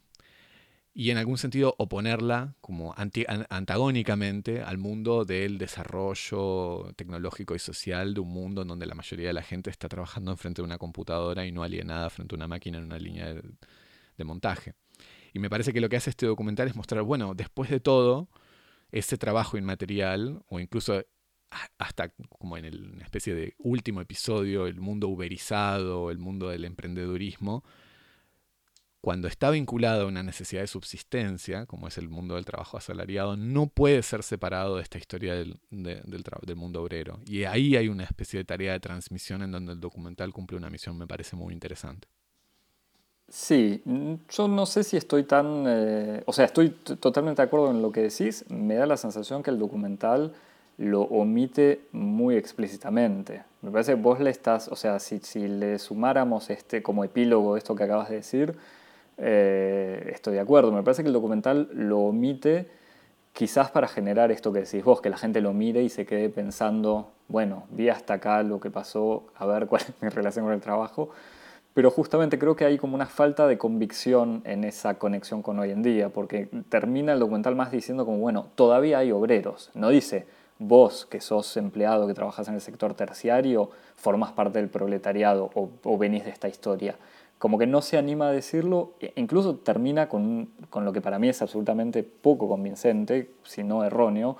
y 0.93 1.11
en 1.11 1.17
algún 1.17 1.37
sentido 1.37 1.75
oponerla 1.77 2.55
como 2.61 2.93
antagónicamente 2.95 4.61
al 4.61 4.77
mundo 4.77 5.23
del 5.23 5.57
desarrollo 5.57 6.91
tecnológico 6.95 7.55
y 7.55 7.59
social 7.59 8.13
de 8.13 8.21
un 8.21 8.29
mundo 8.29 8.63
en 8.63 8.69
donde 8.69 8.85
la 8.85 8.95
mayoría 8.95 9.27
de 9.27 9.33
la 9.33 9.43
gente 9.43 9.69
está 9.69 9.87
trabajando 9.87 10.31
enfrente 10.31 10.61
de 10.61 10.65
una 10.65 10.77
computadora 10.77 11.45
y 11.45 11.51
no 11.51 11.63
alienada 11.63 12.09
frente 12.09 12.35
a 12.35 12.37
una 12.37 12.47
máquina 12.47 12.79
en 12.79 12.85
una 12.85 12.97
línea 12.97 13.33
de 13.33 14.23
montaje. 14.23 14.73
Y 15.31 15.39
me 15.39 15.49
parece 15.49 15.73
que 15.73 15.79
lo 15.79 15.89
que 15.89 15.97
hace 15.97 16.09
este 16.09 16.25
documental 16.25 16.67
es 16.67 16.75
mostrar, 16.75 17.03
bueno, 17.03 17.33
después 17.35 17.69
de 17.69 17.79
todo, 17.79 18.27
ese 18.91 19.17
trabajo 19.17 19.57
inmaterial, 19.57 20.43
o 20.47 20.59
incluso 20.59 21.03
hasta 21.77 22.09
como 22.09 22.57
en 22.57 22.65
el, 22.65 22.91
una 22.93 23.03
especie 23.03 23.33
de 23.33 23.55
último 23.57 24.01
episodio, 24.01 24.67
el 24.67 24.79
mundo 24.79 25.07
uberizado, 25.07 26.11
el 26.11 26.19
mundo 26.19 26.49
del 26.49 26.65
emprendedurismo, 26.65 27.63
cuando 29.01 29.29
está 29.29 29.49
vinculado 29.49 30.03
a 30.03 30.07
una 30.07 30.23
necesidad 30.23 30.61
de 30.61 30.67
subsistencia, 30.67 31.65
como 31.65 31.87
es 31.87 31.97
el 31.97 32.09
mundo 32.09 32.35
del 32.35 32.43
trabajo 32.43 32.77
asalariado, 32.77 33.37
no 33.37 33.67
puede 33.67 34.03
ser 34.03 34.23
separado 34.23 34.75
de 34.75 34.83
esta 34.83 34.97
historia 34.97 35.35
del, 35.35 35.59
del, 35.69 36.03
del, 36.05 36.55
mundo 36.57 36.83
obrero. 36.83 37.21
Y 37.25 37.45
ahí 37.45 37.77
hay 37.77 37.87
una 37.87 38.03
especie 38.03 38.39
de 38.39 38.45
tarea 38.45 38.73
de 38.73 38.81
transmisión 38.81 39.41
en 39.41 39.51
donde 39.51 39.71
el 39.71 39.79
documental 39.79 40.33
cumple 40.33 40.57
una 40.57 40.69
misión, 40.69 40.97
me 40.97 41.07
parece 41.07 41.37
muy 41.37 41.53
interesante. 41.53 42.09
Sí, 43.29 43.81
mm, 43.85 44.13
yo 44.29 44.47
no 44.47 44.65
sé 44.65 44.83
si 44.83 44.97
estoy 44.97 45.23
tan, 45.23 45.65
eh, 45.67 46.23
o 46.25 46.33
sea, 46.33 46.45
estoy 46.45 46.69
totalmente 46.69 47.41
de 47.41 47.47
acuerdo 47.47 47.69
en 47.69 47.81
lo 47.81 47.91
que 47.91 48.01
decís, 48.01 48.43
me 48.49 48.75
da 48.75 48.87
la 48.87 48.97
sensación 48.97 49.43
que 49.43 49.51
el 49.51 49.59
documental 49.59 50.33
lo 50.77 51.01
omite 51.03 51.81
muy 51.91 52.35
explícitamente. 52.37 53.43
Me 53.61 53.69
parece 53.71 53.93
que 53.93 54.01
vos 54.01 54.19
le 54.19 54.31
estás, 54.31 54.67
o 54.69 54.75
sea, 54.75 54.99
si, 54.99 55.19
si 55.19 55.47
le 55.47 55.77
sumáramos 55.77 56.49
este 56.49 56.81
como 56.81 57.03
epílogo 57.03 57.55
esto 57.57 57.75
que 57.75 57.83
acabas 57.83 58.09
de 58.09 58.15
decir, 58.15 58.55
eh, 59.17 60.11
estoy 60.13 60.35
de 60.35 60.39
acuerdo. 60.39 60.71
Me 60.71 60.81
parece 60.81 61.03
que 61.03 61.07
el 61.07 61.13
documental 61.13 61.69
lo 61.73 61.99
omite 61.99 62.67
quizás 63.33 63.69
para 63.71 63.87
generar 63.87 64.31
esto 64.31 64.51
que 64.53 64.61
decís 64.61 64.83
vos, 64.83 65.01
que 65.01 65.09
la 65.09 65.17
gente 65.17 65.41
lo 65.41 65.53
mire 65.53 65.83
y 65.83 65.89
se 65.89 66.05
quede 66.05 66.29
pensando, 66.29 67.11
bueno, 67.27 67.65
vi 67.71 67.89
hasta 67.89 68.15
acá 68.15 68.41
lo 68.43 68.59
que 68.59 68.71
pasó, 68.71 69.25
a 69.35 69.45
ver 69.45 69.67
cuál 69.67 69.83
es 69.83 69.93
mi 70.01 70.09
relación 70.09 70.45
con 70.45 70.53
el 70.53 70.61
trabajo 70.61 71.11
pero 71.73 71.91
justamente 71.91 72.39
creo 72.39 72.55
que 72.55 72.65
hay 72.65 72.77
como 72.77 72.95
una 72.95 73.05
falta 73.05 73.47
de 73.47 73.57
convicción 73.57 74.41
en 74.45 74.63
esa 74.63 74.95
conexión 74.95 75.41
con 75.41 75.59
hoy 75.59 75.71
en 75.71 75.83
día, 75.83 76.09
porque 76.09 76.49
termina 76.69 77.13
el 77.13 77.19
documental 77.19 77.55
más 77.55 77.71
diciendo 77.71 78.05
como, 78.05 78.17
bueno, 78.17 78.47
todavía 78.55 78.99
hay 78.99 79.11
obreros, 79.11 79.69
no 79.73 79.89
dice, 79.89 80.25
vos 80.59 81.05
que 81.05 81.21
sos 81.21 81.55
empleado, 81.57 82.05
que 82.05 82.13
trabajas 82.13 82.47
en 82.49 82.55
el 82.55 82.61
sector 82.61 82.93
terciario, 82.93 83.69
formas 83.95 84.31
parte 84.33 84.59
del 84.59 84.69
proletariado 84.69 85.49
o, 85.55 85.97
venís 85.97 86.25
de 86.25 86.31
esta 86.31 86.49
historia. 86.49 86.97
Como 87.37 87.57
que 87.57 87.65
no 87.65 87.81
se 87.81 87.97
anima 87.97 88.27
a 88.27 88.31
decirlo, 88.31 88.91
e 88.99 89.13
incluso 89.15 89.55
termina 89.55 90.09
con, 90.09 90.49
con 90.69 90.83
lo 90.83 90.91
que 90.91 90.99
para 90.99 91.19
mí 91.19 91.29
es 91.29 91.41
absolutamente 91.41 92.03
poco 92.03 92.49
convincente, 92.49 93.31
si 93.43 93.63
no 93.63 93.85
erróneo, 93.85 94.35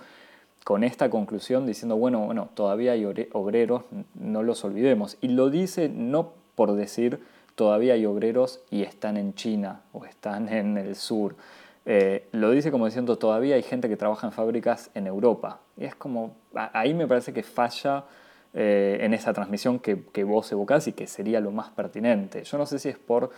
con 0.66 0.84
esta 0.84 1.10
conclusión 1.10 1.66
diciendo, 1.66 1.96
bueno, 1.96 2.26
bueno, 2.26 2.50
todavía 2.54 2.92
hay 2.92 3.06
obreros, 3.32 3.84
no 4.14 4.44
los 4.44 4.66
olvidemos. 4.66 5.18
Y 5.22 5.30
lo 5.30 5.50
dice 5.50 5.88
no 5.88 6.34
por 6.60 6.74
decir 6.74 7.22
todavía 7.56 7.94
hay 7.94 8.06
obreros 8.06 8.60
y 8.70 8.84
están 8.84 9.16
en 9.16 9.34
China 9.34 9.80
o 9.94 10.04
están 10.04 10.50
en 10.54 10.78
el 10.78 10.98
sur. 10.98 11.38
Eh, 11.86 12.28
lo 12.34 12.52
dice 12.52 12.70
como 12.70 12.86
diciendo 12.86 13.18
todavía 13.18 13.56
hay 13.56 13.64
gente 13.64 13.88
que 13.88 13.96
trabaja 13.96 14.28
en 14.28 14.34
fábricas 14.34 14.92
en 14.94 15.08
Europa. 15.08 15.62
Y 15.78 15.86
es 15.86 15.96
como, 15.96 16.36
ahí 16.54 16.94
me 16.94 17.08
parece 17.08 17.32
que 17.32 17.44
falla 17.44 18.04
en 18.52 19.14
esa 19.14 19.32
transmisión 19.32 19.80
que, 19.80 20.24
vos 20.26 20.52
evocás 20.52 20.88
y 20.88 20.92
que 20.92 21.08
sería 21.08 21.40
lo 21.40 21.52
más 21.52 21.70
pertinente. 21.70 22.44
Yo 22.44 22.58
no 22.58 22.66
sé 22.66 22.78
si 22.78 22.90
es 22.90 22.98
por, 22.98 23.30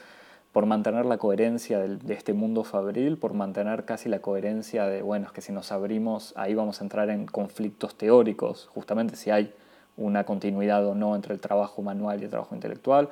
por 0.51 0.65
mantener 0.65 1.05
la 1.05 1.19
coherencia 1.19 1.77
de, 1.77 2.13
este 2.15 2.33
mundo 2.33 2.63
fabril, 2.63 3.17
por 3.17 3.33
mantener 3.33 3.85
casi 3.85 4.09
la 4.09 4.19
coherencia 4.19 4.87
de, 4.87 5.03
bueno, 5.03 5.31
que 5.31 5.41
si 5.41 5.51
nos 5.51 5.71
abrimos 5.71 6.33
ahí 6.37 6.55
vamos 6.55 6.81
a 6.81 6.85
entrar 6.85 7.11
en 7.11 7.27
conflictos 7.27 7.93
teóricos, 7.95 8.67
justamente 8.73 9.15
si 9.15 9.29
hay 9.29 9.53
una 9.97 10.23
continuidad 10.23 10.85
o 10.85 10.95
no 10.95 11.15
entre 11.15 11.33
el 11.33 11.39
trabajo 11.39 11.81
manual 11.81 12.21
y 12.21 12.25
el 12.25 12.29
trabajo 12.29 12.55
intelectual 12.55 13.09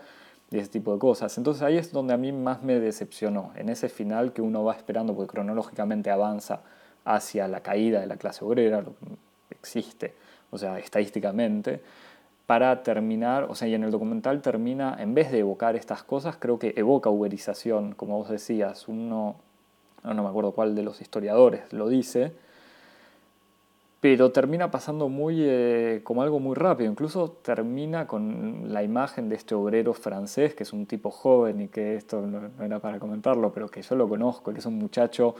y 0.51 0.57
ese 0.57 0.69
tipo 0.69 0.93
de 0.93 0.99
cosas. 0.99 1.37
Entonces 1.37 1.63
ahí 1.63 1.77
es 1.77 1.91
donde 1.91 2.13
a 2.13 2.17
mí 2.17 2.31
más 2.31 2.63
me 2.63 2.79
decepcionó, 2.79 3.51
en 3.55 3.69
ese 3.69 3.89
final 3.89 4.33
que 4.33 4.41
uno 4.41 4.63
va 4.63 4.73
esperando, 4.73 5.15
porque 5.15 5.31
cronológicamente 5.31 6.09
avanza 6.09 6.61
hacia 7.05 7.47
la 7.47 7.61
caída 7.61 7.99
de 7.99 8.07
la 8.07 8.17
clase 8.17 8.43
obrera, 8.43 8.81
lo 8.81 8.93
que 8.93 9.55
existe, 9.55 10.13
o 10.51 10.57
sea, 10.57 10.79
estadísticamente, 10.79 11.81
para 12.45 12.81
terminar, 12.81 13.43
o 13.43 13.53
sea, 13.53 13.67
y 13.67 13.75
en 13.75 13.83
el 13.83 13.91
documental 13.91 14.41
termina, 14.41 14.97
en 14.99 15.13
vez 15.13 15.31
de 15.31 15.39
evocar 15.39 15.75
estas 15.75 16.01
cosas, 16.01 16.35
creo 16.39 16.57
que 16.57 16.73
evoca 16.75 17.09
uberización, 17.09 17.93
como 17.93 18.17
vos 18.17 18.29
decías, 18.29 18.87
uno, 18.87 19.35
no 20.03 20.23
me 20.23 20.29
acuerdo 20.29 20.51
cuál 20.53 20.73
de 20.73 20.81
los 20.81 20.99
historiadores 20.99 21.71
lo 21.71 21.89
dice, 21.89 22.33
pero 24.01 24.31
termina 24.31 24.71
pasando 24.71 25.09
muy 25.09 25.37
eh, 25.39 26.01
como 26.03 26.21
algo 26.21 26.39
muy 26.39 26.55
rápido. 26.55 26.89
Incluso 26.89 27.31
termina 27.41 28.07
con 28.07 28.71
la 28.73 28.81
imagen 28.83 29.27
de 29.27 29.35
este 29.35 29.55
obrero 29.55 29.93
francés, 29.93 30.53
que 30.53 30.63
es 30.63 30.71
un 30.71 30.85
tipo 30.85 31.11
joven 31.11 31.61
y 31.61 31.67
que 31.67 31.95
esto 31.95 32.21
no, 32.21 32.63
era 32.63 32.79
para 32.79 32.99
comentarlo, 32.99 33.51
pero 33.51 33.67
que 33.67 33.81
yo 33.81 33.95
lo 33.95 34.07
conozco, 34.07 34.53
que 34.53 34.59
es 34.59 34.65
un 34.65 34.77
muchacho 34.77 35.35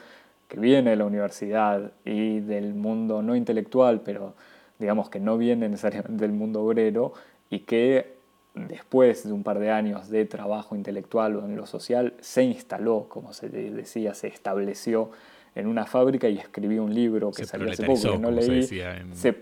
que 0.48 0.60
viene 0.60 0.90
de 0.92 0.96
la 0.98 1.06
universidad 1.06 1.92
y 2.04 2.40
del 2.42 2.74
mundo 2.74 3.22
no 3.22 3.36
intelectual, 3.36 4.02
pero 4.02 4.34
digamos 4.78 5.10
que 5.10 5.20
no 5.20 5.38
viene 5.38 5.70
necesariamente 5.70 6.22
del 6.26 6.34
mundo 6.34 6.64
obrero 6.64 7.14
y 7.50 7.60
que 7.60 8.18
después 8.56 9.26
de 9.26 9.32
un 9.32 9.44
par 9.44 9.60
de 9.60 9.72
años 9.72 10.10
de 10.10 10.26
trabajo 10.26 10.76
intelectual 10.76 11.38
o 11.38 11.46
en 11.46 11.56
lo 11.56 11.66
social 11.66 12.14
se 12.20 12.44
instaló, 12.44 13.06
como 13.08 13.32
se 13.32 13.48
decía, 13.48 14.14
se 14.16 14.28
estableció 14.28 15.12
en 15.60 15.68
una 15.68 15.86
fábrica 15.86 16.28
y 16.30 16.38
escribí 16.38 16.80
un 16.80 16.94
libro 16.94 17.32
que 17.32 17.46
salió 17.46 17.72
hace 17.72 17.84
poco, 17.84 18.12
que 18.12 18.18
no 18.18 18.32
leí. 18.32 18.64
Se 18.64 19.36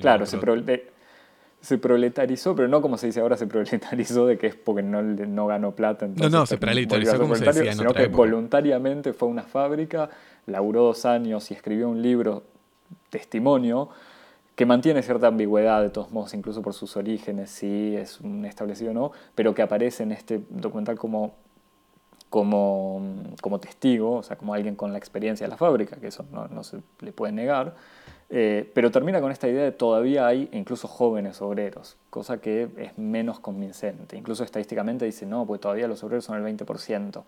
claro, 0.00 0.26
se, 0.26 0.38
se, 1.60 1.78
proletarizó, 1.78 2.54
pero 2.54 2.68
no 2.68 2.82
como 2.82 2.98
se 2.98 3.06
dice 3.06 3.20
ahora, 3.20 3.36
se 3.36 3.46
proletarizó 3.46 4.26
de 4.26 4.38
que 4.38 4.48
es 4.48 4.54
porque 4.54 4.82
no, 4.82 5.02
no 5.02 5.46
ganó 5.46 5.72
plata. 5.72 6.06
no, 6.06 6.28
no, 6.28 6.46
se 6.46 6.58
proletarizó 6.58 7.18
como 7.18 7.34
se 7.34 7.44
decía 7.44 7.72
Sino 7.72 7.94
que 7.94 8.08
voluntariamente 8.08 9.12
fue 9.12 9.28
a 9.28 9.30
una 9.30 9.42
fábrica, 9.42 10.10
laburó 10.46 10.84
dos 10.84 11.04
años 11.04 11.50
y 11.50 11.54
escribió 11.54 11.88
un 11.88 12.02
libro, 12.02 12.42
testimonio, 13.10 13.88
que 14.58 14.66
mantiene 14.66 15.02
cierta 15.02 15.28
ambigüedad 15.28 15.82
de 15.82 15.90
todos 15.90 16.10
modos, 16.10 16.34
incluso 16.34 16.62
por 16.62 16.74
sus 16.74 16.96
orígenes, 16.96 17.48
si 17.48 17.94
es 17.94 18.20
un 18.20 18.44
establecido 18.44 18.90
o 18.90 18.94
no, 18.94 19.12
pero 19.36 19.54
que 19.54 19.62
aparece 19.62 20.02
en 20.02 20.10
este 20.10 20.40
documental 20.50 20.98
como 20.98 21.36
como, 22.30 23.02
como, 23.40 23.58
testigo, 23.58 24.16
o 24.16 24.22
sea, 24.22 24.36
como 24.36 24.54
alguien 24.54 24.76
con 24.76 24.92
la 24.92 24.98
experiencia 24.98 25.46
de 25.46 25.50
la 25.50 25.56
fábrica, 25.56 25.96
que 25.96 26.08
eso 26.08 26.24
no, 26.30 26.62
se 26.62 26.78
le 27.00 27.12
puede 27.12 27.32
negar, 27.32 27.74
eh, 28.30 28.70
pero 28.74 28.90
termina 28.90 29.20
con 29.20 29.32
esta 29.32 29.48
idea 29.48 29.64
de 29.64 29.72
todavía 29.72 30.26
hay 30.26 30.48
incluso 30.52 30.88
jóvenes 30.88 31.40
obreros, 31.40 31.96
cosa 32.10 32.38
que 32.38 32.68
es 32.76 32.98
menos 32.98 33.40
convincente. 33.40 34.16
Incluso 34.16 34.44
estadísticamente 34.44 35.04
dice, 35.04 35.24
no, 35.24 35.46
pues 35.46 35.60
todavía 35.60 35.88
los 35.88 36.02
obreros 36.04 36.24
son 36.24 36.44
el 36.44 36.56
20%. 36.56 37.22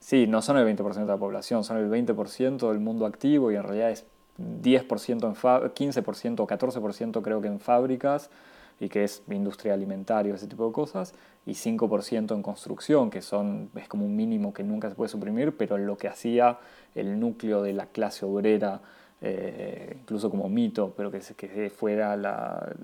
Sí, 0.00 0.26
no 0.26 0.42
son 0.42 0.58
el 0.58 0.66
20% 0.66 0.94
de 0.94 1.06
la 1.06 1.16
población, 1.16 1.64
son 1.64 1.78
el 1.78 1.90
20% 1.90 2.68
del 2.68 2.80
mundo 2.80 3.06
activo 3.06 3.50
y 3.50 3.56
en 3.56 3.62
realidad 3.62 3.90
es 3.90 4.06
10% 4.38 5.08
en 5.08 5.34
15% 5.34 6.40
o 6.40 6.46
14% 6.46 7.22
creo 7.22 7.40
que 7.40 7.48
en 7.48 7.60
fábricas 7.60 8.30
y 8.78 8.88
que 8.88 9.04
es 9.04 9.22
industria 9.30 9.74
alimentaria, 9.74 10.34
ese 10.34 10.46
tipo 10.46 10.66
de 10.66 10.72
cosas, 10.72 11.14
y 11.46 11.52
5% 11.52 12.34
en 12.34 12.42
construcción, 12.42 13.10
que 13.10 13.22
son, 13.22 13.70
es 13.76 13.88
como 13.88 14.04
un 14.04 14.16
mínimo 14.16 14.52
que 14.52 14.64
nunca 14.64 14.88
se 14.88 14.96
puede 14.96 15.08
suprimir, 15.08 15.56
pero 15.56 15.78
lo 15.78 15.96
que 15.96 16.08
hacía 16.08 16.58
el 16.94 17.18
núcleo 17.18 17.62
de 17.62 17.72
la 17.72 17.86
clase 17.86 18.26
obrera, 18.26 18.80
eh, 19.22 19.96
incluso 20.00 20.28
como 20.30 20.48
mito, 20.48 20.92
pero 20.96 21.10
que, 21.10 21.20
que 21.20 21.70
fuera 21.70 22.16
la, 22.16 22.74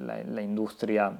la, 0.00 0.42
industria 0.42 1.12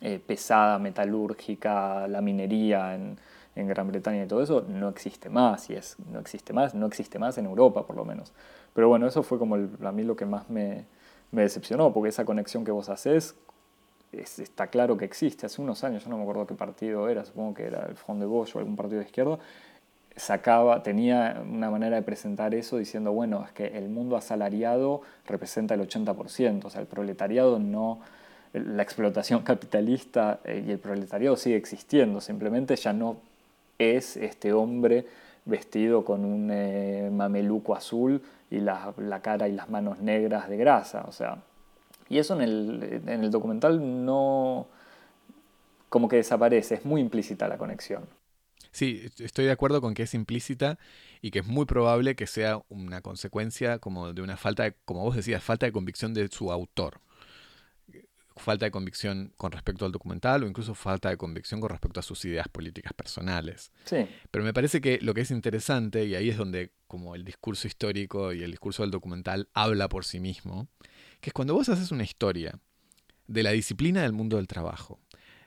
eh, 0.00 0.20
pesada, 0.24 0.78
metalúrgica, 0.78 2.06
la 2.08 2.20
minería 2.20 2.94
en, 2.94 3.16
en, 3.54 3.68
Gran 3.68 3.88
Bretaña 3.88 4.24
y 4.24 4.26
todo 4.26 4.42
eso, 4.42 4.66
no 4.68 4.88
existe 4.88 5.30
más, 5.30 5.70
y 5.70 5.74
es, 5.74 5.96
no 6.10 6.18
existe 6.18 6.52
más, 6.52 6.74
no 6.74 6.86
existe 6.86 7.18
más 7.18 7.38
en 7.38 7.46
Europa 7.46 7.86
por 7.86 7.96
lo 7.96 8.04
menos. 8.04 8.32
Pero 8.74 8.88
bueno, 8.88 9.06
eso 9.06 9.22
fue 9.22 9.38
como 9.38 9.54
a 9.54 9.92
mí 9.92 10.02
lo 10.02 10.16
que 10.16 10.26
más 10.26 10.50
me, 10.50 10.84
me 11.32 11.42
decepcionó, 11.42 11.92
porque 11.92 12.10
esa 12.10 12.24
conexión 12.24 12.64
que 12.64 12.70
vos 12.70 12.88
haces 12.88 13.34
está 14.12 14.68
claro 14.68 14.96
que 14.96 15.04
existe. 15.04 15.46
Hace 15.46 15.60
unos 15.60 15.84
años, 15.84 16.04
yo 16.04 16.10
no 16.10 16.16
me 16.16 16.22
acuerdo 16.22 16.46
qué 16.46 16.54
partido 16.54 17.08
era, 17.08 17.24
supongo 17.24 17.54
que 17.54 17.64
era 17.64 17.86
el 17.86 17.96
Front 17.96 18.20
de 18.20 18.26
Bosch 18.26 18.54
o 18.54 18.58
algún 18.58 18.76
partido 18.76 19.00
de 19.00 19.06
izquierda, 19.06 19.38
sacaba, 20.16 20.82
tenía 20.82 21.42
una 21.44 21.70
manera 21.70 21.96
de 21.96 22.02
presentar 22.02 22.54
eso 22.54 22.76
diciendo, 22.76 23.12
bueno, 23.12 23.44
es 23.44 23.52
que 23.52 23.76
el 23.76 23.88
mundo 23.88 24.16
asalariado 24.16 25.02
representa 25.26 25.74
el 25.74 25.80
80%, 25.80 26.64
o 26.64 26.70
sea, 26.70 26.80
el 26.80 26.86
proletariado 26.86 27.58
no, 27.58 28.00
la 28.52 28.82
explotación 28.82 29.42
capitalista 29.44 30.40
eh, 30.44 30.64
y 30.66 30.70
el 30.70 30.78
proletariado 30.78 31.36
sigue 31.36 31.56
existiendo, 31.56 32.20
simplemente 32.20 32.76
ya 32.76 32.92
no 32.92 33.16
es 33.78 34.16
este 34.16 34.52
hombre 34.52 35.06
vestido 35.44 36.04
con 36.04 36.24
un 36.24 36.50
eh, 36.50 37.10
mameluco 37.12 37.74
azul 37.74 38.22
y 38.50 38.60
la, 38.60 38.94
la, 38.96 39.20
cara 39.20 39.48
y 39.48 39.52
las 39.52 39.68
manos 39.68 40.00
negras 40.00 40.48
de 40.48 40.56
grasa. 40.56 41.04
O 41.08 41.12
sea, 41.12 41.42
y 42.08 42.18
eso 42.18 42.34
en 42.34 42.42
el, 42.42 43.02
en 43.06 43.24
el 43.24 43.30
documental 43.30 44.04
no... 44.04 44.66
como 45.88 46.08
que 46.08 46.16
desaparece, 46.16 46.76
es 46.76 46.84
muy 46.84 47.00
implícita 47.00 47.48
la 47.48 47.58
conexión. 47.58 48.06
Sí, 48.72 49.06
estoy 49.20 49.44
de 49.44 49.52
acuerdo 49.52 49.80
con 49.80 49.94
que 49.94 50.02
es 50.02 50.14
implícita 50.14 50.78
y 51.22 51.30
que 51.30 51.40
es 51.40 51.46
muy 51.46 51.64
probable 51.64 52.16
que 52.16 52.26
sea 52.26 52.60
una 52.68 53.02
consecuencia 53.02 53.78
como 53.78 54.12
de 54.12 54.20
una 54.20 54.36
falta 54.36 54.64
de, 54.64 54.74
como 54.84 55.02
vos 55.04 55.14
decías, 55.14 55.44
falta 55.44 55.66
de 55.66 55.72
convicción 55.72 56.12
de 56.12 56.26
su 56.28 56.50
autor 56.50 57.00
falta 58.36 58.64
de 58.66 58.70
convicción 58.70 59.32
con 59.36 59.52
respecto 59.52 59.84
al 59.86 59.92
documental 59.92 60.42
o 60.42 60.46
incluso 60.46 60.74
falta 60.74 61.08
de 61.08 61.16
convicción 61.16 61.60
con 61.60 61.70
respecto 61.70 62.00
a 62.00 62.02
sus 62.02 62.24
ideas 62.24 62.48
políticas 62.48 62.92
personales. 62.92 63.70
Sí. 63.84 64.06
Pero 64.30 64.44
me 64.44 64.52
parece 64.52 64.80
que 64.80 64.98
lo 65.00 65.14
que 65.14 65.20
es 65.20 65.30
interesante, 65.30 66.04
y 66.04 66.14
ahí 66.14 66.30
es 66.30 66.36
donde 66.36 66.72
como 66.86 67.14
el 67.14 67.24
discurso 67.24 67.66
histórico 67.66 68.32
y 68.32 68.42
el 68.42 68.50
discurso 68.50 68.82
del 68.82 68.90
documental 68.90 69.48
habla 69.54 69.88
por 69.88 70.04
sí 70.04 70.20
mismo, 70.20 70.68
que 71.20 71.30
es 71.30 71.34
cuando 71.34 71.54
vos 71.54 71.68
haces 71.68 71.92
una 71.92 72.02
historia 72.02 72.58
de 73.26 73.42
la 73.42 73.52
disciplina 73.52 74.02
del 74.02 74.12
mundo 74.12 74.36
del 74.36 74.46
trabajo, 74.46 75.00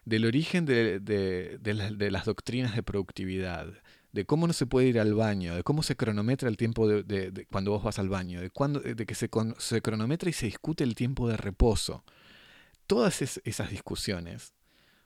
del 0.06 0.26
origen 0.26 0.66
de, 0.66 1.00
de, 1.00 2.12
las 2.12 2.26
doctrinas 2.26 2.76
de 2.76 2.84
productividad, 2.84 3.68
de 4.14 4.26
cómo 4.26 4.48
no 4.48 4.54
se 4.54 4.66
puede 4.66 4.88
ir 4.88 5.00
al 5.00 5.14
baño, 5.14 5.56
de 5.56 5.64
cómo 5.64 5.84
se 5.84 5.96
cronometra 5.96 6.50
el 6.50 6.58
tiempo 6.58 6.88
de, 6.88 7.46
cuando 7.52 7.72
vos 7.72 7.84
vas 7.84 8.00
al 8.00 8.10
baño, 8.10 8.42
de, 8.42 8.50
cuando, 8.50 8.80
de 8.80 9.06
que 9.06 9.16
se, 9.16 9.30
se 9.58 9.82
cronometra 9.82 10.30
y 10.30 10.34
se 10.34 10.46
discute 10.46 10.84
el 10.84 10.96
tiempo 10.96 11.28
de 11.28 11.38
reposo, 11.38 12.04
todas 12.88 13.22
esas 13.22 13.70
discusiones 13.70 14.54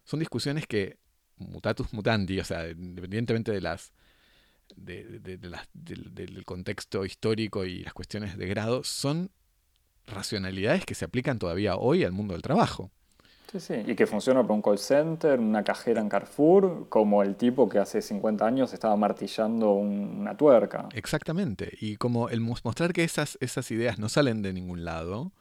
son 0.04 0.20
discusiones 0.20 0.68
que, 0.68 0.98
mutatus 1.38 1.94
mutandi, 1.94 2.40
o 2.40 2.44
sea, 2.44 2.70
independientemente 2.70 3.52
de 3.52 3.62
las, 3.62 3.94
del 4.76 6.44
contexto 6.46 7.06
histórico 7.06 7.66
y 7.66 7.84
las 7.84 7.94
cuestiones 7.94 8.38
de 8.38 8.48
grado, 8.48 8.84
son 8.84 9.32
racionalidades 10.08 10.86
que 10.86 10.96
se 10.96 11.06
aplican 11.06 11.40
todavía 11.40 11.76
hoy 11.76 12.04
al 12.04 12.12
mundo 12.12 12.34
del 12.34 12.42
trabajo. 12.42 12.92
Sí, 13.52 13.60
sí, 13.60 13.74
y 13.86 13.96
que 13.96 14.08
funciona 14.08 14.42
para 14.44 14.54
un 14.54 14.62
call 14.62 14.80
center, 14.80 15.38
una 15.38 15.62
cajera 15.64 16.00
en 16.00 16.08
Carrefour, 16.08 16.88
como 16.88 17.22
el 17.22 17.36
tipo 17.36 17.68
que 17.68 17.80
hace 17.80 18.02
50 18.02 18.46
años 18.46 18.72
estaba 18.72 18.96
martillando 18.96 19.74
una 19.74 20.38
tuerca. 20.38 20.88
Exactamente, 20.94 21.78
y 21.82 21.98
como 21.98 22.30
el 22.30 22.40
mostrar 22.40 22.94
que 22.94 23.04
esas, 23.04 23.38
esas 23.42 23.70
ideas 23.72 24.00
no 24.00 24.08
salen 24.08 24.42
de 24.42 24.54
ningún 24.54 24.86
lado, 24.86 25.34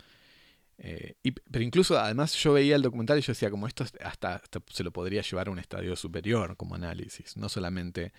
eh, 0.82 1.14
pero 1.50 1.62
incluso, 1.62 1.98
además, 1.98 2.34
yo 2.34 2.54
veía 2.54 2.74
el 2.74 2.80
documental 2.80 3.18
y 3.18 3.20
yo 3.20 3.32
decía, 3.32 3.50
como 3.50 3.66
esto 3.66 3.84
hasta, 4.02 4.42
se 4.72 4.82
lo 4.82 4.92
podría 4.92 5.20
llevar 5.20 5.48
a 5.48 5.50
un 5.50 5.58
estadio 5.58 5.94
superior 5.94 6.56
como 6.56 6.74
análisis, 6.74 7.36
no 7.36 7.50
solamente 7.50 8.14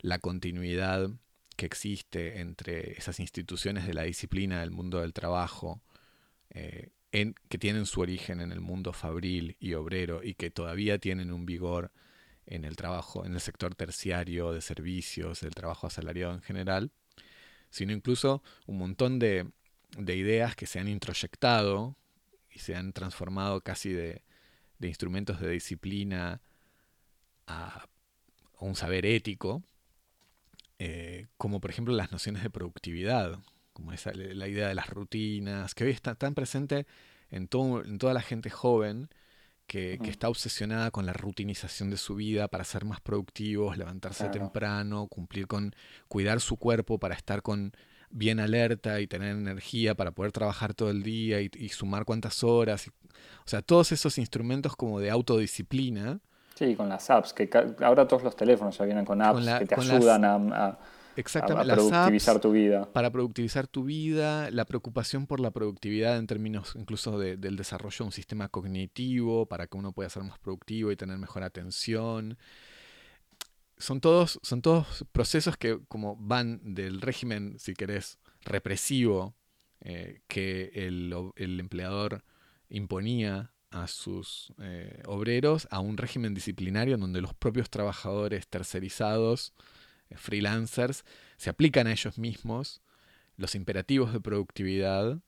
la 0.00 0.18
continuidad 0.18 1.10
que 1.54 1.66
existe 1.66 2.40
entre 2.40 2.98
esas 2.98 3.20
instituciones 3.20 3.86
de 3.86 3.94
la 3.94 4.02
disciplina 4.02 4.60
del 4.60 4.72
mundo 4.72 5.00
del 5.00 5.12
trabajo, 5.12 5.80
eh, 6.50 6.90
que 7.48 7.56
tienen 7.58 7.86
su 7.86 8.00
origen 8.00 8.40
en 8.40 8.52
el 8.52 8.60
mundo 8.60 8.92
fabril 8.92 9.56
y 9.58 9.72
obrero 9.74 10.22
y 10.22 10.34
que 10.34 10.50
todavía 10.50 10.98
tienen 10.98 11.32
un 11.32 11.46
vigor 11.46 11.92
en 12.46 12.64
el 12.64 12.76
trabajo, 12.76 13.24
en 13.24 13.32
el 13.32 13.40
sector 13.40 13.74
terciario 13.74 14.52
de 14.52 14.60
servicios, 14.60 15.40
del 15.40 15.54
trabajo 15.54 15.86
asalariado 15.86 16.34
en 16.34 16.42
general, 16.42 16.90
sino 17.70 17.92
incluso 17.92 18.42
un 18.66 18.78
montón 18.78 19.18
de 19.18 19.46
de 19.96 20.16
ideas 20.16 20.56
que 20.56 20.66
se 20.66 20.78
han 20.78 20.88
introyectado 20.88 21.96
y 22.50 22.58
se 22.58 22.74
han 22.76 22.92
transformado 22.92 23.60
casi 23.60 23.92
de, 23.92 24.22
instrumentos 24.80 25.40
de 25.40 25.50
disciplina 25.50 26.40
a, 27.46 27.86
un 28.58 28.74
saber 28.74 29.04
ético, 29.04 29.62
eh, 30.78 31.26
como 31.36 31.60
por 31.60 31.70
ejemplo 31.70 31.94
las 31.94 32.10
nociones 32.10 32.42
de 32.42 32.50
productividad, 32.50 33.38
como 33.72 33.92
esa, 33.92 34.12
la 34.14 34.48
idea 34.48 34.68
de 34.68 34.74
las 34.74 34.88
rutinas, 34.88 35.74
que 35.74 35.84
hoy 35.84 35.90
está 35.90 36.14
tan 36.14 36.34
presente 36.34 36.86
en, 37.30 37.48
todo, 37.48 37.84
en 37.84 37.98
toda 37.98 38.14
la 38.14 38.22
gente 38.22 38.48
joven 38.48 39.10
que, 39.66 39.98
está 40.04 40.28
obsesionada 40.28 40.90
con 40.90 41.06
la 41.06 41.12
rutinización 41.12 41.90
de 41.90 41.96
su 41.96 42.14
vida 42.14 42.48
para 42.48 42.64
ser 42.64 42.84
más 42.84 43.00
productivos, 43.00 43.76
levantarse 43.76 44.28
temprano, 44.28 45.08
cumplir 45.08 45.46
con 45.46 45.74
cuidar 46.08 46.40
su 46.40 46.56
cuerpo 46.56 46.98
para 46.98 47.14
estar 47.14 47.42
con 47.42 47.72
bien 48.10 48.40
alerta 48.40 49.00
y 49.00 49.06
tener 49.06 49.36
energía 49.36 49.94
para 49.94 50.10
poder 50.10 50.32
trabajar 50.32 50.74
todo 50.74 50.90
el 50.90 51.02
día 51.02 51.40
y, 51.40 51.68
sumar 51.68 52.04
cuántas 52.04 52.44
horas. 52.44 52.88
o 52.88 53.48
sea, 53.48 53.62
todos 53.62 53.92
esos 53.92 54.18
instrumentos 54.18 54.76
como 54.76 55.00
de 55.00 55.10
autodisciplina. 55.10 56.20
Sí, 56.54 56.74
con 56.74 56.88
las 56.88 57.10
apps, 57.10 57.32
que 57.32 57.50
ahora 57.80 58.08
todos 58.08 58.22
los 58.22 58.34
teléfonos 58.34 58.78
ya 58.78 58.84
vienen 58.84 59.04
con 59.04 59.20
apps 59.20 59.46
que 59.58 59.66
te 59.66 59.74
ayudan 59.74 60.24
a 60.24 60.78
Exactamente, 61.16 61.68
para 61.68 61.76
productivizar 61.76 62.40
tu 62.40 62.52
vida. 62.52 62.92
Para 62.92 63.10
productivizar 63.10 63.66
tu 63.66 63.84
vida, 63.84 64.50
la 64.50 64.66
preocupación 64.66 65.26
por 65.26 65.40
la 65.40 65.50
productividad 65.50 66.18
en 66.18 66.26
términos 66.26 66.74
incluso 66.76 67.18
del 67.18 67.56
desarrollo 67.56 67.96
de 67.98 68.04
un 68.04 68.12
sistema 68.12 68.48
cognitivo 68.48 69.46
para 69.46 69.66
que 69.66 69.78
uno 69.78 69.92
pueda 69.92 70.10
ser 70.10 70.24
más 70.24 70.38
productivo 70.38 70.92
y 70.92 70.96
tener 70.96 71.16
mejor 71.18 71.42
atención. 71.42 72.36
Son 73.78 74.00
todos, 74.00 74.38
son 74.42 74.62
todos 74.62 75.04
procesos 75.12 75.56
que 75.56 75.78
como 75.88 76.16
van 76.16 76.74
del 76.74 77.00
régimen, 77.00 77.58
si 77.58 77.74
querés, 77.74 78.18
represivo 78.42 79.34
eh, 79.80 80.22
que 80.28 80.70
el, 80.74 81.60
empleador 81.60 82.24
imponía 82.68 83.52
a 83.70 83.86
sus 83.86 84.52
eh, 84.58 85.02
obreros 85.06 85.68
a 85.70 85.80
un 85.80 85.96
régimen 85.96 86.32
disciplinario 86.32 86.94
en 86.94 87.00
donde 87.00 87.20
los 87.20 87.34
propios 87.34 87.68
trabajadores 87.68 88.48
tercerizados 88.48 89.52
freelancers, 90.14 91.04
se 91.36 91.50
aplican 91.50 91.86
a 91.86 91.92
ellos 91.92 92.18
mismos 92.18 92.80
los 93.36 93.54
imperativos 93.54 94.12
de 94.12 94.20
productividad 94.20 95.18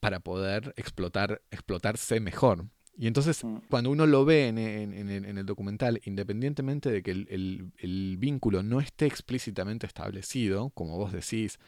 para 0.00 0.20
poder 0.20 0.74
explotar, 0.76 1.42
explotarse 1.50 2.20
mejor. 2.20 2.66
Y 2.98 3.06
entonces, 3.06 3.44
mm. 3.44 3.58
cuando 3.70 3.90
uno 3.90 4.06
lo 4.06 4.24
ve 4.24 4.48
en, 4.48 4.58
el 4.58 5.46
documental, 5.46 6.00
independientemente 6.04 6.90
de 6.90 7.02
que 7.02 7.12
el, 7.12 8.16
vínculo 8.18 8.64
no 8.64 8.80
esté 8.80 9.06
explícitamente 9.06 9.86
establecido, 9.86 10.70
como 10.70 10.98
vos 10.98 11.12
decís, 11.12 11.60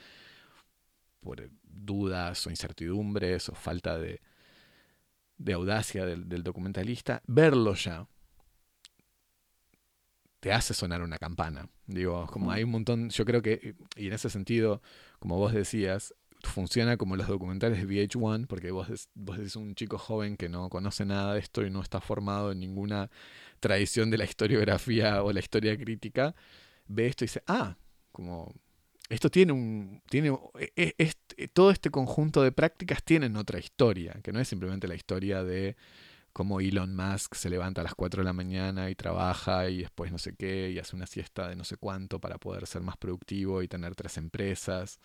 por 1.20 1.48
dudas 1.62 2.44
o 2.46 2.50
incertidumbres 2.50 3.48
o 3.48 3.54
falta 3.54 3.96
de, 3.96 4.20
audacia 5.54 6.04
del, 6.04 6.42
documentalista, 6.42 7.22
verlo 7.28 7.74
ya 7.74 8.08
te 10.40 10.52
hace 10.52 10.74
sonar 10.74 11.02
una 11.02 11.18
campana. 11.18 11.68
Digo, 11.86 12.26
como 12.26 12.50
hay 12.50 12.64
un 12.64 12.70
montón, 12.70 13.10
yo 13.10 13.24
creo 13.24 13.40
que, 13.40 13.76
y 13.94 14.08
en 14.08 14.14
ese 14.14 14.30
sentido, 14.30 14.82
como 15.20 15.36
vos 15.36 15.52
decías, 15.52 16.12
funciona 16.42 16.96
como 16.96 17.16
los 17.16 17.28
documentales 17.28 17.78
de 17.78 17.86
VH1, 17.86 18.46
porque 18.46 18.70
vos, 18.70 19.08
vos 19.14 19.38
decís 19.38 19.56
un 19.56 19.74
chico 19.74 19.98
joven 19.98 20.36
que 20.36 20.48
no 20.48 20.68
conoce 20.68 21.04
nada 21.04 21.34
de 21.34 21.40
esto 21.40 21.64
y 21.64 21.70
no 21.70 21.82
está 21.82 22.00
formado 22.00 22.52
en 22.52 22.60
ninguna 22.60 23.10
tradición 23.60 24.10
de 24.10 24.18
la 24.18 24.24
historiografía 24.24 25.22
o 25.22 25.32
la 25.32 25.40
historia 25.40 25.76
crítica, 25.76 26.34
ve 26.86 27.06
esto 27.06 27.24
y 27.24 27.26
dice, 27.26 27.42
ah, 27.46 27.76
como 28.12 28.52
esto 29.08 29.30
tiene 29.30 29.52
un 29.52 30.02
tiene 30.08 30.36
e, 30.76 30.94
e, 30.96 31.48
todo 31.48 31.70
este 31.70 31.90
conjunto 31.90 32.42
de 32.42 32.52
prácticas 32.52 33.02
tienen 33.02 33.36
otra 33.36 33.58
historia 33.58 34.18
que 34.22 34.32
no 34.32 34.40
es 34.40 34.48
simplemente 34.48 34.86
la 34.86 34.94
historia 34.94 35.42
de 35.42 35.76
como 36.32 36.60
Elon 36.60 36.94
Musk 36.94 37.34
se 37.34 37.50
levanta 37.50 37.80
a 37.80 37.84
las 37.84 37.94
4 37.94 38.20
de 38.20 38.24
la 38.24 38.32
mañana 38.32 38.88
y 38.88 38.94
trabaja 38.94 39.68
y 39.68 39.78
después 39.78 40.12
no 40.12 40.18
sé 40.18 40.36
qué 40.36 40.70
y 40.70 40.78
hace 40.78 40.94
una 40.94 41.06
siesta 41.06 41.48
de 41.48 41.56
no 41.56 41.64
sé 41.64 41.76
cuánto 41.76 42.20
para 42.20 42.38
poder 42.38 42.66
ser 42.66 42.82
más 42.82 42.96
productivo 42.96 43.62
y 43.62 43.68
tener 43.68 43.96
tres 43.96 44.16
empresas, 44.16 45.00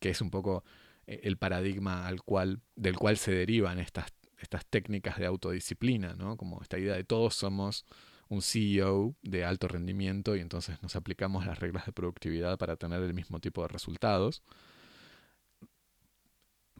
que 0.00 0.10
es 0.10 0.20
un 0.20 0.30
poco 0.30 0.64
eh, 1.06 1.20
el 1.24 1.36
paradigma 1.36 2.06
al 2.06 2.22
cual, 2.22 2.60
del 2.76 2.96
cual 2.96 3.16
se 3.16 3.32
derivan 3.32 3.78
estas, 3.78 4.12
estas 4.38 4.66
técnicas 4.66 5.18
de 5.18 5.26
autodisciplina, 5.26 6.14
¿no? 6.14 6.36
Como 6.36 6.60
esta 6.62 6.78
idea 6.78 6.94
de 6.94 7.04
todos 7.04 7.34
somos 7.34 7.84
un 8.28 8.42
CEO 8.42 9.14
de 9.22 9.44
alto 9.44 9.68
rendimiento 9.68 10.36
y 10.36 10.40
entonces 10.40 10.82
nos 10.82 10.96
aplicamos 10.96 11.46
las 11.46 11.58
reglas 11.58 11.86
de 11.86 11.92
productividad 11.92 12.58
para 12.58 12.76
tener 12.76 13.02
el 13.02 13.14
mismo 13.14 13.40
tipo 13.40 13.62
de 13.62 13.68
resultados 13.68 14.42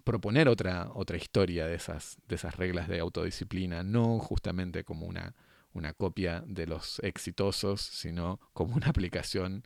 proponer 0.09 0.49
otra, 0.49 0.91
otra 0.95 1.19
historia 1.19 1.67
de 1.67 1.75
esas, 1.75 2.17
de 2.27 2.37
esas 2.37 2.57
reglas 2.57 2.89
de 2.89 2.99
autodisciplina, 2.99 3.83
no 3.83 4.19
justamente 4.21 4.83
como 4.83 5.05
una, 5.05 5.35
una 5.75 5.93
copia 5.93 6.43
de 6.47 6.67
los 6.67 6.99
exitosos, 7.01 7.83
sino 7.83 8.41
como 8.55 8.75
una 8.75 8.89
aplicación 8.89 9.65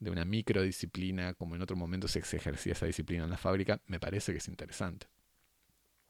de 0.00 0.10
una 0.10 0.24
microdisciplina, 0.24 1.34
como 1.34 1.54
en 1.54 1.62
otro 1.62 1.76
momento 1.76 2.08
se 2.08 2.18
ejercía 2.18 2.72
esa 2.72 2.86
disciplina 2.86 3.24
en 3.24 3.30
la 3.30 3.36
fábrica, 3.36 3.80
me 3.86 4.00
parece 4.00 4.32
que 4.32 4.38
es 4.38 4.48
interesante. 4.48 5.06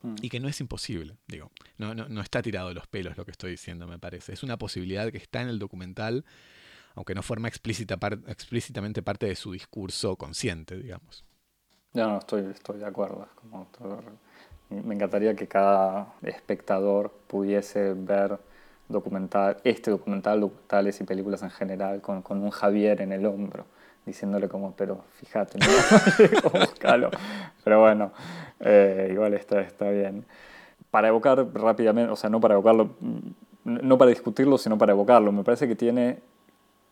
Mm. 0.03 0.15
Y 0.23 0.31
que 0.31 0.41
no 0.41 0.49
es 0.49 0.61
imposible, 0.61 1.17
digo, 1.27 1.51
no, 1.77 1.95
no, 1.95 2.09
no 2.09 2.21
está 2.23 2.41
tirado 2.41 2.69
de 2.69 2.75
los 2.75 2.87
pelos 2.87 3.17
lo 3.19 3.25
que 3.25 3.33
estoy 3.33 3.51
diciendo, 3.51 3.87
me 3.87 3.99
parece. 3.99 4.33
Es 4.33 4.43
una 4.43 4.57
posibilidad 4.57 5.11
que 5.11 5.19
está 5.19 5.43
en 5.43 5.49
el 5.49 5.59
documental, 5.59 6.25
aunque 6.95 7.15
no 7.15 7.23
forma 7.23 7.49
explícita 7.49 7.99
explícitamente 8.27 9.03
parte 9.03 9.27
de 9.27 9.37
su 9.37 9.53
discurso 9.53 10.17
consciente, 10.17 10.77
digamos. 10.77 11.25
No, 11.93 12.07
no, 12.07 12.19
estoy, 12.19 12.45
estoy 12.47 12.79
de 12.79 12.87
acuerdo. 12.87 13.29
Como 13.35 13.69
me 14.71 14.95
encantaría 14.95 15.35
que 15.35 15.49
cada 15.49 16.15
espectador 16.23 17.13
pudiese 17.27 17.93
ver 17.95 18.39
documental, 18.89 19.57
este 19.65 19.91
documental, 19.91 20.41
documentales 20.41 21.01
y 21.01 21.05
películas 21.05 21.43
en 21.43 21.51
general, 21.51 22.01
con, 22.01 22.23
con 22.23 22.43
un 22.43 22.51
Javier 22.51 23.01
en 23.01 23.13
el 23.13 23.27
hombro, 23.27 23.67
diciéndole 24.07 24.49
como, 24.49 24.73
pero 24.73 25.05
fíjate, 25.19 25.59
no 25.59 25.67
Pero 27.65 27.81
bueno, 27.81 28.13
eh, 28.61 29.11
igual 29.13 29.35
está, 29.35 29.61
está 29.61 29.91
bien. 29.91 30.25
Para 30.91 31.09
evocar 31.09 31.47
rápidamente, 31.55 32.11
o 32.11 32.17
sea, 32.17 32.31
no 32.31 32.41
para 32.41 32.55
evocarlo, 32.55 32.91
no 33.65 33.99
para 33.99 34.11
discutirlo, 34.11 34.59
sino 34.59 34.79
para 34.79 34.93
evocarlo, 34.93 35.31
me 35.33 35.45
parece 35.45 35.69
que 35.69 35.77
tiene, 35.77 36.19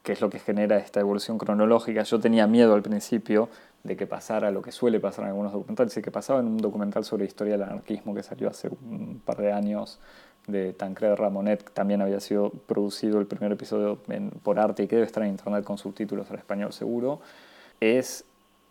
que 0.03 0.13
es 0.13 0.21
lo 0.21 0.31
que 0.31 0.39
genera 0.39 0.77
esta 0.77 1.01
evolución 1.01 1.39
cronológica. 1.39 2.03
Yo 2.03 2.21
tenía 2.21 2.47
miedo 2.47 2.75
al 2.75 2.83
principio 2.83 3.49
de 3.83 3.97
que 3.97 4.07
pasara 4.07 4.51
lo 4.51 4.63
que 4.63 4.73
suele 4.73 5.01
pasar 5.01 5.25
en 5.25 5.31
algunos 5.31 5.53
documentales 5.53 5.97
y 5.97 6.03
que 6.03 6.11
pasaba 6.11 6.41
en 6.41 6.47
un 6.47 6.59
documental 6.59 7.05
sobre 7.05 7.25
historia 7.25 7.55
del 7.55 7.63
anarquismo 7.63 8.15
que 8.15 8.23
salió 8.23 8.49
hace 8.49 8.69
un 8.69 9.21
par 9.25 9.39
de 9.39 9.53
años 9.53 9.99
de 10.49 10.73
Tancred 10.73 11.15
Ramonet, 11.15 11.63
que 11.63 11.73
también 11.73 12.03
había 12.03 12.19
sido 12.21 12.51
producido 12.51 13.21
el 13.21 13.27
primer 13.27 13.53
episodio 13.53 13.99
por 14.43 14.59
arte 14.59 14.83
y 14.83 14.89
que 14.89 14.97
debe 14.97 15.07
estar 15.07 15.23
en 15.23 15.31
internet 15.31 15.65
con 15.65 15.79
subtítulos 15.79 16.31
al 16.31 16.39
español 16.39 16.73
seguro, 16.73 17.21
es 17.81 18.25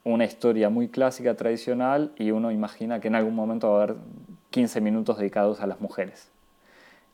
una 0.03 0.25
historia 0.25 0.69
muy 0.69 0.87
clásica, 0.89 1.35
tradicional, 1.35 2.11
y 2.17 2.31
uno 2.31 2.51
imagina 2.51 2.99
que 2.99 3.07
en 3.07 3.15
algún 3.15 3.35
momento 3.35 3.71
va 3.71 3.79
a 3.79 3.83
haber 3.83 3.95
15 4.51 4.81
minutos 4.81 5.17
dedicados 5.17 5.61
a 5.61 5.67
las 5.67 5.81
mujeres. 5.81 6.29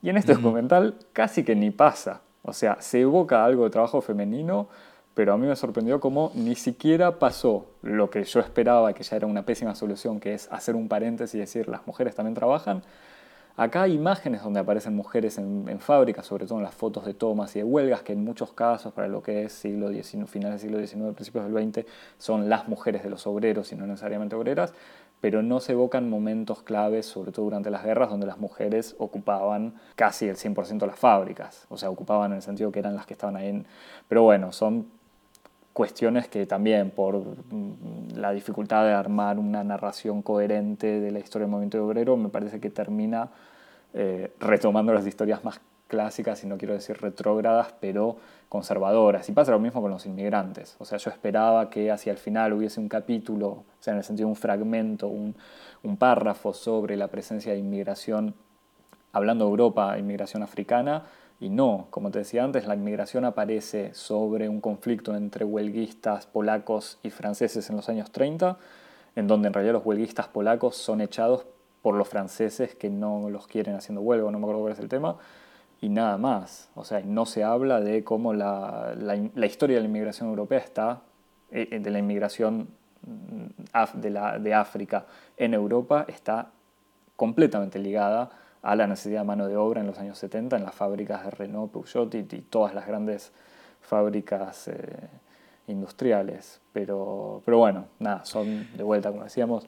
Y 0.01 0.09
en 0.09 0.17
este 0.17 0.33
documental 0.33 0.95
casi 1.13 1.43
que 1.43 1.55
ni 1.55 1.71
pasa. 1.71 2.21
O 2.43 2.53
sea, 2.53 2.77
se 2.81 3.01
evoca 3.01 3.45
algo 3.45 3.63
de 3.63 3.69
trabajo 3.69 4.01
femenino, 4.01 4.67
pero 5.13 5.33
a 5.33 5.37
mí 5.37 5.47
me 5.47 5.55
sorprendió 5.55 5.99
cómo 5.99 6.31
ni 6.35 6.55
siquiera 6.55 7.19
pasó 7.19 7.67
lo 7.81 8.09
que 8.09 8.23
yo 8.23 8.39
esperaba, 8.39 8.93
que 8.93 9.03
ya 9.03 9.15
era 9.15 9.27
una 9.27 9.45
pésima 9.45 9.75
solución, 9.75 10.19
que 10.19 10.33
es 10.33 10.51
hacer 10.51 10.75
un 10.75 10.87
paréntesis 10.87 11.35
y 11.35 11.39
decir 11.39 11.69
las 11.69 11.87
mujeres 11.87 12.15
también 12.15 12.35
trabajan. 12.35 12.83
Acá 13.55 13.83
hay 13.83 13.93
imágenes 13.93 14.41
donde 14.41 14.59
aparecen 14.59 14.95
mujeres 14.95 15.37
en, 15.37 15.79
fábricas, 15.79 16.25
sobre 16.25 16.47
todo 16.47 16.57
en 16.57 16.63
las 16.63 16.73
fotos 16.73 17.05
de 17.05 17.13
tomas 17.13 17.55
y 17.55 17.59
de 17.59 17.63
huelgas, 17.63 18.01
que 18.01 18.13
en 18.13 18.23
muchos 18.23 18.51
casos, 18.51 18.93
para 18.93 19.07
lo 19.07 19.21
que 19.21 19.43
es 19.43 19.53
siglo 19.53 19.89
XIX, 19.89 20.27
finales 20.27 20.59
del 20.59 20.87
siglo 20.87 21.05
XIX, 21.05 21.13
principios 21.13 21.45
del 21.45 21.71
XX, 21.71 21.85
son 22.17 22.49
las 22.49 22.67
mujeres 22.67 23.03
de 23.03 23.11
los 23.11 23.27
obreros 23.27 23.71
y 23.71 23.75
no 23.75 23.85
necesariamente 23.85 24.35
obreras, 24.35 24.73
pero 25.21 25.43
no 25.43 25.59
se 25.59 25.73
evocan 25.73 26.09
momentos 26.09 26.63
claves, 26.63 27.05
sobre 27.05 27.31
todo 27.31 27.45
durante 27.45 27.69
las 27.69 27.83
guerras, 27.83 28.09
donde 28.09 28.25
las 28.25 28.39
mujeres 28.39 28.95
ocupaban 28.97 29.75
casi 29.95 30.27
el 30.27 30.35
100% 30.35 30.79
de 30.79 30.87
las 30.87 30.97
fábricas, 30.97 31.67
o 31.69 31.77
sea, 31.77 31.91
ocupaban 31.91 32.31
en 32.31 32.37
el 32.37 32.41
sentido 32.41 32.71
que 32.71 32.79
eran 32.79 32.95
las 32.95 33.05
que 33.05 33.13
estaban 33.13 33.35
ahí. 33.35 33.49
En... 33.49 33.67
Pero 34.07 34.23
bueno, 34.23 34.51
son 34.51 34.87
cuestiones 35.73 36.27
que 36.27 36.45
también 36.45 36.91
por 36.91 37.17
mm, 37.17 38.15
la 38.15 38.31
dificultad 38.31 38.85
de 38.85 38.93
armar 38.93 39.39
una 39.39 39.63
narración 39.63 40.21
coherente 40.21 40.99
de 40.99 41.11
la 41.11 41.19
historia 41.19 41.45
del 41.45 41.51
movimiento 41.51 41.83
obrero, 41.83 42.15
me 42.15 42.29
parece 42.29 42.59
que 42.59 42.69
termina 42.69 43.29
eh, 43.93 44.31
retomando 44.39 44.93
las 44.93 45.05
historias 45.05 45.43
más 45.43 45.59
clásicas, 45.87 46.43
y 46.43 46.47
no 46.47 46.57
quiero 46.57 46.73
decir 46.73 46.99
retrógradas, 46.99 47.75
pero 47.79 48.17
conservadoras. 48.49 49.29
Y 49.29 49.31
pasa 49.31 49.51
lo 49.51 49.59
mismo 49.59 49.81
con 49.81 49.91
los 49.91 50.07
inmigrantes. 50.07 50.75
O 50.79 50.85
sea, 50.85 50.97
yo 50.97 51.11
esperaba 51.11 51.69
que 51.69 51.91
hacia 51.91 52.11
el 52.11 52.17
final 52.17 52.53
hubiese 52.53 52.79
un 52.79 52.89
capítulo, 52.89 53.47
o 53.47 53.65
sea, 53.79 53.93
en 53.93 53.99
el 53.99 54.03
sentido 54.03 54.27
de 54.27 54.31
un 54.31 54.35
fragmento, 54.35 55.07
un, 55.07 55.35
un 55.83 55.97
párrafo 55.97 56.53
sobre 56.53 56.97
la 56.97 57.09
presencia 57.09 57.53
de 57.53 57.59
inmigración, 57.59 58.33
hablando 59.11 59.45
de 59.45 59.51
Europa, 59.51 59.99
inmigración 59.99 60.41
africana, 60.41 61.03
y 61.39 61.49
no, 61.49 61.87
como 61.89 62.11
te 62.11 62.19
decía 62.19 62.43
antes, 62.43 62.67
la 62.67 62.75
inmigración 62.75 63.25
aparece 63.25 63.93
sobre 63.93 64.47
un 64.47 64.61
conflicto 64.61 65.15
entre 65.15 65.45
huelguistas 65.45 66.25
polacos 66.25 66.99
y 67.03 67.09
franceses 67.09 67.69
en 67.69 67.75
los 67.75 67.89
años 67.89 68.11
30, 68.11 68.57
en 69.15 69.27
donde 69.27 69.47
en 69.47 69.53
realidad 69.53 69.73
los 69.73 69.85
huelguistas 69.85 70.27
polacos 70.27 70.77
son 70.77 71.01
echados 71.01 71.45
por 71.81 71.95
los 71.95 72.07
franceses 72.07 72.75
que 72.75 72.89
no 72.89 73.29
los 73.29 73.47
quieren 73.47 73.75
haciendo 73.75 74.01
huelga, 74.01 74.31
no 74.31 74.39
me 74.39 74.45
acuerdo 74.45 74.61
cuál 74.61 74.73
es 74.73 74.79
el 74.79 74.87
tema, 74.87 75.17
y 75.81 75.89
nada 75.89 76.17
más. 76.17 76.69
O 76.75 76.85
sea, 76.85 77.01
no 77.01 77.25
se 77.25 77.43
habla 77.43 77.81
de 77.81 78.05
cómo 78.05 78.33
la, 78.33 78.95
la, 78.95 79.45
historia 79.45 79.75
de 79.75 79.81
la 79.81 79.89
inmigración 79.89 80.29
europea 80.29 80.59
está, 80.59 81.01
eh, 81.51 81.79
de 81.79 81.91
la 81.91 81.99
inmigración 81.99 82.69
mm, 83.01 83.99
de, 83.99 84.09
la, 84.09 84.39
de 84.39 84.53
África 84.53 85.05
en 85.35 85.53
Europa 85.53 86.05
está 86.07 86.51
completamente 87.17 87.79
ligada 87.79 88.29
a 88.63 88.75
la 88.75 88.87
necesidad 88.87 89.21
de 89.21 89.27
mano 89.27 89.47
de 89.47 89.57
obra 89.57 89.81
en 89.81 89.87
los 89.87 89.99
años 89.99 90.17
70 90.17 90.55
en 90.55 90.63
las 90.63 90.73
fábricas 90.73 91.23
de 91.25 91.31
Renault, 91.31 91.71
Peugeot 91.71 92.15
y, 92.15 92.23
todas 92.23 92.73
las 92.73 92.87
grandes 92.87 93.31
fábricas 93.81 94.69
eh, 94.69 95.09
industriales. 95.67 96.61
Pero, 96.71 97.41
pero 97.45 97.57
bueno, 97.57 97.85
nada, 97.99 98.23
son 98.25 98.67
de 98.75 98.83
vuelta, 98.83 99.11
como 99.11 99.25
decíamos, 99.25 99.67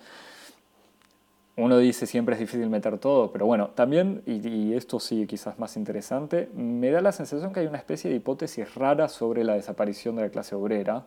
uno 1.58 1.78
dice 1.78 2.06
siempre 2.06 2.36
es 2.36 2.40
difícil 2.40 2.70
meter 2.70 2.98
todo, 2.98 3.32
pero 3.32 3.46
bueno, 3.46 3.70
también, 3.70 4.22
y, 4.26 4.74
esto 4.74 5.00
sí 5.00 5.26
quizás 5.28 5.60
más 5.60 5.78
interesante, 5.78 6.50
me 6.54 6.90
da 6.90 7.02
la 7.02 7.12
sensación 7.12 7.54
que 7.54 7.62
hay 7.62 7.68
una 7.68 7.78
especie 7.78 8.10
de 8.10 8.18
hipótesis 8.18 8.76
rara 8.76 9.08
sobre 9.10 9.44
la 9.44 9.54
desaparición 9.54 10.16
de 10.16 10.24
la 10.24 10.30
clase 10.30 10.56
obrera, 10.56 11.06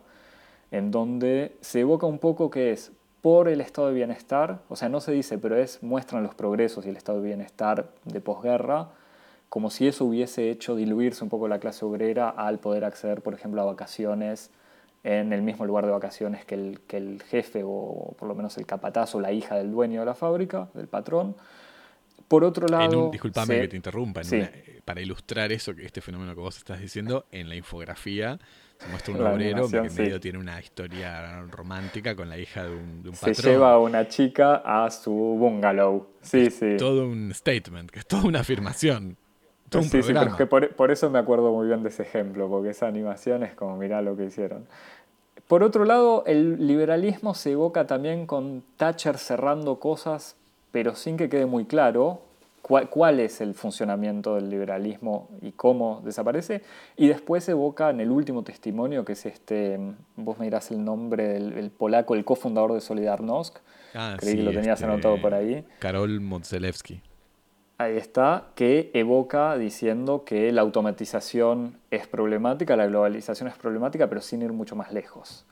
en 0.71 0.91
donde 0.91 1.57
se 1.61 1.81
evoca 1.81 2.05
un 2.05 2.19
poco 2.19 2.49
que 2.49 2.71
es 2.71 2.91
por 3.21 3.49
el 3.49 3.61
estado 3.61 3.87
de 3.87 3.93
bienestar, 3.93 4.59
o 4.69 4.75
sea, 4.75 4.89
no 4.89 5.01
se 5.01 5.11
dice, 5.11 5.37
pero 5.37 5.57
es 5.57 5.83
muestran 5.83 6.23
los 6.23 6.35
progresos 6.35 6.85
y 6.85 6.89
el 6.89 6.97
estado 6.97 7.21
de 7.21 7.27
bienestar 7.27 7.89
de 8.05 8.21
posguerra, 8.21 8.89
como 9.49 9.69
si 9.69 9.87
eso 9.87 10.05
hubiese 10.05 10.49
hecho 10.49 10.75
diluirse 10.75 11.23
un 11.23 11.29
poco 11.29 11.47
la 11.47 11.59
clase 11.59 11.83
obrera 11.85 12.29
al 12.29 12.59
poder 12.59 12.85
acceder, 12.85 13.21
por 13.21 13.33
ejemplo, 13.33 13.61
a 13.61 13.65
vacaciones 13.65 14.51
en 15.03 15.33
el 15.33 15.41
mismo 15.41 15.65
lugar 15.65 15.85
de 15.85 15.91
vacaciones 15.91 16.45
que 16.45 16.55
el, 16.55 16.81
que 16.87 16.97
el 16.97 17.23
jefe 17.23 17.63
o 17.65 18.13
por 18.17 18.27
lo 18.27 18.35
menos 18.35 18.57
el 18.57 18.65
capataz 18.65 19.15
o 19.15 19.19
la 19.19 19.31
hija 19.31 19.55
del 19.55 19.71
dueño 19.71 20.01
de 20.01 20.05
la 20.05 20.13
fábrica, 20.13 20.69
del 20.73 20.87
patrón. 20.87 21.35
Por 22.27 22.43
otro 22.43 22.67
lado... 22.67 23.09
disculpame 23.11 23.61
que 23.61 23.67
te 23.69 23.75
interrumpa, 23.75 24.21
para 24.85 25.01
ilustrar 25.01 25.51
eso, 25.51 25.75
que 25.75 25.85
este 25.85 26.01
fenómeno 26.01 26.35
que 26.35 26.41
vos 26.41 26.57
estás 26.57 26.79
diciendo, 26.79 27.25
en 27.31 27.49
la 27.49 27.55
infografía 27.55 28.39
se 28.79 28.87
muestra 28.87 29.13
un 29.13 29.21
obrero 29.21 29.69
que 29.69 29.77
en 29.77 29.93
medio 29.93 30.19
tiene 30.19 30.37
una 30.37 30.59
historia 30.59 31.41
romántica 31.51 32.15
con 32.15 32.29
la 32.29 32.37
hija 32.37 32.63
de 32.63 32.69
un, 32.69 33.03
de 33.03 33.09
un 33.09 33.15
patrón. 33.15 33.35
Se 33.35 33.49
lleva 33.49 33.73
a 33.73 33.79
una 33.79 34.07
chica 34.07 34.61
a 34.63 34.89
su 34.89 35.11
bungalow. 35.11 36.07
Sí, 36.21 36.49
sí. 36.49 36.77
Todo 36.77 37.05
un 37.05 37.33
statement, 37.33 37.91
que 37.91 37.99
es 37.99 38.07
toda 38.07 38.23
una 38.23 38.39
afirmación. 38.39 39.17
sí, 39.69 39.83
sí, 40.01 40.13
pero 40.13 40.35
que 40.37 40.45
por, 40.45 40.73
por, 40.75 40.91
eso 40.91 41.09
me 41.09 41.19
acuerdo 41.19 41.51
muy 41.51 41.67
bien 41.67 41.83
de 41.83 41.89
ese 41.89 42.03
ejemplo, 42.03 42.47
porque 42.47 42.69
esa 42.69 42.87
animación 42.87 43.43
es 43.43 43.53
como, 43.53 43.75
mirá 43.75 44.01
lo 44.01 44.15
que 44.15 44.25
hicieron. 44.25 44.65
Por 45.47 45.61
otro 45.63 45.83
lado, 45.83 46.23
el 46.25 46.65
liberalismo 46.65 47.33
se 47.33 47.51
evoca 47.51 47.85
también 47.85 48.27
con 48.27 48.63
Thatcher 48.77 49.17
cerrando 49.17 49.79
cosas, 49.79 50.37
pero 50.71 50.95
sin 50.95 51.17
que 51.17 51.27
quede 51.27 51.47
muy 51.47 51.65
claro 51.65 52.21
cuál, 52.69 53.19
es 53.19 53.41
el 53.41 53.55
funcionamiento 53.55 54.35
del 54.35 54.49
liberalismo 54.49 55.29
y 55.41 55.53
cómo 55.53 56.01
desaparece. 56.05 56.61
Y 56.95 57.07
después 57.07 57.49
evoca 57.49 57.89
en 57.89 57.99
el 57.99 58.11
último 58.11 58.43
testimonio, 58.43 59.03
que 59.03 59.13
es 59.13 59.25
este, 59.25 59.79
vos 60.15 60.37
me 60.37 60.45
dirás 60.45 60.69
el 60.71 60.83
nombre 60.83 61.27
del 61.39 61.71
polaco, 61.71 62.13
el 62.13 62.23
cofundador 62.23 62.73
de 62.73 62.81
Solidarnosc. 62.81 63.57
Ah, 63.95 64.15
Creí 64.19 64.35
que 64.35 64.43
lo 64.43 64.51
tenías 64.51 64.79
este, 64.79 64.85
anotado 64.85 65.19
por 65.19 65.33
ahí. 65.33 65.65
Karol 65.79 66.21
Modzelewski. 66.21 67.01
Ahí 67.79 67.95
está, 67.95 68.49
que 68.55 68.91
evoca 68.93 69.57
diciendo 69.57 70.25
que 70.25 70.51
la 70.51 70.61
automatización 70.61 71.77
es 71.89 72.07
problemática, 72.07 72.75
la 72.75 72.87
globalización 72.87 73.47
es 73.47 73.55
problemática, 73.57 74.07
pero 74.07 74.21
sin 74.21 74.41
ir 74.41 74.51
mucho 74.51 74.75
más 74.75 74.91
lejos. 74.91 75.45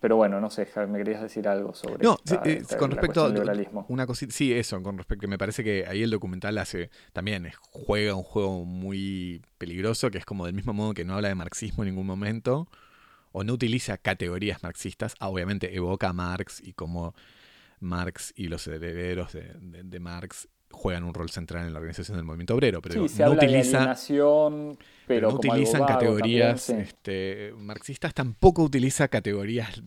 Pero 0.00 0.16
bueno, 0.16 0.40
no 0.40 0.48
sé, 0.48 0.68
me 0.88 0.98
querías 0.98 1.20
decir 1.20 1.48
algo 1.48 1.74
sobre 1.74 2.04
no, 2.04 2.18
eh, 2.44 2.62
con 2.78 2.92
respecto 2.92 3.24
al 3.24 3.34
liberalismo. 3.34 3.84
Una 3.88 4.06
cosita, 4.06 4.32
sí, 4.32 4.52
eso, 4.52 4.80
con 4.82 4.96
respecto, 4.96 5.26
me 5.26 5.38
parece 5.38 5.64
que 5.64 5.86
ahí 5.88 6.02
el 6.02 6.10
documental 6.10 6.56
hace 6.58 6.90
también 7.12 7.50
juega 7.70 8.14
un 8.14 8.22
juego 8.22 8.64
muy 8.64 9.42
peligroso, 9.58 10.10
que 10.10 10.18
es 10.18 10.24
como 10.24 10.46
del 10.46 10.54
mismo 10.54 10.72
modo 10.72 10.94
que 10.94 11.04
no 11.04 11.14
habla 11.14 11.28
de 11.28 11.34
marxismo 11.34 11.82
en 11.82 11.90
ningún 11.90 12.06
momento, 12.06 12.68
o 13.32 13.42
no 13.42 13.52
utiliza 13.52 13.98
categorías 13.98 14.62
marxistas, 14.62 15.16
ah, 15.18 15.28
obviamente 15.28 15.74
evoca 15.74 16.10
a 16.10 16.12
Marx 16.12 16.60
y 16.64 16.74
como 16.74 17.14
Marx 17.80 18.32
y 18.36 18.46
los 18.46 18.66
herederos 18.68 19.32
de 19.32 20.00
Marx 20.00 20.48
juegan 20.70 21.04
un 21.04 21.14
rol 21.14 21.30
central 21.30 21.66
en 21.66 21.72
la 21.72 21.78
organización 21.78 22.16
del 22.16 22.24
movimiento 22.24 22.54
obrero, 22.54 22.80
pero 22.82 22.96
no, 22.96 23.02
utiliza, 23.32 23.96
pero, 25.06 25.30
no 25.30 25.36
utilizan 25.36 25.84
categorías 25.86 26.70
este, 26.70 27.52
marxistas, 27.58 28.14
tampoco 28.14 28.62
utiliza 28.62 29.08
categorías, 29.08 29.82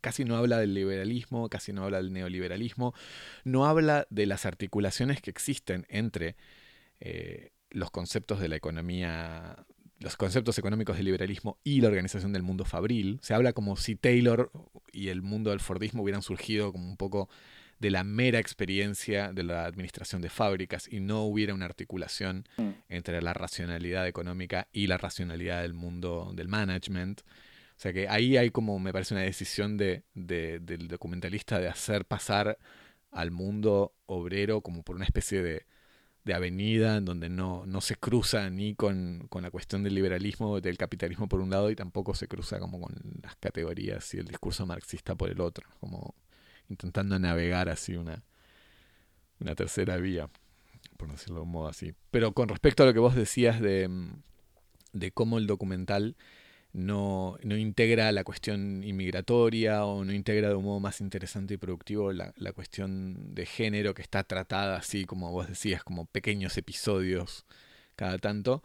casi 0.00 0.24
no 0.24 0.36
habla 0.36 0.58
del 0.58 0.74
liberalismo, 0.74 1.48
casi 1.48 1.72
no 1.72 1.84
habla 1.84 1.98
del 1.98 2.12
neoliberalismo, 2.12 2.94
no 3.44 3.66
habla 3.66 4.06
de 4.10 4.26
las 4.26 4.46
articulaciones 4.46 5.20
que 5.20 5.30
existen 5.30 5.86
entre 5.88 6.36
eh, 7.00 7.52
los 7.70 7.90
conceptos 7.90 8.40
de 8.40 8.48
la 8.48 8.56
economía 8.56 9.66
los 10.00 10.16
conceptos 10.16 10.58
económicos 10.58 10.96
del 10.96 11.04
liberalismo 11.04 11.58
y 11.62 11.82
la 11.82 11.88
organización 11.88 12.32
del 12.32 12.42
mundo 12.42 12.64
fabril. 12.64 13.18
Se 13.22 13.34
habla 13.34 13.52
como 13.52 13.76
si 13.76 13.96
Taylor 13.96 14.50
y 14.92 15.08
el 15.08 15.20
mundo 15.20 15.50
del 15.50 15.60
Fordismo 15.60 16.02
hubieran 16.02 16.22
surgido 16.22 16.72
como 16.72 16.88
un 16.88 16.96
poco 16.96 17.28
de 17.80 17.90
la 17.90 18.04
mera 18.04 18.38
experiencia 18.38 19.32
de 19.32 19.42
la 19.42 19.64
administración 19.64 20.20
de 20.20 20.28
fábricas 20.28 20.86
y 20.92 21.00
no 21.00 21.24
hubiera 21.24 21.54
una 21.54 21.64
articulación 21.64 22.46
mm. 22.58 22.68
entre 22.90 23.20
la 23.22 23.32
racionalidad 23.32 24.06
económica 24.06 24.68
y 24.70 24.86
la 24.86 24.98
racionalidad 24.98 25.62
del 25.62 25.72
mundo 25.72 26.30
del 26.34 26.46
management. 26.46 27.22
O 27.22 27.80
sea 27.80 27.94
que 27.94 28.06
ahí 28.06 28.36
hay 28.36 28.50
como, 28.50 28.78
me 28.78 28.92
parece, 28.92 29.14
una 29.14 29.22
decisión 29.22 29.78
de, 29.78 30.04
del 30.12 30.88
documentalista 30.88 31.58
de 31.58 31.68
hacer 31.68 32.04
pasar 32.04 32.58
al 33.10 33.30
mundo 33.30 33.94
obrero 34.04 34.60
como 34.60 34.82
por 34.82 34.96
una 34.96 35.06
especie 35.06 35.42
de, 35.42 35.64
de 36.24 36.34
avenida 36.34 36.98
en 36.98 37.06
donde 37.06 37.30
no, 37.30 37.64
no 37.64 37.80
se 37.80 37.96
cruza 37.96 38.50
ni 38.50 38.74
con, 38.74 39.26
con, 39.30 39.42
la 39.42 39.50
cuestión 39.50 39.82
del 39.82 39.94
liberalismo, 39.94 40.60
del 40.60 40.76
capitalismo 40.76 41.28
por 41.28 41.40
un 41.40 41.48
lado 41.48 41.70
y 41.70 41.76
tampoco 41.76 42.14
se 42.14 42.28
cruza 42.28 42.58
como 42.58 42.78
con 42.78 42.94
las 43.22 43.36
categorías 43.36 44.12
y 44.12 44.18
el 44.18 44.26
discurso 44.26 44.66
marxista 44.66 45.14
por 45.14 45.30
el 45.30 45.40
otro. 45.40 45.66
Como 45.80 46.14
intentando 46.70 47.18
navegar 47.18 47.68
así 47.68 47.96
una, 47.96 48.24
una 49.40 49.54
tercera 49.54 49.96
vía, 49.96 50.30
por 50.96 51.10
decirlo 51.10 51.36
de 51.36 51.42
un 51.42 51.50
modo 51.50 51.68
así. 51.68 51.92
Pero 52.10 52.32
con 52.32 52.48
respecto 52.48 52.82
a 52.82 52.86
lo 52.86 52.94
que 52.94 53.00
vos 53.00 53.14
decías 53.14 53.60
de, 53.60 53.88
mm, 53.88 54.22
de 54.92 55.12
cómo 55.12 55.38
el 55.38 55.46
documental 55.46 56.16
no, 56.72 57.36
no, 57.42 57.56
integra 57.56 58.12
la 58.12 58.22
cuestión 58.22 58.84
inmigratoria 58.84 59.84
o 59.84 60.04
no 60.04 60.12
integra 60.12 60.48
de 60.48 60.54
un 60.54 60.64
modo 60.64 60.78
más 60.78 61.00
interesante 61.00 61.54
y 61.54 61.56
productivo 61.56 62.12
la, 62.12 62.32
la, 62.36 62.52
cuestión 62.52 63.34
de 63.34 63.44
género 63.44 63.92
que 63.92 64.02
está 64.02 64.22
tratada 64.22 64.76
así, 64.76 65.04
como 65.04 65.32
vos 65.32 65.48
decías, 65.48 65.82
como 65.82 66.06
pequeños 66.06 66.56
episodios 66.56 67.44
cada 67.96 68.18
tanto. 68.18 68.62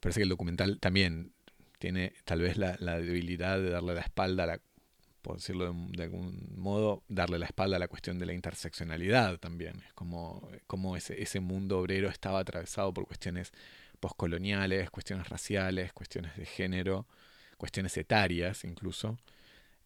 Parece 0.00 0.20
que 0.20 0.24
el 0.24 0.28
documental 0.28 0.80
también 0.80 1.32
tiene 1.78 2.14
tal 2.24 2.40
vez 2.40 2.56
la, 2.56 2.76
la 2.80 2.98
debilidad 2.98 3.58
de 3.58 3.70
darle 3.70 3.94
la 3.94 4.00
espalda 4.00 4.44
a 4.44 4.46
la 4.46 4.60
por 5.24 5.36
decirlo 5.36 5.74
de, 5.88 6.02
algún 6.02 6.52
modo, 6.54 7.02
darle 7.08 7.38
la 7.38 7.46
espalda 7.46 7.76
a 7.76 7.78
la 7.78 7.88
cuestión 7.88 8.18
de 8.18 8.26
la 8.26 8.34
interseccionalidad 8.34 9.38
también. 9.40 9.82
Es 9.86 9.92
como, 9.94 10.48
como 10.66 10.96
ese, 10.96 11.20
ese 11.20 11.40
mundo 11.40 11.80
obrero 11.80 12.10
estaba 12.10 12.40
atravesado 12.40 12.92
por 12.92 13.06
cuestiones 13.06 13.50
postcoloniales, 14.00 14.90
cuestiones 14.90 15.28
raciales, 15.30 15.94
cuestiones 15.94 16.36
de 16.36 16.44
género, 16.44 17.06
cuestiones 17.56 17.96
etarias 17.96 18.64
incluso, 18.64 19.18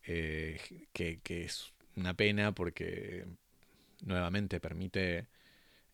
eh, 0.02 0.60
que, 0.92 1.20
que, 1.20 1.44
es 1.44 1.72
una 1.94 2.14
pena 2.14 2.52
porque 2.52 3.24
nuevamente 4.04 4.58
permite 4.58 5.28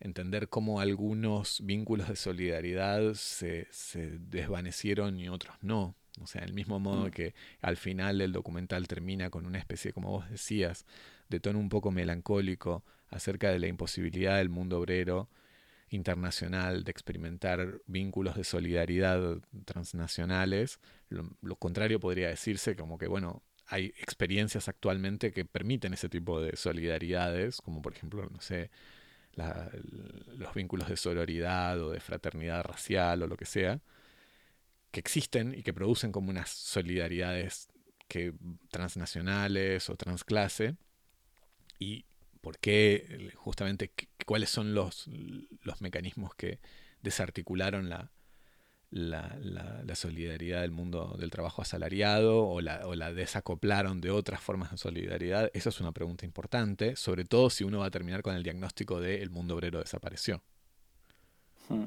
entender 0.00 0.48
cómo 0.48 0.80
algunos 0.80 1.60
vínculos 1.66 2.08
de 2.08 2.16
solidaridad 2.16 3.12
se, 3.12 3.68
se 3.70 4.18
desvanecieron 4.18 5.20
y 5.20 5.28
otros 5.28 5.54
no. 5.60 5.94
O 6.20 6.26
sea, 6.26 6.42
del 6.42 6.52
mismo 6.52 6.78
modo 6.78 7.08
mm. 7.08 7.10
que 7.10 7.34
al 7.60 7.76
final 7.76 8.20
el 8.20 8.32
documental 8.32 8.86
termina 8.86 9.30
con 9.30 9.46
una 9.46 9.58
especie, 9.58 9.92
como 9.92 10.10
vos 10.10 10.30
decías, 10.30 10.86
de 11.28 11.40
tono 11.40 11.58
un 11.58 11.68
poco 11.68 11.90
melancólico 11.90 12.84
acerca 13.08 13.50
de 13.50 13.58
la 13.58 13.66
imposibilidad 13.66 14.36
del 14.36 14.48
mundo 14.48 14.78
obrero 14.78 15.28
internacional 15.90 16.84
de 16.84 16.90
experimentar 16.90 17.80
vínculos 17.86 18.36
de 18.36 18.44
solidaridad 18.44 19.38
transnacionales. 19.64 20.80
Lo, 21.08 21.56
contrario 21.56 22.00
podría 22.00 22.28
decirse 22.28 22.76
como 22.76 22.98
que, 22.98 23.06
bueno, 23.06 23.42
hay 23.66 23.86
experiencias 23.98 24.68
actualmente 24.68 25.32
que 25.32 25.44
permiten 25.44 25.94
ese 25.94 26.08
tipo 26.08 26.40
de 26.40 26.56
solidaridades, 26.56 27.60
como 27.60 27.80
por 27.82 27.94
ejemplo, 27.94 28.28
no 28.30 28.40
sé, 28.40 28.70
los 30.36 30.54
vínculos 30.54 30.88
de 30.88 30.96
sororidad 30.96 31.80
o 31.80 31.90
de 31.90 32.00
fraternidad 32.00 32.64
racial 32.64 33.22
o 33.22 33.26
lo 33.26 33.36
que 33.36 33.46
sea, 33.46 33.80
que 34.94 35.00
existen 35.00 35.52
y 35.58 35.64
que 35.64 35.74
producen 35.74 36.12
como 36.12 36.30
unas 36.30 36.48
solidaridades 36.50 37.68
que, 38.06 38.32
transnacionales 38.70 39.90
o 39.90 39.96
transclase 39.96 40.76
y 41.80 42.04
por 42.40 42.60
qué 42.60 43.32
justamente 43.34 43.90
cuáles 44.24 44.50
son 44.50 44.72
los, 44.72 45.08
los 45.62 45.80
mecanismos 45.80 46.36
que 46.36 46.60
desarticularon 47.02 47.88
la, 47.88 48.12
la, 48.90 49.36
la, 49.40 49.94
solidaridad 49.96 50.60
del 50.60 50.70
mundo 50.70 51.16
del 51.18 51.30
trabajo 51.30 51.60
asalariado 51.60 52.46
o 52.46 52.60
la, 52.60 52.86
o 52.86 52.94
la 52.94 53.12
desacoplaron 53.12 54.00
de 54.00 54.12
otras 54.12 54.40
formas 54.40 54.70
de 54.70 54.78
solidaridad? 54.78 55.50
Esa 55.54 55.70
es 55.70 55.80
una 55.80 55.90
pregunta 55.90 56.24
importante, 56.24 56.94
sobre 56.94 57.24
todo 57.24 57.50
si 57.50 57.64
uno 57.64 57.80
va 57.80 57.86
a 57.86 57.90
terminar 57.90 58.22
con 58.22 58.36
el 58.36 58.44
diagnóstico 58.44 59.00
de 59.00 59.22
el 59.22 59.30
mundo 59.30 59.56
obrero 59.56 59.80
desapareció. 59.80 60.40
Hmm. 61.68 61.86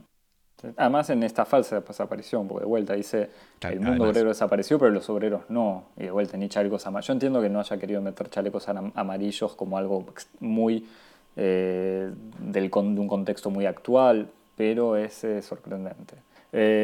Además 0.75 1.09
en 1.11 1.23
esta 1.23 1.45
falsa 1.45 1.81
desaparición, 1.81 2.47
porque 2.47 2.63
de 2.63 2.67
vuelta 2.67 2.93
dice, 2.93 3.29
el 3.61 3.79
mundo 3.79 4.05
obrero 4.05 4.29
desapareció, 4.29 4.79
pero 4.79 4.91
los 4.91 5.09
obreros 5.09 5.43
no. 5.49 5.85
Y 5.97 6.03
de 6.03 6.11
vuelta 6.11 6.35
ni 6.37 6.49
chalecos 6.49 6.87
amarillos. 6.87 7.07
Yo 7.07 7.13
entiendo 7.13 7.41
que 7.41 7.49
no 7.49 7.59
haya 7.59 7.77
querido 7.77 8.01
meter 8.01 8.29
chalecos 8.29 8.67
amarillos 8.67 9.55
como 9.55 9.77
algo 9.77 10.05
muy 10.39 10.87
del, 11.35 12.15
de 12.39 12.69
un 12.71 13.07
contexto 13.07 13.51
muy 13.51 13.67
actual, 13.67 14.29
pero 14.55 14.97
es 14.97 15.25
sorprendente. 15.41 16.15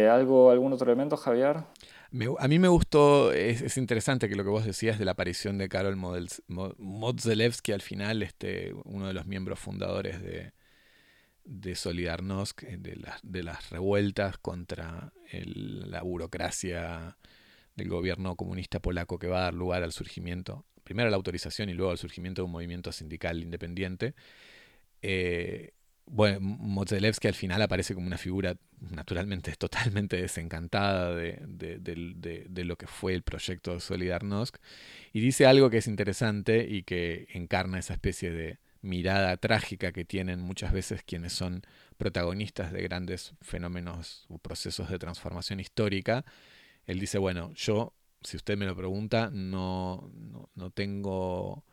¿algo, 0.07 0.51
¿Algún 0.51 0.73
otro 0.73 0.91
elemento, 0.91 1.17
Javier? 1.17 1.57
a 2.37 2.47
mí 2.47 2.59
me 2.59 2.67
gustó, 2.67 3.33
es, 3.33 3.75
interesante 3.77 4.29
que 4.29 4.35
lo 4.35 4.43
que 4.43 4.49
vos 4.49 4.65
decías 4.65 4.99
de 4.99 5.05
la 5.05 5.11
aparición 5.11 5.57
de 5.57 5.67
Karol 5.67 5.97
Modzelewski 5.97 7.71
al 7.71 7.81
final, 7.81 8.21
este, 8.21 8.73
uno 8.85 9.07
de 9.07 9.13
los 9.13 9.25
miembros 9.25 9.59
fundadores 9.59 10.21
de, 10.21 10.51
de 11.45 11.75
Solidarnosc, 11.75 12.63
eh, 12.63 12.77
de, 12.77 12.99
de 13.21 13.43
las 13.43 13.69
revueltas 13.69 14.37
contra 14.37 15.13
la 15.31 16.01
burocracia 16.03 17.17
del 17.75 17.89
gobierno 17.89 18.35
comunista 18.35 18.79
polaco 18.79 19.17
que 19.17 19.27
va 19.27 19.39
a 19.39 19.43
dar 19.43 19.53
lugar 19.53 19.83
al 19.83 19.91
surgimiento, 19.91 20.65
primero 20.83 21.07
a 21.07 21.11
la 21.11 21.17
autorización 21.17 21.69
y 21.69 21.73
luego 21.73 21.91
al 21.91 21.97
surgimiento 21.97 22.41
de 22.41 22.45
un 22.45 22.51
movimiento 22.51 22.91
sindical 22.91 23.41
independiente. 23.41 24.13
Eh, 25.01 25.71
bueno, 26.05 26.39
Modzelewski 26.41 27.27
al 27.27 27.33
final 27.33 27.61
aparece 27.61 27.93
como 27.93 28.07
una 28.07 28.17
figura 28.17 28.57
naturalmente 28.79 29.53
totalmente 29.57 30.17
desencantada 30.17 31.15
de, 31.15 31.39
de, 31.47 32.63
lo 32.63 32.75
que 32.75 32.87
fue 32.87 33.13
el 33.13 33.23
proyecto 33.23 33.79
Solidarnosc 33.79 34.57
y 35.13 35.21
dice 35.21 35.45
algo 35.45 35.69
que 35.69 35.77
es 35.77 35.87
interesante 35.87 36.67
y 36.69 36.83
que 36.83 37.27
encarna 37.33 37.79
esa 37.79 37.93
especie 37.93 38.31
de 38.31 38.59
mirada 38.83 39.37
trágica 39.37 39.91
que 39.91 40.05
tienen 40.05 40.41
muchas 40.41 40.71
veces 40.71 41.01
quienes 41.03 41.33
son 41.33 41.63
protagonistas 41.97 42.71
de 42.71 42.83
grandes 42.83 43.33
fenómenos 43.41 44.25
o 44.29 44.37
procesos 44.37 44.89
de 44.89 44.99
transformación 44.99 45.59
histórica. 45.59 46.25
Él 46.85 46.99
dice, 46.99 47.17
bueno, 47.17 47.51
yo, 47.55 47.93
si 48.21 48.37
usted 48.37 48.57
me 48.57 48.65
lo 48.65 48.75
pregunta, 48.75 49.29
no, 49.31 50.11
no, 50.53 50.69
tengo, 50.69 51.63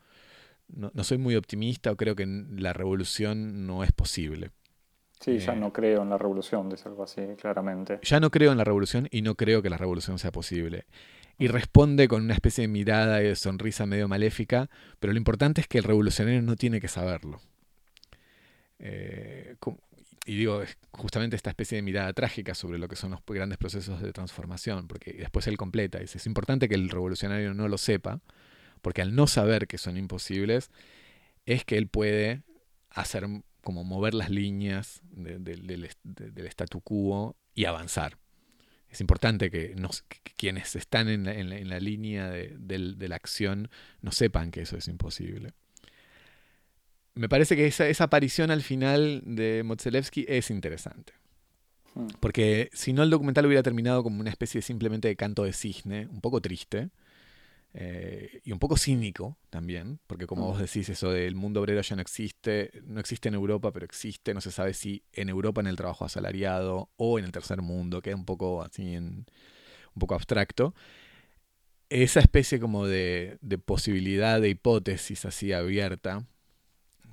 no, 0.69 1.03
soy 1.03 1.17
muy 1.17 1.35
optimista 1.35 1.91
o 1.91 1.97
creo 1.97 2.15
que 2.15 2.25
la 2.25 2.73
revolución 2.73 3.67
no 3.67 3.83
es 3.83 3.91
posible. 3.91 4.51
Sí, 5.19 5.37
ya 5.37 5.53
eh, 5.53 5.57
no 5.57 5.71
creo 5.71 6.01
en 6.01 6.09
la 6.09 6.17
revolución, 6.17 6.69
dice 6.69 6.87
algo 6.87 7.03
así, 7.03 7.21
claramente. 7.37 7.99
Ya 8.03 8.19
no 8.19 8.31
creo 8.31 8.53
en 8.53 8.57
la 8.57 8.63
revolución 8.63 9.07
y 9.11 9.21
no 9.21 9.35
creo 9.35 9.61
que 9.61 9.69
la 9.69 9.77
revolución 9.77 10.17
sea 10.17 10.31
posible 10.31 10.85
y 11.41 11.47
responde 11.47 12.07
con 12.07 12.23
una 12.23 12.35
especie 12.35 12.61
de 12.61 12.67
mirada 12.67 13.19
y 13.23 13.25
de 13.25 13.35
sonrisa 13.35 13.87
medio 13.87 14.07
maléfica, 14.07 14.69
pero 14.99 15.11
lo 15.11 15.17
importante 15.17 15.59
es 15.59 15.67
que 15.67 15.79
el 15.79 15.83
revolucionario 15.83 16.39
no 16.43 16.55
tiene 16.55 16.79
que 16.79 16.87
saberlo. 16.87 17.41
Eh, 18.77 19.55
y 20.27 20.37
digo, 20.37 20.61
justamente 20.91 21.35
esta 21.35 21.49
especie 21.49 21.77
de 21.77 21.81
mirada 21.81 22.13
trágica 22.13 22.53
sobre 22.53 22.77
lo 22.77 22.87
que 22.87 22.95
son 22.95 23.09
los 23.09 23.21
grandes 23.25 23.57
procesos 23.57 24.03
de 24.03 24.13
transformación, 24.13 24.87
porque 24.87 25.13
después 25.13 25.47
él 25.47 25.57
completa, 25.57 25.97
dice, 25.97 26.19
es 26.19 26.27
importante 26.27 26.69
que 26.69 26.75
el 26.75 26.89
revolucionario 26.89 27.55
no 27.55 27.67
lo 27.67 27.79
sepa, 27.79 28.21
porque 28.83 29.01
al 29.01 29.15
no 29.15 29.25
saber 29.25 29.65
que 29.65 29.79
son 29.79 29.97
imposibles, 29.97 30.69
es 31.47 31.65
que 31.65 31.79
él 31.79 31.87
puede 31.87 32.43
hacer 32.91 33.25
como 33.63 33.83
mover 33.83 34.13
las 34.13 34.29
líneas 34.29 35.01
del 35.09 36.45
statu 36.45 36.81
quo 36.81 37.35
y 37.55 37.65
avanzar 37.65 38.20
es 38.91 38.99
importante 38.99 39.49
que, 39.49 39.73
quienes 40.35 40.75
están 40.75 41.07
en 41.07 41.69
la, 41.69 41.79
línea 41.79 42.29
de, 42.29 43.07
la 43.07 43.15
acción 43.15 43.69
no 44.01 44.11
sepan 44.11 44.51
que 44.51 44.61
eso 44.61 44.77
es 44.77 44.87
imposible. 44.87 45.53
Me 47.13 47.29
parece 47.29 47.55
que 47.55 47.67
esa, 47.67 48.03
aparición 48.03 48.51
al 48.51 48.61
final 48.61 49.21
de 49.25 49.63
Motzelewski 49.63 50.25
es 50.27 50.49
interesante. 50.49 51.13
Hmm. 51.93 52.07
Porque 52.19 52.69
si 52.73 52.91
no 52.91 53.03
el 53.03 53.09
documental 53.09 53.45
hubiera 53.45 53.63
terminado 53.63 54.03
como 54.03 54.19
una 54.19 54.29
especie 54.29 54.61
simplemente 54.61 55.07
de 55.07 55.15
canto 55.15 55.43
de 55.43 55.53
cisne, 55.53 56.07
un 56.07 56.19
poco 56.19 56.41
triste, 56.41 56.89
eh, 57.73 58.41
y 58.43 58.51
un 58.51 58.59
poco 58.59 58.75
cínico 58.75 59.37
también, 59.49 59.99
porque 60.07 60.27
como 60.27 60.47
vos 60.47 60.59
decís, 60.59 60.89
eso 60.89 61.11
del 61.11 61.35
mundo 61.35 61.61
obrero 61.61 61.81
ya 61.81 61.95
no 61.95 62.01
existe, 62.01 62.81
no 62.83 62.99
existe 62.99 63.29
en 63.29 63.35
Europa, 63.35 63.71
pero 63.71 63.85
existe, 63.85 64.33
no 64.33 64.41
se 64.41 64.51
sabe 64.51 64.73
si 64.73 65.03
en 65.13 65.29
Europa 65.29 65.61
en 65.61 65.67
el 65.67 65.77
trabajo 65.77 66.03
asalariado 66.03 66.89
o 66.97 67.17
en 67.17 67.25
el 67.25 67.31
tercer 67.31 67.61
mundo, 67.61 68.01
queda 68.01 68.15
un 68.15 68.25
poco 68.25 68.61
así, 68.61 68.93
en, 68.93 69.25
un 69.95 69.99
poco 69.99 70.15
abstracto. 70.15 70.75
Esa 71.89 72.19
especie 72.19 72.59
como 72.59 72.87
de, 72.87 73.37
posibilidad 73.65 74.41
de 74.41 74.49
hipótesis 74.49 75.25
así 75.25 75.53
abierta 75.53 76.25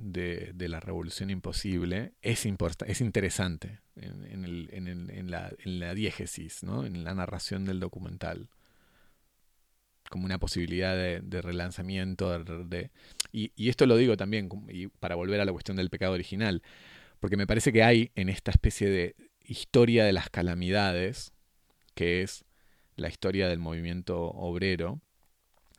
de, 0.00 0.54
la 0.56 0.80
revolución 0.80 1.30
imposible 1.30 2.14
es, 2.22 2.46
es 2.86 3.00
interesante 3.00 3.80
en, 3.96 5.30
la, 5.30 5.52
en 5.58 5.80
la 5.80 5.94
diégesis, 5.94 6.62
¿no? 6.62 6.84
en 6.84 7.04
la 7.04 7.14
narración 7.14 7.64
del 7.64 7.80
documental 7.80 8.48
como 10.10 10.24
una 10.24 10.38
posibilidad 10.38 10.96
de, 10.96 11.42
relanzamiento. 11.42 12.42
De, 12.44 12.90
y, 13.32 13.68
esto 13.68 13.86
lo 13.86 13.96
digo 13.96 14.16
también 14.16 14.48
y 14.68 14.88
para 14.88 15.14
volver 15.14 15.40
a 15.40 15.44
la 15.44 15.52
cuestión 15.52 15.76
del 15.76 15.90
pecado 15.90 16.12
original, 16.12 16.62
porque 17.20 17.36
me 17.36 17.46
parece 17.46 17.72
que 17.72 17.82
hay 17.82 18.10
en 18.14 18.28
esta 18.28 18.50
especie 18.50 18.88
de 18.88 19.16
historia 19.44 20.04
de 20.04 20.12
las 20.12 20.30
calamidades, 20.30 21.32
que 21.94 22.22
es 22.22 22.44
la 22.96 23.08
historia 23.08 23.48
del 23.48 23.58
movimiento 23.58 24.20
obrero, 24.20 25.00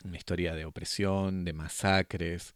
una 0.04 0.18
historia 0.18 0.56
de 0.56 0.66
opresión, 0.66 1.44
de 1.44 1.54
masacres, 1.54 2.54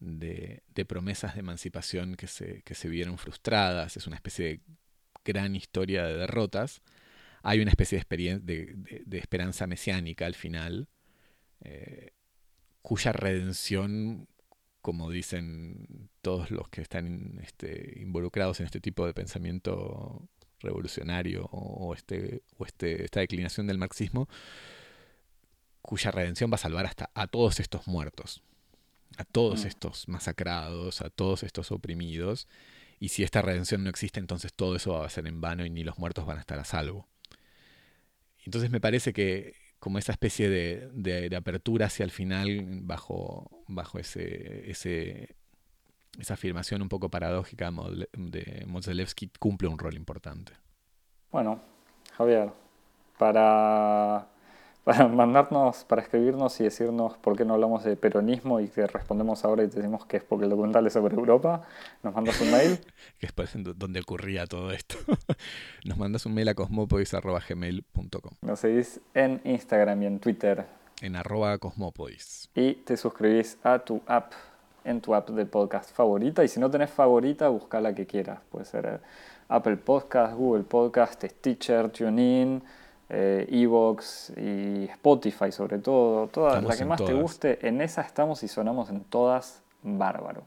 de, 0.00 0.62
promesas 0.86 1.34
de 1.34 1.40
emancipación 1.40 2.16
que 2.16 2.26
se, 2.26 2.62
que 2.62 2.74
se 2.74 2.88
vieron 2.88 3.18
frustradas, 3.18 3.96
es 3.96 4.06
una 4.06 4.16
especie 4.16 4.46
de 4.46 4.60
gran 5.24 5.54
historia 5.54 6.04
de 6.04 6.16
derrotas 6.16 6.82
hay 7.42 7.60
una 7.60 7.70
especie 7.70 8.02
de, 8.08 8.38
de, 8.38 9.18
esperanza 9.18 9.66
mesiánica 9.66 10.26
al 10.26 10.34
final, 10.34 10.88
eh, 11.60 12.12
cuya 12.82 13.12
redención, 13.12 14.28
como 14.80 15.10
dicen 15.10 16.08
todos 16.20 16.50
los 16.50 16.68
que 16.68 16.82
están 16.82 17.40
este, 17.42 18.00
involucrados 18.00 18.60
en 18.60 18.66
este 18.66 18.80
tipo 18.80 19.06
de 19.06 19.14
pensamiento 19.14 20.28
revolucionario 20.60 21.46
o, 21.46 21.94
este, 21.94 22.42
o 22.58 22.64
este, 22.64 23.04
esta 23.04 23.20
declinación 23.20 23.66
del 23.66 23.78
marxismo, 23.78 24.28
cuya 25.80 26.12
redención 26.12 26.50
va 26.50 26.54
a 26.54 26.58
salvar 26.58 26.86
hasta 26.86 27.10
a 27.14 27.26
todos 27.26 27.58
estos 27.58 27.88
muertos, 27.88 28.42
a 29.16 29.24
todos 29.24 29.64
mm. 29.64 29.66
estos 29.66 30.08
masacrados, 30.08 31.02
a 31.02 31.10
todos 31.10 31.42
estos 31.42 31.72
oprimidos. 31.72 32.46
Y 33.00 33.08
si 33.08 33.24
esta 33.24 33.42
redención 33.42 33.82
no 33.82 33.90
existe, 33.90 34.20
entonces 34.20 34.52
todo 34.54 34.76
eso 34.76 34.92
va 34.92 35.06
a 35.06 35.10
ser 35.10 35.26
en 35.26 35.40
vano 35.40 35.66
y 35.66 35.70
ni 35.70 35.82
los 35.82 35.98
muertos 35.98 36.24
van 36.24 36.38
a 36.38 36.40
estar 36.40 36.60
a 36.60 36.64
salvo. 36.64 37.08
Entonces 38.44 38.70
me 38.70 38.80
parece 38.80 39.12
que 39.12 39.54
como 39.78 39.98
esa 39.98 40.12
especie 40.12 40.48
de, 40.48 41.36
apertura 41.36 41.86
hacia 41.86 42.04
el 42.04 42.10
final 42.10 42.80
bajo, 42.82 43.64
bajo 43.66 43.98
ese, 43.98 44.70
esa 44.70 46.34
afirmación 46.34 46.82
un 46.82 46.88
poco 46.88 47.10
paradójica 47.10 47.72
de 48.12 48.64
Mozelewski 48.66 49.30
cumple 49.38 49.68
un 49.68 49.78
rol 49.78 49.94
importante. 49.94 50.52
Bueno, 51.32 51.60
Javier, 52.16 52.50
para 53.18 54.28
para 54.84 55.06
mandarnos, 55.06 55.84
para 55.84 56.02
escribirnos 56.02 56.60
y 56.60 56.64
decirnos 56.64 57.16
por 57.18 57.36
qué 57.36 57.44
no 57.44 57.54
hablamos 57.54 57.84
de 57.84 57.96
peronismo 57.96 58.58
y 58.60 58.66
que 58.66 58.86
respondemos 58.86 59.44
ahora 59.44 59.62
y 59.62 59.68
te 59.68 59.76
decimos 59.76 60.04
que 60.06 60.16
es 60.16 60.24
porque 60.24 60.44
el 60.44 60.50
documental 60.50 60.86
es 60.86 60.92
sobre 60.92 61.14
Europa, 61.14 61.62
nos 62.02 62.14
mandas 62.14 62.40
un 62.40 62.50
mail. 62.50 62.80
que 63.20 63.26
es 63.26 63.32
donde 63.76 64.00
ocurría 64.00 64.46
todo 64.46 64.72
esto. 64.72 64.96
nos 65.84 65.98
mandas 65.98 66.26
un 66.26 66.34
mail 66.34 66.48
a 66.48 66.54
cosmopodis.gmail.com. 66.54 68.32
Nos 68.40 68.58
seguís 68.58 69.00
en 69.14 69.40
Instagram 69.44 70.02
y 70.02 70.06
en 70.06 70.18
Twitter. 70.18 70.66
En 71.00 71.16
arroba 71.16 71.58
cosmopodis. 71.58 72.50
Y 72.54 72.74
te 72.74 72.96
suscribís 72.96 73.58
a 73.62 73.78
tu 73.78 74.00
app, 74.06 74.32
en 74.84 75.00
tu 75.00 75.14
app 75.14 75.30
de 75.30 75.46
podcast 75.46 75.94
favorita. 75.94 76.42
Y 76.42 76.48
si 76.48 76.58
no 76.58 76.70
tenés 76.70 76.90
favorita, 76.90 77.48
busca 77.48 77.80
la 77.80 77.94
que 77.94 78.06
quieras. 78.06 78.40
Puede 78.50 78.64
ser 78.64 78.86
eh, 78.86 78.98
Apple 79.48 79.76
Podcast, 79.76 80.34
Google 80.34 80.64
Podcast, 80.64 81.24
Stitcher, 81.24 81.88
TuneIn 81.90 82.62
eh, 83.14 83.46
Evox 83.50 84.32
y 84.38 84.84
Spotify 84.84 85.52
sobre 85.52 85.78
todo, 85.78 86.28
todas, 86.28 86.64
la 86.64 86.74
que 86.74 86.84
más 86.86 87.04
te 87.04 87.12
guste, 87.12 87.66
en 87.68 87.82
esa 87.82 88.00
estamos 88.00 88.42
y 88.42 88.48
sonamos 88.48 88.88
en 88.88 89.04
todas 89.04 89.62
bárbaro. 89.82 90.44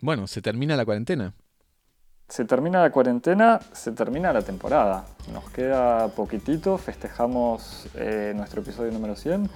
Bueno, 0.00 0.28
se 0.28 0.40
termina 0.40 0.76
la 0.76 0.84
cuarentena. 0.84 1.34
Se 2.28 2.44
termina 2.44 2.82
la 2.82 2.90
cuarentena, 2.90 3.58
se 3.72 3.92
termina 3.92 4.32
la 4.32 4.42
temporada. 4.42 5.06
Nos 5.32 5.50
queda 5.50 6.08
poquitito, 6.08 6.78
festejamos 6.78 7.88
eh, 7.96 8.32
nuestro 8.36 8.62
episodio 8.62 8.92
número 8.92 9.16
100 9.16 9.50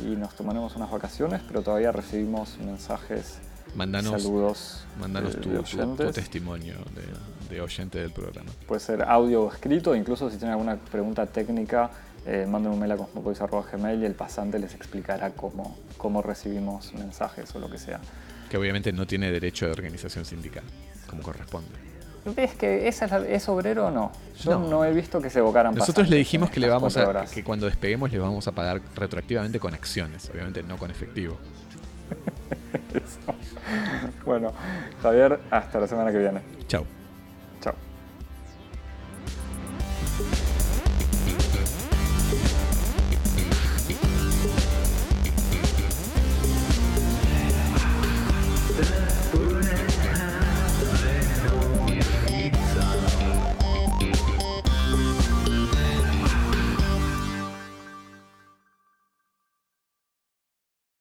y 0.00 0.16
nos 0.16 0.34
tomaremos 0.34 0.76
unas 0.76 0.90
vacaciones, 0.90 1.42
pero 1.48 1.62
todavía 1.62 1.90
recibimos 1.90 2.58
mensajes, 2.58 3.40
mandanos, 3.76 4.22
saludos. 4.22 4.84
Mandanos 4.98 5.36
tu, 5.40 6.12
testimonio 6.12 6.74
de, 7.48 7.60
oyente 7.60 7.98
del 7.98 8.10
programa. 8.10 8.50
Puede 8.66 8.80
ser 8.80 9.02
audio 9.02 9.44
o 9.44 9.52
escrito, 9.52 9.94
incluso 9.94 10.30
si 10.30 10.36
tienen 10.36 10.52
alguna 10.52 10.76
pregunta 10.76 11.26
técnica, 11.26 11.90
eh, 12.26 12.46
manden 12.48 12.72
un 12.72 12.78
mail 12.78 12.92
a 12.92 12.96
cosmopolis.gmail 12.96 14.02
y 14.02 14.06
el 14.06 14.14
pasante 14.14 14.58
les 14.58 14.74
explicará 14.74 15.30
cómo, 15.30 15.76
cómo 15.96 16.22
recibimos 16.22 16.92
mensajes 16.94 17.54
o 17.54 17.58
lo 17.58 17.70
que 17.70 17.78
sea. 17.78 18.00
Que 18.50 18.56
obviamente 18.56 18.92
no 18.92 19.06
tiene 19.06 19.30
derecho 19.30 19.66
de 19.66 19.72
organización 19.72 20.24
sindical, 20.24 20.64
como 21.08 21.22
corresponde. 21.22 21.86
¿Ves 22.34 22.54
que 22.54 22.88
es, 22.88 23.00
es 23.02 23.48
obrero 23.48 23.86
o 23.86 23.90
no? 23.90 24.10
Yo 24.42 24.58
no. 24.58 24.84
he 24.84 24.92
visto 24.92 25.20
que 25.20 25.30
se 25.30 25.38
evocaran 25.38 25.74
Nosotros 25.74 26.08
le 26.08 26.16
dijimos 26.16 26.50
que 26.50 26.58
le 26.58 26.68
vamos 26.68 26.96
a 26.96 27.24
que 27.26 27.44
cuando 27.44 27.66
despeguemos 27.66 28.10
le 28.10 28.18
vamos 28.18 28.48
a 28.48 28.52
pagar 28.52 28.80
retroactivamente 28.96 29.60
con 29.60 29.74
acciones, 29.74 30.28
obviamente 30.30 30.62
no 30.64 30.76
con 30.76 30.90
efectivo. 30.90 31.38
bueno, 34.24 34.52
Javier, 35.02 35.40
hasta 35.50 35.80
la 35.80 35.86
semana 35.86 36.12
que 36.12 36.18
viene. 36.18 36.42
Chao. 36.68 36.86